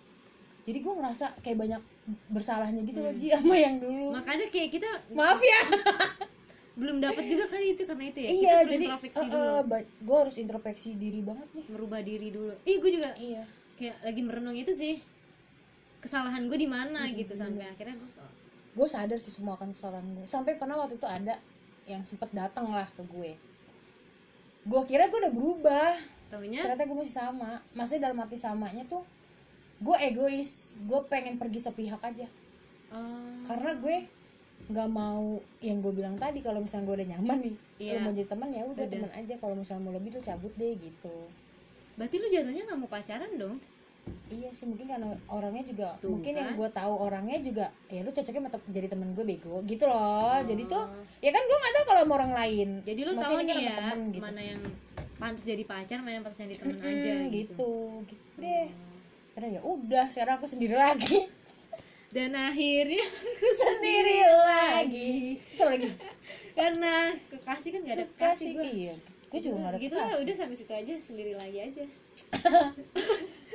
Jadi 0.69 0.79
gue 0.85 0.95
ngerasa 1.01 1.27
kayak 1.41 1.59
banyak 1.65 1.83
bersalahnya 2.29 2.85
gitu 2.85 3.01
loh 3.01 3.15
Ji 3.17 3.33
sama 3.33 3.57
yang 3.57 3.81
dulu. 3.81 4.13
Makanya 4.13 4.47
kayak 4.53 4.71
kita 4.77 4.91
maaf 5.17 5.41
ya. 5.41 5.61
belum 6.79 7.03
dapat 7.03 7.27
juga 7.27 7.51
kali 7.51 7.75
itu 7.75 7.83
karena 7.83 8.05
itu 8.07 8.19
ya. 8.23 8.29
Iya 8.31 8.55
kita 8.63 8.71
jadi 8.71 8.85
introspeksi 8.87 9.25
dulu. 9.27 9.55
gue 9.83 10.17
harus 10.21 10.37
introspeksi 10.39 10.89
diri 10.95 11.21
banget 11.25 11.49
nih. 11.57 11.67
Merubah 11.75 12.01
diri 12.05 12.29
dulu. 12.31 12.55
Ih 12.63 12.77
gue 12.79 12.91
juga 12.95 13.11
iya. 13.19 13.43
kayak 13.81 13.97
lagi 14.07 14.21
merenung 14.23 14.55
itu 14.55 14.71
sih 14.75 15.03
kesalahan 15.99 16.47
gue 16.47 16.59
di 16.59 16.69
mana 16.71 17.11
gitu 17.11 17.35
sampai 17.35 17.67
akhirnya 17.67 17.99
gue 17.99 18.11
gue 18.79 18.87
sadar 18.87 19.19
sih 19.19 19.35
semua 19.35 19.59
akan 19.59 19.75
kesalahan 19.75 20.07
gue. 20.15 20.23
Sampai 20.23 20.55
pernah 20.55 20.79
waktu 20.79 20.95
itu 20.95 21.09
ada 21.09 21.35
yang 21.91 22.07
sempet 22.07 22.31
datang 22.31 22.71
lah 22.71 22.87
ke 22.87 23.03
gue. 23.03 23.35
Gue 24.63 24.83
kira 24.87 25.11
gue 25.11 25.19
udah 25.19 25.35
berubah. 25.35 25.93
Taunya? 26.31 26.63
Ternyata 26.63 26.87
gue 26.87 26.95
masih 26.95 27.17
sama. 27.19 27.59
Maksudnya 27.75 28.07
dalam 28.07 28.23
arti 28.23 28.39
samanya 28.39 28.87
tuh 28.87 29.03
gue 29.83 29.97
egois. 30.07 30.71
Gue 30.87 31.01
pengen 31.11 31.43
pergi 31.43 31.59
sepihak 31.59 31.99
aja. 31.99 32.31
Oh, 32.95 33.43
karena 33.45 33.75
gue 33.75 33.97
nggak 34.71 34.89
mau 34.95 35.41
yang 35.59 35.83
gue 35.83 35.93
bilang 35.93 36.15
tadi 36.15 36.39
kalau 36.39 36.61
misalnya 36.63 36.87
gue 36.87 36.97
udah 37.03 37.09
nyaman 37.17 37.39
nih 37.41 37.57
Iya. 37.79 37.93
lo 37.95 38.11
mau 38.11 38.13
jadi 38.17 38.29
teman 38.29 38.49
ya 38.53 38.63
udah 38.63 38.75
Udah. 38.85 38.87
teman 38.95 39.11
aja. 39.11 39.35
Kalau 39.43 39.55
misalnya 39.59 39.83
mau 39.83 39.95
lebih 39.97 40.15
tuh 40.15 40.23
cabut 40.23 40.53
deh 40.55 40.73
gitu. 40.79 41.17
Berarti 41.99 42.15
lu 42.15 42.31
jatuhnya 42.31 42.63
nggak 42.63 42.79
mau 42.79 42.87
pacaran 42.87 43.33
dong 43.35 43.59
Iya 44.29 44.53
sih 44.53 44.65
mungkin 44.65 44.87
karena 44.87 45.09
orangnya 45.27 45.65
juga 45.65 45.89
Tuh, 45.99 46.13
mungkin 46.13 46.33
yang 46.33 46.53
kan? 46.53 46.57
gue 46.57 46.69
tahu 46.71 46.95
orangnya 46.99 47.39
juga 47.39 47.67
ya 47.89 48.01
lu 48.01 48.11
cocoknya 48.11 48.39
sama 48.39 48.51
te- 48.51 48.69
jadi 48.71 48.87
temen 48.87 49.13
gue 49.13 49.25
bego 49.25 49.57
gitu 49.63 49.85
loh. 49.85 50.37
Jadi 50.43 50.63
tuh 50.65 50.85
Oh. 50.85 51.05
ya 51.19 51.31
kan 51.31 51.43
gue 51.43 51.57
nggak 51.57 51.75
tahu 51.75 51.85
kalau 51.87 52.01
sama 52.03 52.15
orang 52.15 52.33
lain. 52.35 52.69
Jadi 52.83 53.01
lu 53.03 53.13
tahu 53.15 53.35
ini 53.35 53.43
nih 53.43 53.49
kan 53.49 53.59
ya 53.59 53.73
temen 53.75 54.01
gitu. 54.11 54.23
mana 54.23 54.41
yang 54.43 54.61
pantas 55.15 55.43
jadi 55.43 55.65
pacar 55.65 55.99
mana 55.99 56.13
yang 56.13 56.23
pantas 56.23 56.39
jadi 56.39 56.55
temen 56.57 56.77
Mm-mm, 56.77 56.91
aja 56.91 57.13
gitu. 57.27 57.33
gitu 57.33 57.73
gitu 58.07 58.37
deh. 58.39 58.67
Karena 59.33 59.49
ya 59.51 59.61
udah 59.63 60.07
sekarang 60.07 60.35
aku 60.37 60.47
sendiri 60.47 60.75
lagi. 60.75 61.19
Dan 62.15 62.33
akhirnya 62.33 63.05
aku 63.05 63.49
sendiri 63.65 64.19
lagi. 64.25 65.13
sama 65.49 65.73
lagi? 65.75 65.89
Karena 66.59 66.95
kekasih 67.27 67.69
kan 67.71 67.81
gak 67.83 67.95
ada 67.95 68.05
kekasih 68.07 68.21
kasih 68.21 68.49
gue 68.55 68.67
iya. 68.75 68.95
Gue 69.27 69.41
juga 69.41 69.57
nggak 69.59 69.73
ada 69.73 69.79
gitu 69.79 69.95
lah 69.95 70.05
kekasih. 70.07 70.23
udah 70.23 70.35
sampai 70.35 70.57
situ 70.57 70.73
aja 70.75 70.95
sendiri 70.99 71.33
lagi 71.35 71.59
aja 71.63 71.85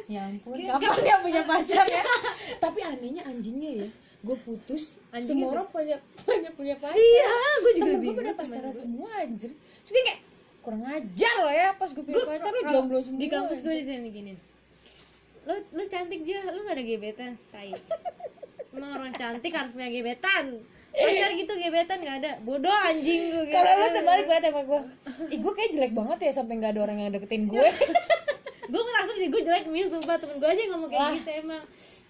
ya 0.08 0.22
ampun 0.28 0.60
kapan 0.60 1.04
ya 1.04 1.16
punya 1.24 1.42
pacar 1.48 1.86
ya? 1.88 2.04
Tapi 2.64 2.80
anehnya 2.84 3.24
anjingnya 3.24 3.72
ya 3.86 3.90
gue 4.24 4.38
putus 4.48 5.04
Anjingnya 5.12 5.28
semua 5.28 5.48
orang 5.52 5.68
punya 5.68 5.98
punya 6.24 6.50
punya 6.56 6.76
pacar. 6.80 6.96
Iya 6.96 7.36
gue 7.60 7.72
juga 7.76 7.92
temen 7.92 8.04
gue 8.08 8.14
pada 8.24 8.34
pacaran 8.40 8.74
semua 8.74 9.10
anjir. 9.20 9.52
Gue 9.84 10.02
kayak 10.04 10.20
kurang 10.64 10.84
ajar 10.88 11.36
lo 11.44 11.52
ya 11.52 11.70
pas 11.76 11.90
gue 11.92 12.04
punya 12.08 12.16
Gua 12.24 12.32
pacar 12.32 12.52
lo 12.56 12.62
jomblo 12.64 13.00
semua 13.04 13.20
di 13.20 13.28
kampus 13.28 13.60
gue 13.60 13.74
di 13.76 13.84
sini 13.84 14.10
gini. 14.12 14.34
Lo 15.44 15.54
lo 15.60 15.84
cantik 15.92 16.24
aja 16.24 16.56
lo 16.56 16.60
gak 16.64 16.76
ada 16.80 16.84
gebetan 16.84 17.32
tai. 17.52 17.76
Emang 18.74 18.92
orang 18.96 19.12
cantik 19.12 19.52
harus 19.52 19.76
punya 19.76 19.92
gebetan. 19.92 20.64
Pacar 20.94 21.30
gitu 21.36 21.52
gebetan 21.60 22.00
gak 22.00 22.18
ada. 22.24 22.32
Bodoh 22.48 22.72
anjing 22.72 23.28
gue 23.28 23.52
kalau 23.52 23.72
lo 23.76 23.88
terbalik 23.92 24.24
gue 24.24 24.38
sama 24.40 24.62
gue 24.64 24.82
ih 25.36 25.40
gue 25.40 25.54
kayak 25.54 25.72
jelek 25.76 25.94
banget 25.94 26.18
ya 26.30 26.32
sampai 26.32 26.54
nggak 26.60 26.72
ada 26.78 26.82
orang 26.84 26.98
yang 27.00 27.12
deketin 27.14 27.46
gue 27.48 27.60
gue 28.74 28.82
ngerasa 28.82 29.12
diri 29.14 29.28
gue 29.30 29.42
jelek 29.46 29.66
nih 29.70 29.86
sumpah. 29.86 30.18
Temen 30.18 30.42
gue 30.42 30.50
aja 30.50 30.62
ngomong 30.74 30.90
kayak 30.90 31.06
Wah. 31.06 31.14
gitu 31.14 31.32
emang. 31.46 31.64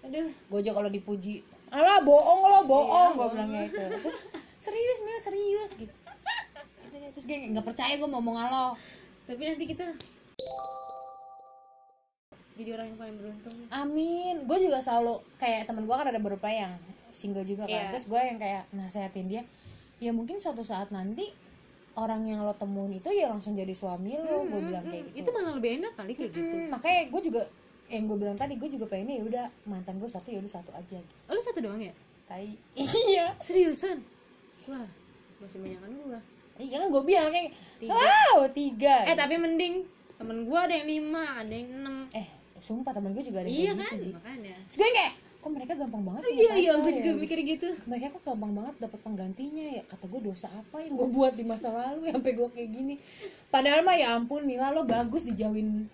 Aduh. 0.08 0.28
Gue 0.32 0.58
aja 0.64 0.70
kalau 0.72 0.88
dipuji 0.88 1.44
alah 1.74 2.00
bohong 2.06 2.40
lo 2.46 2.60
bohong 2.70 3.12
Iya, 3.12 3.18
gue 3.18 3.26
bilangnya 3.34 3.62
itu 3.66 3.82
terus 3.98 4.16
serius 4.62 4.98
Mil 5.02 5.18
serius 5.20 5.70
gitu. 5.74 5.94
Gitu 6.88 6.96
terus 7.12 7.24
gue 7.28 7.36
nggak 7.52 7.66
percaya 7.66 7.92
gue 8.00 8.08
ngomong 8.08 8.36
lo. 8.48 8.66
Tapi 9.28 9.42
nanti 9.44 9.64
kita 9.68 9.92
jadi 12.54 12.70
orang 12.78 12.86
yang 12.94 12.98
paling 13.02 13.16
beruntung. 13.18 13.56
Amin. 13.74 14.34
Gue 14.46 14.58
juga 14.62 14.78
selalu 14.78 15.20
kayak 15.42 15.66
temen 15.66 15.84
gue 15.84 15.96
kan 15.98 16.06
ada 16.06 16.22
beberapa 16.22 16.46
yang 16.48 16.72
single 17.10 17.46
juga 17.46 17.66
kan. 17.66 17.74
Iya. 17.74 17.90
terus 17.94 18.06
gue 18.10 18.18
yang 18.18 18.38
kayak 18.42 18.62
nasehatin 18.74 19.26
dia 19.30 19.42
ya 20.02 20.10
mungkin 20.10 20.42
suatu 20.42 20.66
saat 20.66 20.90
nanti 20.90 21.30
orang 21.94 22.26
yang 22.26 22.42
lo 22.42 22.54
temuin 22.58 22.98
itu 22.98 23.08
ya 23.14 23.30
langsung 23.30 23.54
jadi 23.54 23.70
suami 23.70 24.18
lo 24.18 24.42
gue 24.46 24.60
bilang 24.60 24.84
kayak 24.86 25.14
gitu. 25.14 25.26
Itu 25.26 25.28
malah 25.30 25.52
lebih 25.54 25.70
enak 25.82 25.92
kali 25.94 26.12
kayak 26.14 26.30
gitu. 26.34 26.54
Hmm, 26.54 26.68
makanya 26.74 27.00
gue 27.10 27.20
juga 27.22 27.42
yang 27.92 28.04
gue 28.08 28.16
bilang 28.16 28.36
tadi 28.40 28.54
gue 28.56 28.68
juga 28.70 28.84
pengennya 28.88 29.14
ya 29.20 29.24
udah 29.24 29.46
mantan 29.68 30.00
gue 30.02 30.10
satu 30.10 30.28
ya 30.34 30.38
udah 30.42 30.52
satu 30.52 30.70
aja. 30.74 30.98
Gitu 30.98 31.14
oh, 31.28 31.32
lu 31.32 31.42
satu 31.42 31.58
doang 31.62 31.82
ya? 31.82 31.94
Tai. 32.26 32.48
Iya. 33.10 33.26
Seriusan? 33.38 34.02
Wah 34.66 34.88
masih 35.44 35.58
banyak 35.60 35.80
kan 35.80 35.90
gua. 36.02 36.20
Iya 36.54 36.76
kan 36.80 36.88
gue 36.88 37.02
bilang 37.02 37.28
kayak 37.34 37.50
Tiga. 37.82 37.92
wow 37.94 38.38
tiga. 38.50 38.96
Eh 39.10 39.16
tapi 39.18 39.34
mending 39.36 39.74
temen 40.14 40.46
gua 40.46 40.70
ada 40.70 40.74
yang 40.78 40.88
lima 40.88 41.22
ada 41.42 41.54
yang 41.54 41.70
enam. 41.82 41.96
Eh 42.14 42.26
sumpah 42.64 42.96
temen 42.96 43.12
gue 43.12 43.22
juga 43.22 43.44
ada 43.44 43.48
yang 43.50 43.60
iya 43.60 43.72
kayak 43.76 43.84
kan? 43.84 43.98
gitu 44.00 44.06
makanya. 44.16 44.54
Terus 44.70 44.76
gue 44.80 44.90
kayak 44.94 45.12
kok 45.44 45.52
mereka 45.52 45.72
gampang 45.76 46.00
banget 46.02 46.22
punya 46.24 46.40
iya 46.40 46.52
iya 46.56 46.70
pacar 46.72 46.80
gue 46.80 46.90
ya? 46.90 46.96
juga 46.96 47.10
mikir 47.20 47.38
gitu. 47.44 47.68
Mereka 47.84 48.06
kok 48.16 48.22
gampang 48.24 48.52
banget 48.56 48.74
dapat 48.80 49.00
penggantinya 49.04 49.66
ya? 49.76 49.82
Kata 49.84 50.04
gue 50.08 50.20
dosa 50.24 50.48
apa 50.48 50.76
yang 50.80 50.96
gue 50.96 51.08
buat 51.12 51.36
di 51.36 51.44
masa 51.44 51.68
lalu 51.68 52.08
sampai 52.16 52.32
gue 52.32 52.48
kayak 52.48 52.70
gini? 52.72 52.94
Padahal 53.52 53.84
mah 53.84 53.92
ya 53.92 54.16
ampun 54.16 54.40
Mila 54.42 54.72
lo 54.72 54.88
bagus 54.88 55.28
dijauhin 55.28 55.84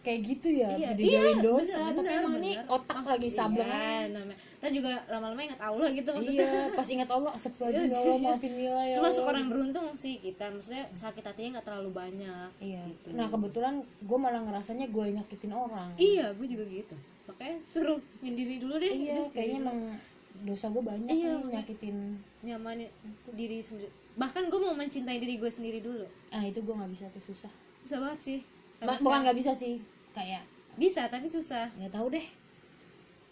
kayak 0.00 0.20
gitu 0.24 0.48
ya 0.48 0.72
Iya, 0.72 0.96
dijauhin 0.96 1.38
iya, 1.38 1.44
dosa. 1.44 1.76
bener, 1.76 1.92
tapi 1.92 2.08
bener, 2.08 2.20
emang 2.24 2.34
ini 2.40 2.50
bener. 2.56 2.72
otak 2.72 2.96
Maksud- 2.96 3.12
lagi 3.12 3.28
sableng. 3.28 3.68
iya, 3.68 4.00
namanya. 4.08 4.38
Ntar 4.56 4.70
juga 4.72 4.90
lama-lama 5.12 5.40
ingat 5.44 5.60
Allah 5.60 5.88
gitu 5.92 6.08
maksudnya. 6.16 6.40
Iya 6.48 6.62
pas 6.72 6.88
ingat 6.88 7.10
Allah 7.12 7.30
astagfirullahaladzim 7.36 7.92
ya 7.92 8.00
Allah 8.00 8.16
maafin 8.24 8.52
Mila 8.56 8.82
ya 8.82 8.94
Cuma 8.96 9.08
Allah. 9.12 9.24
orang 9.28 9.46
beruntung 9.52 9.86
sih 9.92 10.14
kita 10.16 10.44
maksudnya 10.48 10.84
sakit 10.96 11.20
hatinya 11.20 11.48
nggak 11.60 11.66
terlalu 11.68 11.90
banyak 11.92 12.48
iya. 12.64 12.80
gitu. 12.88 13.12
nah 13.12 13.28
kebetulan 13.28 13.74
gue 14.00 14.18
malah 14.18 14.40
ngerasanya 14.40 14.88
gue 14.88 15.04
nyakitin 15.20 15.52
orang. 15.52 15.92
Iya 16.00 16.32
gue 16.32 16.46
juga 16.48 16.64
gitu 16.64 16.96
makanya 17.30 17.56
suruh 17.64 17.98
nyendiri 18.20 18.58
dulu 18.58 18.74
deh. 18.82 18.90
Iya 18.90 19.18
kayaknya 19.30 19.58
emang 19.62 19.78
dosa 20.40 20.72
gue 20.72 20.80
banyak 20.80 21.12
Iya, 21.12 21.36
nih 21.36 21.52
nyakitin 21.52 21.96
nyamanin 22.42 22.88
diri 23.36 23.60
sendiri. 23.60 23.90
Bahkan 24.16 24.48
gue 24.48 24.60
mau 24.60 24.74
mencintai 24.74 25.18
diri 25.20 25.36
gue 25.36 25.50
sendiri 25.50 25.78
dulu. 25.84 26.04
Ah 26.34 26.42
itu 26.42 26.60
gue 26.64 26.74
nggak 26.74 26.90
bisa 26.90 27.06
tuh 27.12 27.22
susah. 27.22 27.52
Bisa 27.84 28.00
banget 28.00 28.20
sih. 28.20 28.38
Tapi 28.80 29.04
bukan 29.04 29.20
nggak 29.22 29.38
bisa 29.38 29.52
sih 29.52 29.78
kayak 30.16 30.42
bisa 30.74 31.06
tapi 31.06 31.28
susah. 31.28 31.70
Nggak 31.76 31.92
tahu 31.94 32.06
deh. 32.16 32.26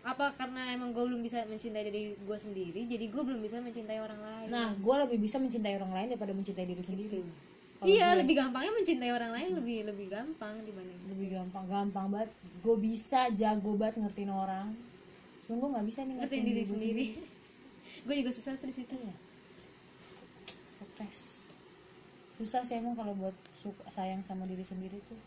Apa 0.07 0.31
karena 0.37 0.73
emang 0.73 0.95
gue 0.95 1.05
belum 1.05 1.21
bisa 1.21 1.43
mencintai 1.49 1.85
diri 1.91 2.15
gue 2.17 2.39
sendiri 2.39 2.87
jadi 2.87 3.05
gue 3.11 3.23
belum 3.25 3.41
bisa 3.41 3.59
mencintai 3.59 3.99
orang 3.99 4.21
lain. 4.21 4.49
Nah 4.53 4.69
gue 4.77 4.95
lebih 5.09 5.19
bisa 5.19 5.41
mencintai 5.41 5.75
orang 5.81 5.93
lain 5.97 6.09
daripada 6.15 6.33
mencintai 6.37 6.67
diri 6.69 6.85
sendiri. 6.85 7.21
Kalau 7.25 7.29
iya 7.87 8.11
gue- 8.11 8.19
lebih 8.25 8.35
gampangnya 8.35 8.73
mencintai 8.75 9.11
orang 9.15 9.31
lain 9.31 9.51
lebih 9.55 9.79
lebih 9.87 10.07
gampang 10.11 10.55
dibanding 10.67 10.99
lebih 11.09 11.29
gampang 11.35 11.65
gampang 11.67 12.07
banget. 12.11 12.31
Gue 12.63 12.77
bisa 12.77 13.31
jago 13.35 13.75
banget 13.79 14.03
ngertiin 14.03 14.31
orang. 14.31 14.75
Cuma 15.43 15.59
gue 15.59 15.69
nggak 15.75 15.87
bisa 15.87 16.01
nih 16.03 16.15
ngertiin 16.19 16.45
diri 16.45 16.63
sendiri. 16.67 17.07
gue 18.07 18.15
juga 18.19 18.31
susah 18.35 18.59
tuh 18.59 18.67
di 18.67 18.75
situ. 18.75 18.95
Iya. 18.95 19.15
Stres. 20.69 21.51
Susah 22.35 22.63
sih 22.63 22.79
emang 22.79 22.95
kalau 22.95 23.15
buat 23.19 23.35
suka 23.51 23.83
sayang 23.91 24.23
sama 24.23 24.47
diri 24.47 24.63
sendiri 24.63 24.99
tuh. 25.07 25.19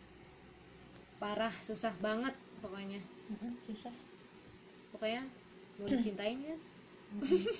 Parah 1.19 1.51
susah 1.59 1.91
banget 1.99 2.35
pokoknya. 2.59 2.99
Mm-mm, 3.31 3.55
susah. 3.67 3.91
Pokoknya 4.91 5.27
mau 5.79 5.87
dicintain 5.87 6.39
kan? 6.39 6.59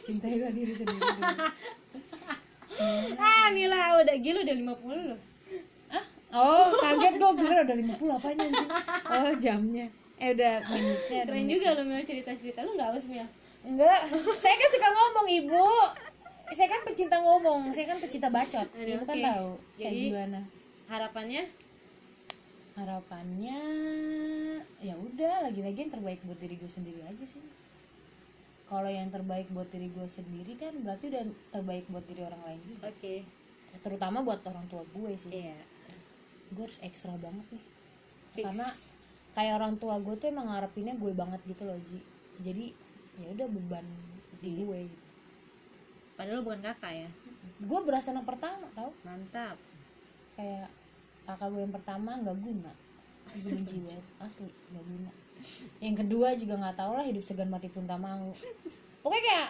Cintailah 0.07 0.51
diri 0.51 0.71
sendiri. 0.71 1.09
ah 3.17 3.47
Mila 3.49 3.99
udah 3.99 4.15
gila 4.15 4.39
udah 4.41 4.55
50 4.55 5.09
loh 5.09 5.19
ah 5.91 6.05
oh 6.32 6.67
kaget 6.74 7.13
gue 7.15 7.32
kira 7.38 7.59
udah 7.61 7.76
50 7.78 8.17
apanya 8.17 8.43
anjing 8.47 8.69
oh 9.05 9.34
jamnya 9.38 9.86
eh 10.17 10.30
udah 10.32 10.53
menitnya 10.65 11.22
keren 11.26 11.45
juga 11.45 11.69
lo 11.74 11.82
Mila 11.84 12.01
cerita-cerita 12.01 12.59
lu 12.61 12.74
nggak 12.74 12.89
haus 12.89 13.07
Mila 13.07 13.28
Enggak, 13.61 14.09
saya 14.36 14.57
kan 14.57 14.69
suka 14.74 14.89
ngomong 14.89 15.28
ibu. 15.30 15.69
Saya 16.49 16.65
kan 16.65 16.82
pecinta 16.82 17.13
ngomong, 17.15 17.69
saya 17.69 17.86
kan 17.86 18.01
pecinta 18.01 18.26
bacot. 18.26 18.65
Aduh, 18.65 18.97
Ibu 18.97 19.05
kan 19.05 19.13
oke. 19.13 19.22
tahu 19.24 19.49
saya 19.72 19.86
Jadi- 19.86 20.09
gimana. 20.09 20.39
harapannya 20.89 21.43
Harapannya 22.74 23.59
ya 24.80 24.95
udah, 24.97 25.45
lagi-lagi 25.45 25.78
yang 25.78 25.93
terbaik 25.93 26.26
buat 26.26 26.41
diri 26.41 26.57
gue 26.57 26.65
sendiri 26.67 27.05
aja 27.05 27.22
sih. 27.22 27.43
Kalau 28.72 28.88
yang 28.88 29.11
terbaik 29.11 29.51
buat 29.51 29.67
diri 29.67 29.91
gue 29.91 30.07
sendiri 30.07 30.55
kan 30.55 30.72
berarti 30.80 31.11
udah 31.11 31.24
terbaik 31.51 31.91
buat 31.91 32.07
diri 32.07 32.24
orang 32.24 32.39
lain 32.47 32.59
juga. 32.63 32.88
oke 32.88 33.15
Terutama 33.84 34.24
buat 34.24 34.39
orang 34.47 34.65
tua 34.72 34.88
gue 34.88 35.11
sih. 35.19 35.32
iya 35.32 35.59
Gue 36.55 36.63
harus 36.67 36.80
ekstra 36.80 37.15
banget 37.19 37.43
nih. 37.51 37.63
Fix. 38.32 38.43
Karena 38.47 38.67
kayak 39.36 39.53
orang 39.59 39.76
tua 39.76 39.99
gue 39.99 40.15
tuh 40.15 40.32
emang 40.32 40.47
ngarepinnya 40.47 40.95
gue 40.95 41.11
banget 41.11 41.43
gitu 41.43 41.67
loh 41.67 41.76
Ji. 41.76 41.99
Jadi 42.39 42.65
ya 43.19 43.28
udah 43.36 43.47
beban 43.51 43.86
di 44.41 44.49
gue 44.57 44.80
gitu. 44.89 45.07
padahal 46.17 46.41
lu 46.41 46.43
bukan 46.45 46.61
kakak 46.65 46.93
ya 47.05 47.09
gue 47.61 47.80
berasa 47.86 48.09
anak 48.09 48.26
pertama 48.26 48.65
tau 48.74 48.91
mantap 49.05 49.57
kayak 50.34 50.69
kakak 51.30 51.47
gue 51.53 51.61
yang 51.61 51.74
pertama 51.74 52.11
nggak 52.17 52.38
guna 52.41 52.72
benci 53.30 53.78
banget 53.86 54.05
asli 54.17 54.49
nggak 54.74 54.86
guna 54.86 55.11
yang 55.81 55.95
kedua 55.97 56.33
juga 56.37 56.57
nggak 56.57 56.75
tau 56.77 56.93
lah 56.97 57.05
hidup 57.05 57.23
segan 57.25 57.49
mati 57.49 57.67
pun 57.67 57.85
tak 57.89 57.97
mau. 57.97 58.31
Pokoknya 59.01 59.23
kayak 59.23 59.49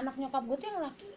anak 0.00 0.14
nyokap 0.18 0.42
gue 0.46 0.56
tuh 0.56 0.68
yang 0.70 0.80
laki 0.82 1.08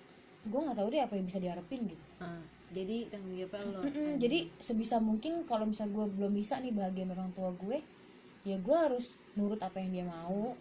gue 0.44 0.60
nggak 0.60 0.78
tahu 0.78 0.88
deh 0.92 1.02
apa 1.02 1.14
yang 1.16 1.26
bisa 1.30 1.40
diharapin 1.40 1.80
gitu. 1.88 2.06
Ah, 2.20 2.44
jadi 2.74 3.08
tanggung 3.08 3.38
jawab 3.38 3.64
lo. 3.72 3.80
Mm-mm, 3.86 4.20
jadi 4.20 4.40
sebisa 4.60 5.00
mungkin 5.00 5.48
kalau 5.48 5.64
misal 5.70 5.88
gue 5.88 6.04
belum 6.04 6.34
bisa 6.36 6.60
nih 6.60 6.76
bahagian 6.76 7.14
orang 7.16 7.32
tua 7.32 7.56
gue 7.56 7.80
ya 8.44 8.60
gue 8.60 8.78
harus 8.78 9.16
nurut 9.40 9.62
apa 9.64 9.80
yang 9.80 9.92
dia 9.96 10.06
mau. 10.10 10.58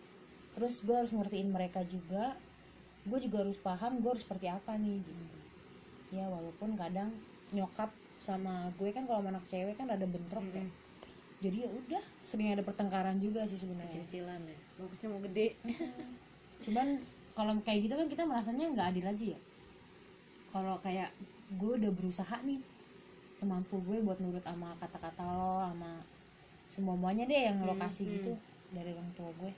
Terus 0.53 0.85
gue 0.85 0.95
harus 0.95 1.11
ngertiin 1.11 1.49
mereka 1.51 1.83
juga. 1.89 2.37
Gue 3.03 3.19
juga 3.19 3.43
harus 3.43 3.59
paham 3.59 3.99
gue 3.99 4.11
harus 4.13 4.23
seperti 4.23 4.47
apa 4.47 4.79
nih 4.79 5.03
gitu. 5.03 5.27
Ya 6.15 6.29
walaupun 6.29 6.79
kadang 6.79 7.11
nyokap 7.51 7.91
sama 8.23 8.71
gue 8.79 8.95
kan 8.95 9.03
kalau 9.11 9.27
anak 9.27 9.43
cewek 9.51 9.75
kan 9.75 9.91
ada 9.91 10.07
bentrok 10.07 10.47
ya 10.55 10.63
jadi 11.43 11.67
ya 11.67 11.71
udah 11.75 12.05
sering 12.23 12.55
ada 12.55 12.63
pertengkaran 12.63 13.19
juga 13.19 13.43
sih 13.51 13.59
sebenarnya. 13.59 13.91
Cicilan 13.91 14.39
ya. 14.47 14.59
Bagusnya 14.79 15.09
mau 15.11 15.21
gede. 15.27 15.59
Cuman 16.65 17.03
kalau 17.35 17.59
kayak 17.67 17.91
gitu 17.91 17.95
kan 17.99 18.07
kita 18.07 18.23
merasanya 18.23 18.71
nggak 18.71 18.87
adil 18.95 19.07
aja 19.11 19.25
ya. 19.35 19.41
Kalau 20.55 20.79
kayak 20.79 21.11
gue 21.59 21.73
udah 21.83 21.91
berusaha 21.91 22.37
nih 22.47 22.63
semampu 23.35 23.83
gue 23.83 23.99
buat 23.99 24.23
nurut 24.23 24.47
sama 24.47 24.71
kata-kata 24.79 25.27
lo 25.27 25.67
sama 25.67 25.99
semua 26.71 26.95
muanya 26.95 27.27
deh 27.27 27.51
yang 27.51 27.59
lo 27.67 27.75
Hmm, 27.75 27.83
kasih 27.83 28.07
hmm. 28.07 28.15
gitu 28.23 28.33
dari 28.71 28.95
orang 28.95 29.11
tua 29.19 29.35
gue. 29.43 29.51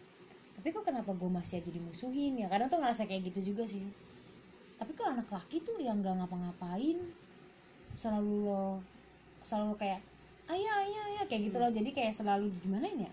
Tapi 0.56 0.68
kok 0.72 0.88
kenapa 0.88 1.12
gue 1.12 1.28
masih 1.28 1.60
aja 1.60 1.68
dimusuhin 1.68 2.40
ya? 2.40 2.48
Kadang 2.48 2.72
tuh 2.72 2.80
ngerasa 2.80 3.04
kayak 3.04 3.28
gitu 3.28 3.52
juga 3.52 3.68
sih. 3.68 3.84
Tapi 4.80 4.96
kalau 4.96 5.20
anak 5.20 5.28
laki 5.28 5.60
tuh 5.60 5.76
yang 5.76 6.00
nggak 6.00 6.16
ngapa-ngapain? 6.24 6.98
Selalu 7.92 8.48
lo 8.48 8.80
selalu 9.44 9.76
kayak 9.76 10.00
ayah 10.50 10.74
ayah 10.84 11.02
ayah 11.12 11.24
kayak 11.24 11.42
gitu 11.48 11.56
loh. 11.56 11.70
Jadi 11.72 11.90
kayak 11.92 12.12
selalu 12.12 12.52
gimana 12.60 12.84
ya? 12.88 13.10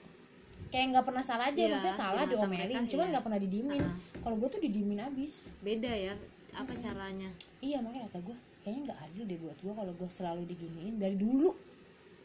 Kayak 0.72 0.86
nggak 0.96 1.06
pernah 1.08 1.24
salah 1.24 1.52
aja 1.52 1.60
Iya, 1.60 1.76
maksudnya 1.76 1.98
salah 2.00 2.24
diomelin 2.24 2.84
cuman 2.88 3.06
iya. 3.08 3.12
nggak 3.12 3.24
pernah 3.28 3.40
didiemin. 3.44 3.84
Ah. 3.84 3.96
kalau 4.24 4.36
gue 4.40 4.50
tuh 4.50 4.62
didiemin 4.64 5.00
abis. 5.04 5.52
Beda 5.60 5.92
ya 5.92 6.14
apa 6.56 6.72
caranya? 6.76 7.28
Iya 7.60 7.84
makanya 7.84 8.08
kata 8.12 8.20
gue 8.24 8.36
kayaknya 8.62 8.82
nggak 8.92 9.00
adil 9.10 9.24
deh 9.28 9.38
buat 9.42 9.58
gue 9.60 9.74
kalau 9.74 9.92
gue 9.96 10.10
selalu 10.10 10.42
diginiin 10.48 10.96
dari 10.96 11.16
dulu. 11.20 11.52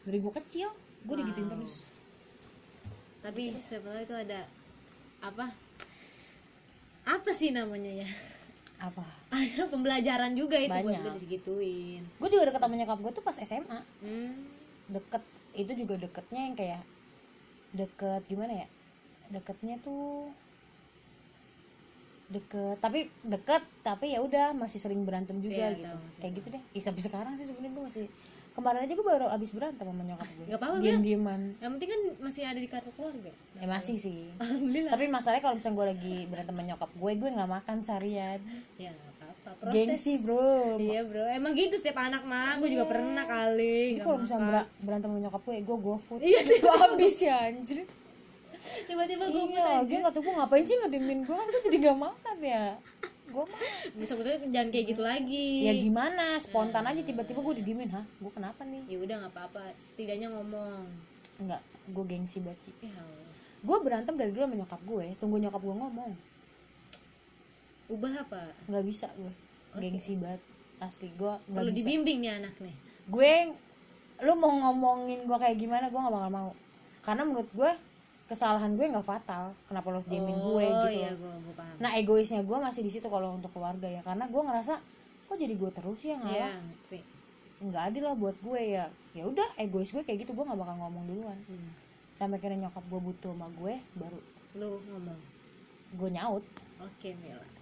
Dari 0.07 0.17
gue 0.19 0.33
kecil 0.43 0.69
gue 1.03 1.15
digituin 1.19 1.47
Wow. 1.47 1.53
terus. 1.59 1.73
Tapi 3.19 3.43
sebenarnya 3.55 4.03
itu 4.07 4.15
ada 4.15 4.39
apa? 5.19 5.51
Apa 7.03 7.31
sih 7.31 7.51
namanya 7.51 8.03
ya? 8.03 8.07
Apa? 8.77 9.03
Ada 9.27 9.67
pembelajaran 9.67 10.31
juga 10.37 10.55
itu 10.55 10.71
buat 10.71 10.87
Banyak. 10.87 11.03
gue 11.03 11.13
disegituin 11.19 12.01
gue 12.07 12.29
juga 12.31 12.47
deket 12.47 12.61
sama 12.63 12.75
nyokap 12.77 12.99
gue 13.03 13.11
tuh 13.11 13.23
pas 13.25 13.35
SMA 13.35 13.79
hmm. 13.99 14.31
Deket 14.87 15.23
itu 15.53 15.71
juga 15.75 15.93
deketnya 15.97 16.41
yang 16.43 16.55
kayak 16.55 16.81
deket 17.71 18.21
gimana 18.25 18.63
ya? 18.63 18.67
Deketnya 19.29 19.75
tuh 19.79 20.31
deket 22.27 22.75
tapi 22.83 23.07
deket 23.23 23.63
tapi 23.81 24.11
ya 24.11 24.19
udah 24.19 24.51
masih 24.51 24.83
sering 24.83 25.07
berantem 25.07 25.39
juga 25.39 25.63
Iya, 25.63 25.69
gitu. 25.73 25.87
tahu. 25.87 25.99
kayak 26.19 26.33
gitu 26.35 26.47
deh. 26.51 26.63
Ih, 26.75 26.83
sampai 26.83 27.01
sekarang 27.01 27.33
sih 27.35 27.47
sebenarnya 27.47 27.71
gue 27.71 27.83
masih 27.87 28.05
kemarin 28.51 28.83
aja 28.83 28.93
gue 28.97 29.05
baru 29.05 29.25
abis 29.29 29.53
berantem 29.53 29.85
sama 29.85 30.01
nyokap 30.01 30.27
gue 30.27 30.45
Nggak 30.49 30.59
apa-apa, 30.59 30.81
diem 30.81 30.99
dieman 30.99 31.41
yang 31.61 31.71
penting 31.77 31.89
kan 31.93 32.01
masih 32.19 32.41
ada 32.43 32.59
di 32.59 32.67
kartu 32.67 32.91
keluarga. 32.91 33.31
Ya 33.55 33.65
masih 33.65 33.95
sih. 33.95 34.27
Tapi 34.91 35.05
masalahnya 35.07 35.39
kalau 35.41 35.55
misalnya 35.55 35.77
gue 35.77 35.87
lagi 35.87 36.15
berantem 36.27 36.51
sama 36.51 36.63
nyokap 36.65 36.89
gue 36.91 37.11
gue 37.15 37.29
nggak 37.31 37.51
makan 37.53 37.77
seharian. 37.79 38.39
Ya 38.75 38.91
proses 39.55 39.87
gengsi 39.87 40.13
bro. 40.19 40.75
Iya 40.75 41.01
bro. 41.07 41.23
Emang 41.31 41.55
gitu 41.55 41.79
setiap 41.79 42.03
anak 42.03 42.27
mah. 42.27 42.59
Gue 42.59 42.75
juga 42.75 42.85
pernah 42.89 43.23
kali 43.23 43.95
nggak 43.95 44.03
kalau 44.03 44.19
misalnya 44.19 44.67
berantem 44.83 45.07
sama 45.07 45.19
nyokap 45.23 45.41
gue 45.47 45.55
gue 45.63 45.77
go 45.79 45.95
food. 45.95 46.19
Iya, 46.19 46.39
gue 46.43 46.75
habis 46.75 47.15
ya 47.23 47.35
anjir. 47.47 47.87
Tiba-tiba 48.83 49.31
gue 49.31 49.43
iya 49.55 49.79
lagi 49.79 49.93
nggak 50.03 50.11
tahu 50.11 50.27
gue 50.27 50.33
ngapain 50.35 50.65
sih 50.67 50.75
ngedimin 50.75 51.23
gue 51.23 51.35
kan 51.35 51.47
gue 51.47 51.61
jadi 51.71 51.77
gak 51.87 51.99
makan 52.03 52.37
ya. 52.43 52.65
Gue 53.27 53.43
mah 53.47 53.59
bisa 53.95 54.11
maksudnya 54.15 54.39
jangan 54.51 54.69
kayak 54.75 54.85
gitu 54.91 55.01
lagi. 55.03 55.47
Ya 55.67 55.73
gimana? 55.79 56.25
Spontan 56.43 56.83
aja 56.83 56.99
tiba-tiba 56.99 57.39
gue 57.39 57.55
didiemin. 57.63 57.89
Hah? 57.91 58.03
Gue 58.19 58.31
kenapa 58.35 58.67
nih? 58.67 58.83
Ya 58.91 58.97
udah 58.99 59.15
nggak 59.23 59.33
apa-apa. 59.35 59.63
Setidaknya 59.79 60.27
ngomong. 60.35 60.83
Enggak 61.39 61.61
gue 61.87 62.03
gengsi 62.03 62.43
sih. 62.43 62.75
Ya 62.83 63.03
gue 63.57 63.77
berantem 63.81 64.13
dari 64.13 64.31
dulu 64.31 64.45
sama 64.45 64.55
nyokap 64.59 64.81
gue. 64.83 65.05
Tunggu 65.17 65.37
nyokap 65.39 65.61
gue 65.63 65.75
ngomong 65.75 66.11
ubah 67.87 68.13
apa? 68.27 68.41
Nggak 68.67 68.85
bisa 68.85 69.07
gue 69.15 69.33
gengsi 69.79 70.19
banget. 70.19 70.41
Asli 70.77 71.09
gue 71.17 71.33
nggak 71.49 71.63
bisa. 71.73 71.77
dibimbing 71.81 72.17
nih 72.21 72.31
anak 72.37 72.55
nih. 72.61 72.75
Gue 73.07 73.33
lu 74.21 74.33
mau 74.37 74.53
ngomongin 74.53 75.25
gue 75.25 75.37
kayak 75.37 75.57
gimana 75.57 75.89
gue 75.89 75.99
nggak 75.99 76.15
bakal 76.15 76.31
mau. 76.31 76.51
Karena 77.01 77.23
menurut 77.23 77.49
gue 77.55 77.71
kesalahan 78.27 78.75
gue 78.75 78.85
nggak 78.85 79.07
fatal. 79.07 79.55
Kenapa 79.65 79.87
lo 79.89 79.97
harus 79.99 80.09
diemin 80.11 80.37
gue 80.37 80.65
oh 80.67 80.85
gitu? 80.85 80.87
iya 80.91 81.11
gue 81.15 81.33
gue 81.47 81.55
paham. 81.55 81.75
Nah 81.79 81.91
egoisnya 81.95 82.41
gue 82.43 82.57
masih 82.59 82.81
di 82.83 82.91
situ 82.91 83.07
kalau 83.07 83.39
untuk 83.39 83.49
keluarga 83.55 83.87
ya. 83.87 84.01
Karena 84.03 84.27
gue 84.27 84.41
ngerasa 84.43 84.73
kok 85.27 85.37
jadi 85.39 85.53
gue 85.55 85.71
terus 85.71 85.99
ya 86.03 86.13
iya 86.13 86.15
ngalah 86.19 86.53
ngerti. 86.61 86.99
Nggak 87.57 87.83
adil 87.89 88.03
lah 88.05 88.15
buat 88.19 88.37
gue 88.43 88.61
ya. 88.61 88.85
Ya 89.15 89.23
udah 89.25 89.47
egois 89.57 89.89
gue 89.89 90.03
kayak 90.03 90.27
gitu 90.27 90.35
gue 90.35 90.45
nggak 90.45 90.59
bakal 90.59 90.75
ngomong 90.77 91.05
duluan. 91.07 91.39
Hmm. 91.47 91.71
sampai 92.17 92.41
kira 92.41 92.57
nyokap 92.57 92.81
gue 92.89 92.97
butuh 92.97 93.29
sama 93.29 93.45
gue 93.61 93.77
baru 93.93 94.17
lu 94.57 94.81
ngomong. 94.89 95.21
gue 96.01 96.09
nyaut. 96.17 96.41
Oke 96.81 97.13
Mila 97.13 97.56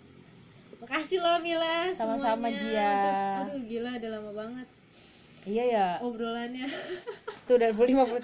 makasih 0.78 1.20
loh 1.20 1.38
Mila 1.40 1.90
Sama-sama. 1.92 2.48
Jia. 2.50 3.44
Aduh 3.44 3.62
gila 3.62 3.92
udah 3.94 4.10
lama 4.12 4.32
banget 4.34 4.68
iya 5.46 5.64
ya 5.64 5.88
obrolannya 6.02 6.66
tuh 7.46 7.54
udah 7.56 7.70
53 7.70 8.18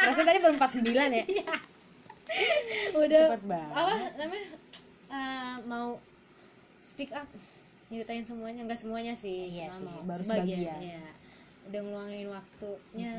rasanya 0.00 0.26
tadi 0.26 0.38
baru 0.40 0.54
49 0.56 0.80
ya 1.12 1.24
udah 2.98 3.24
Cepet 3.28 3.42
banget. 3.44 3.74
apa 3.74 3.94
namanya 4.16 4.48
Eh, 5.08 5.56
mau 5.64 5.96
speak 6.82 7.08
up 7.10 7.24
nyeritain 7.88 8.20
semuanya 8.20 8.60
enggak 8.60 8.76
semuanya 8.76 9.12
sih 9.12 9.48
Iya 9.50 9.68
sih, 9.70 9.84
mau 9.84 10.04
baru 10.04 10.20
sebagian. 10.20 10.76
iya. 10.78 11.00
udah 11.64 11.80
ngeluangin 11.80 12.28
waktunya 12.28 13.12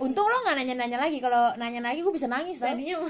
untung 0.00 0.26
lo 0.26 0.36
nggak 0.44 0.56
nanya-nanya 0.60 0.98
lagi. 1.00 1.18
Kalau 1.18 1.54
nanya 1.56 1.80
lagi 1.80 2.00
gue 2.02 2.14
bisa 2.14 2.28
nangis 2.28 2.56
tau 2.58 2.68
tadinya 2.72 3.00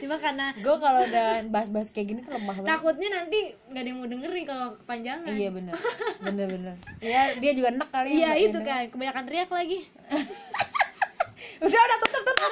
cuma 0.00 0.16
karena 0.20 0.46
gue 0.56 0.76
kalau 0.80 1.00
udah 1.04 1.28
bahas-bahas 1.50 1.88
kayak 1.90 2.06
gini 2.14 2.20
tuh 2.22 2.34
lemah 2.36 2.54
banget. 2.60 2.70
Takutnya 2.70 3.08
nanti 3.10 3.40
nggak 3.68 3.82
ada 3.82 3.88
yang 3.88 3.98
mau 3.98 4.08
dengerin 4.08 4.44
kalau 4.44 4.66
kepanjangan. 4.80 5.34
Iya 5.34 5.50
bener. 5.50 5.74
Bener 6.24 6.46
bener. 6.48 6.74
Ya 7.04 7.36
dia 7.36 7.52
juga 7.52 7.68
enek 7.74 7.88
kali 7.92 8.08
iya 8.16 8.32
nggak 8.32 8.40
itu 8.40 8.58
enak. 8.58 8.68
kan. 8.68 8.82
Kebanyakan 8.92 9.22
teriak 9.28 9.50
lagi. 9.50 9.78
Udah 11.64 11.80
udah 11.80 11.98
tutup 12.02 12.22
tutup 12.24 12.50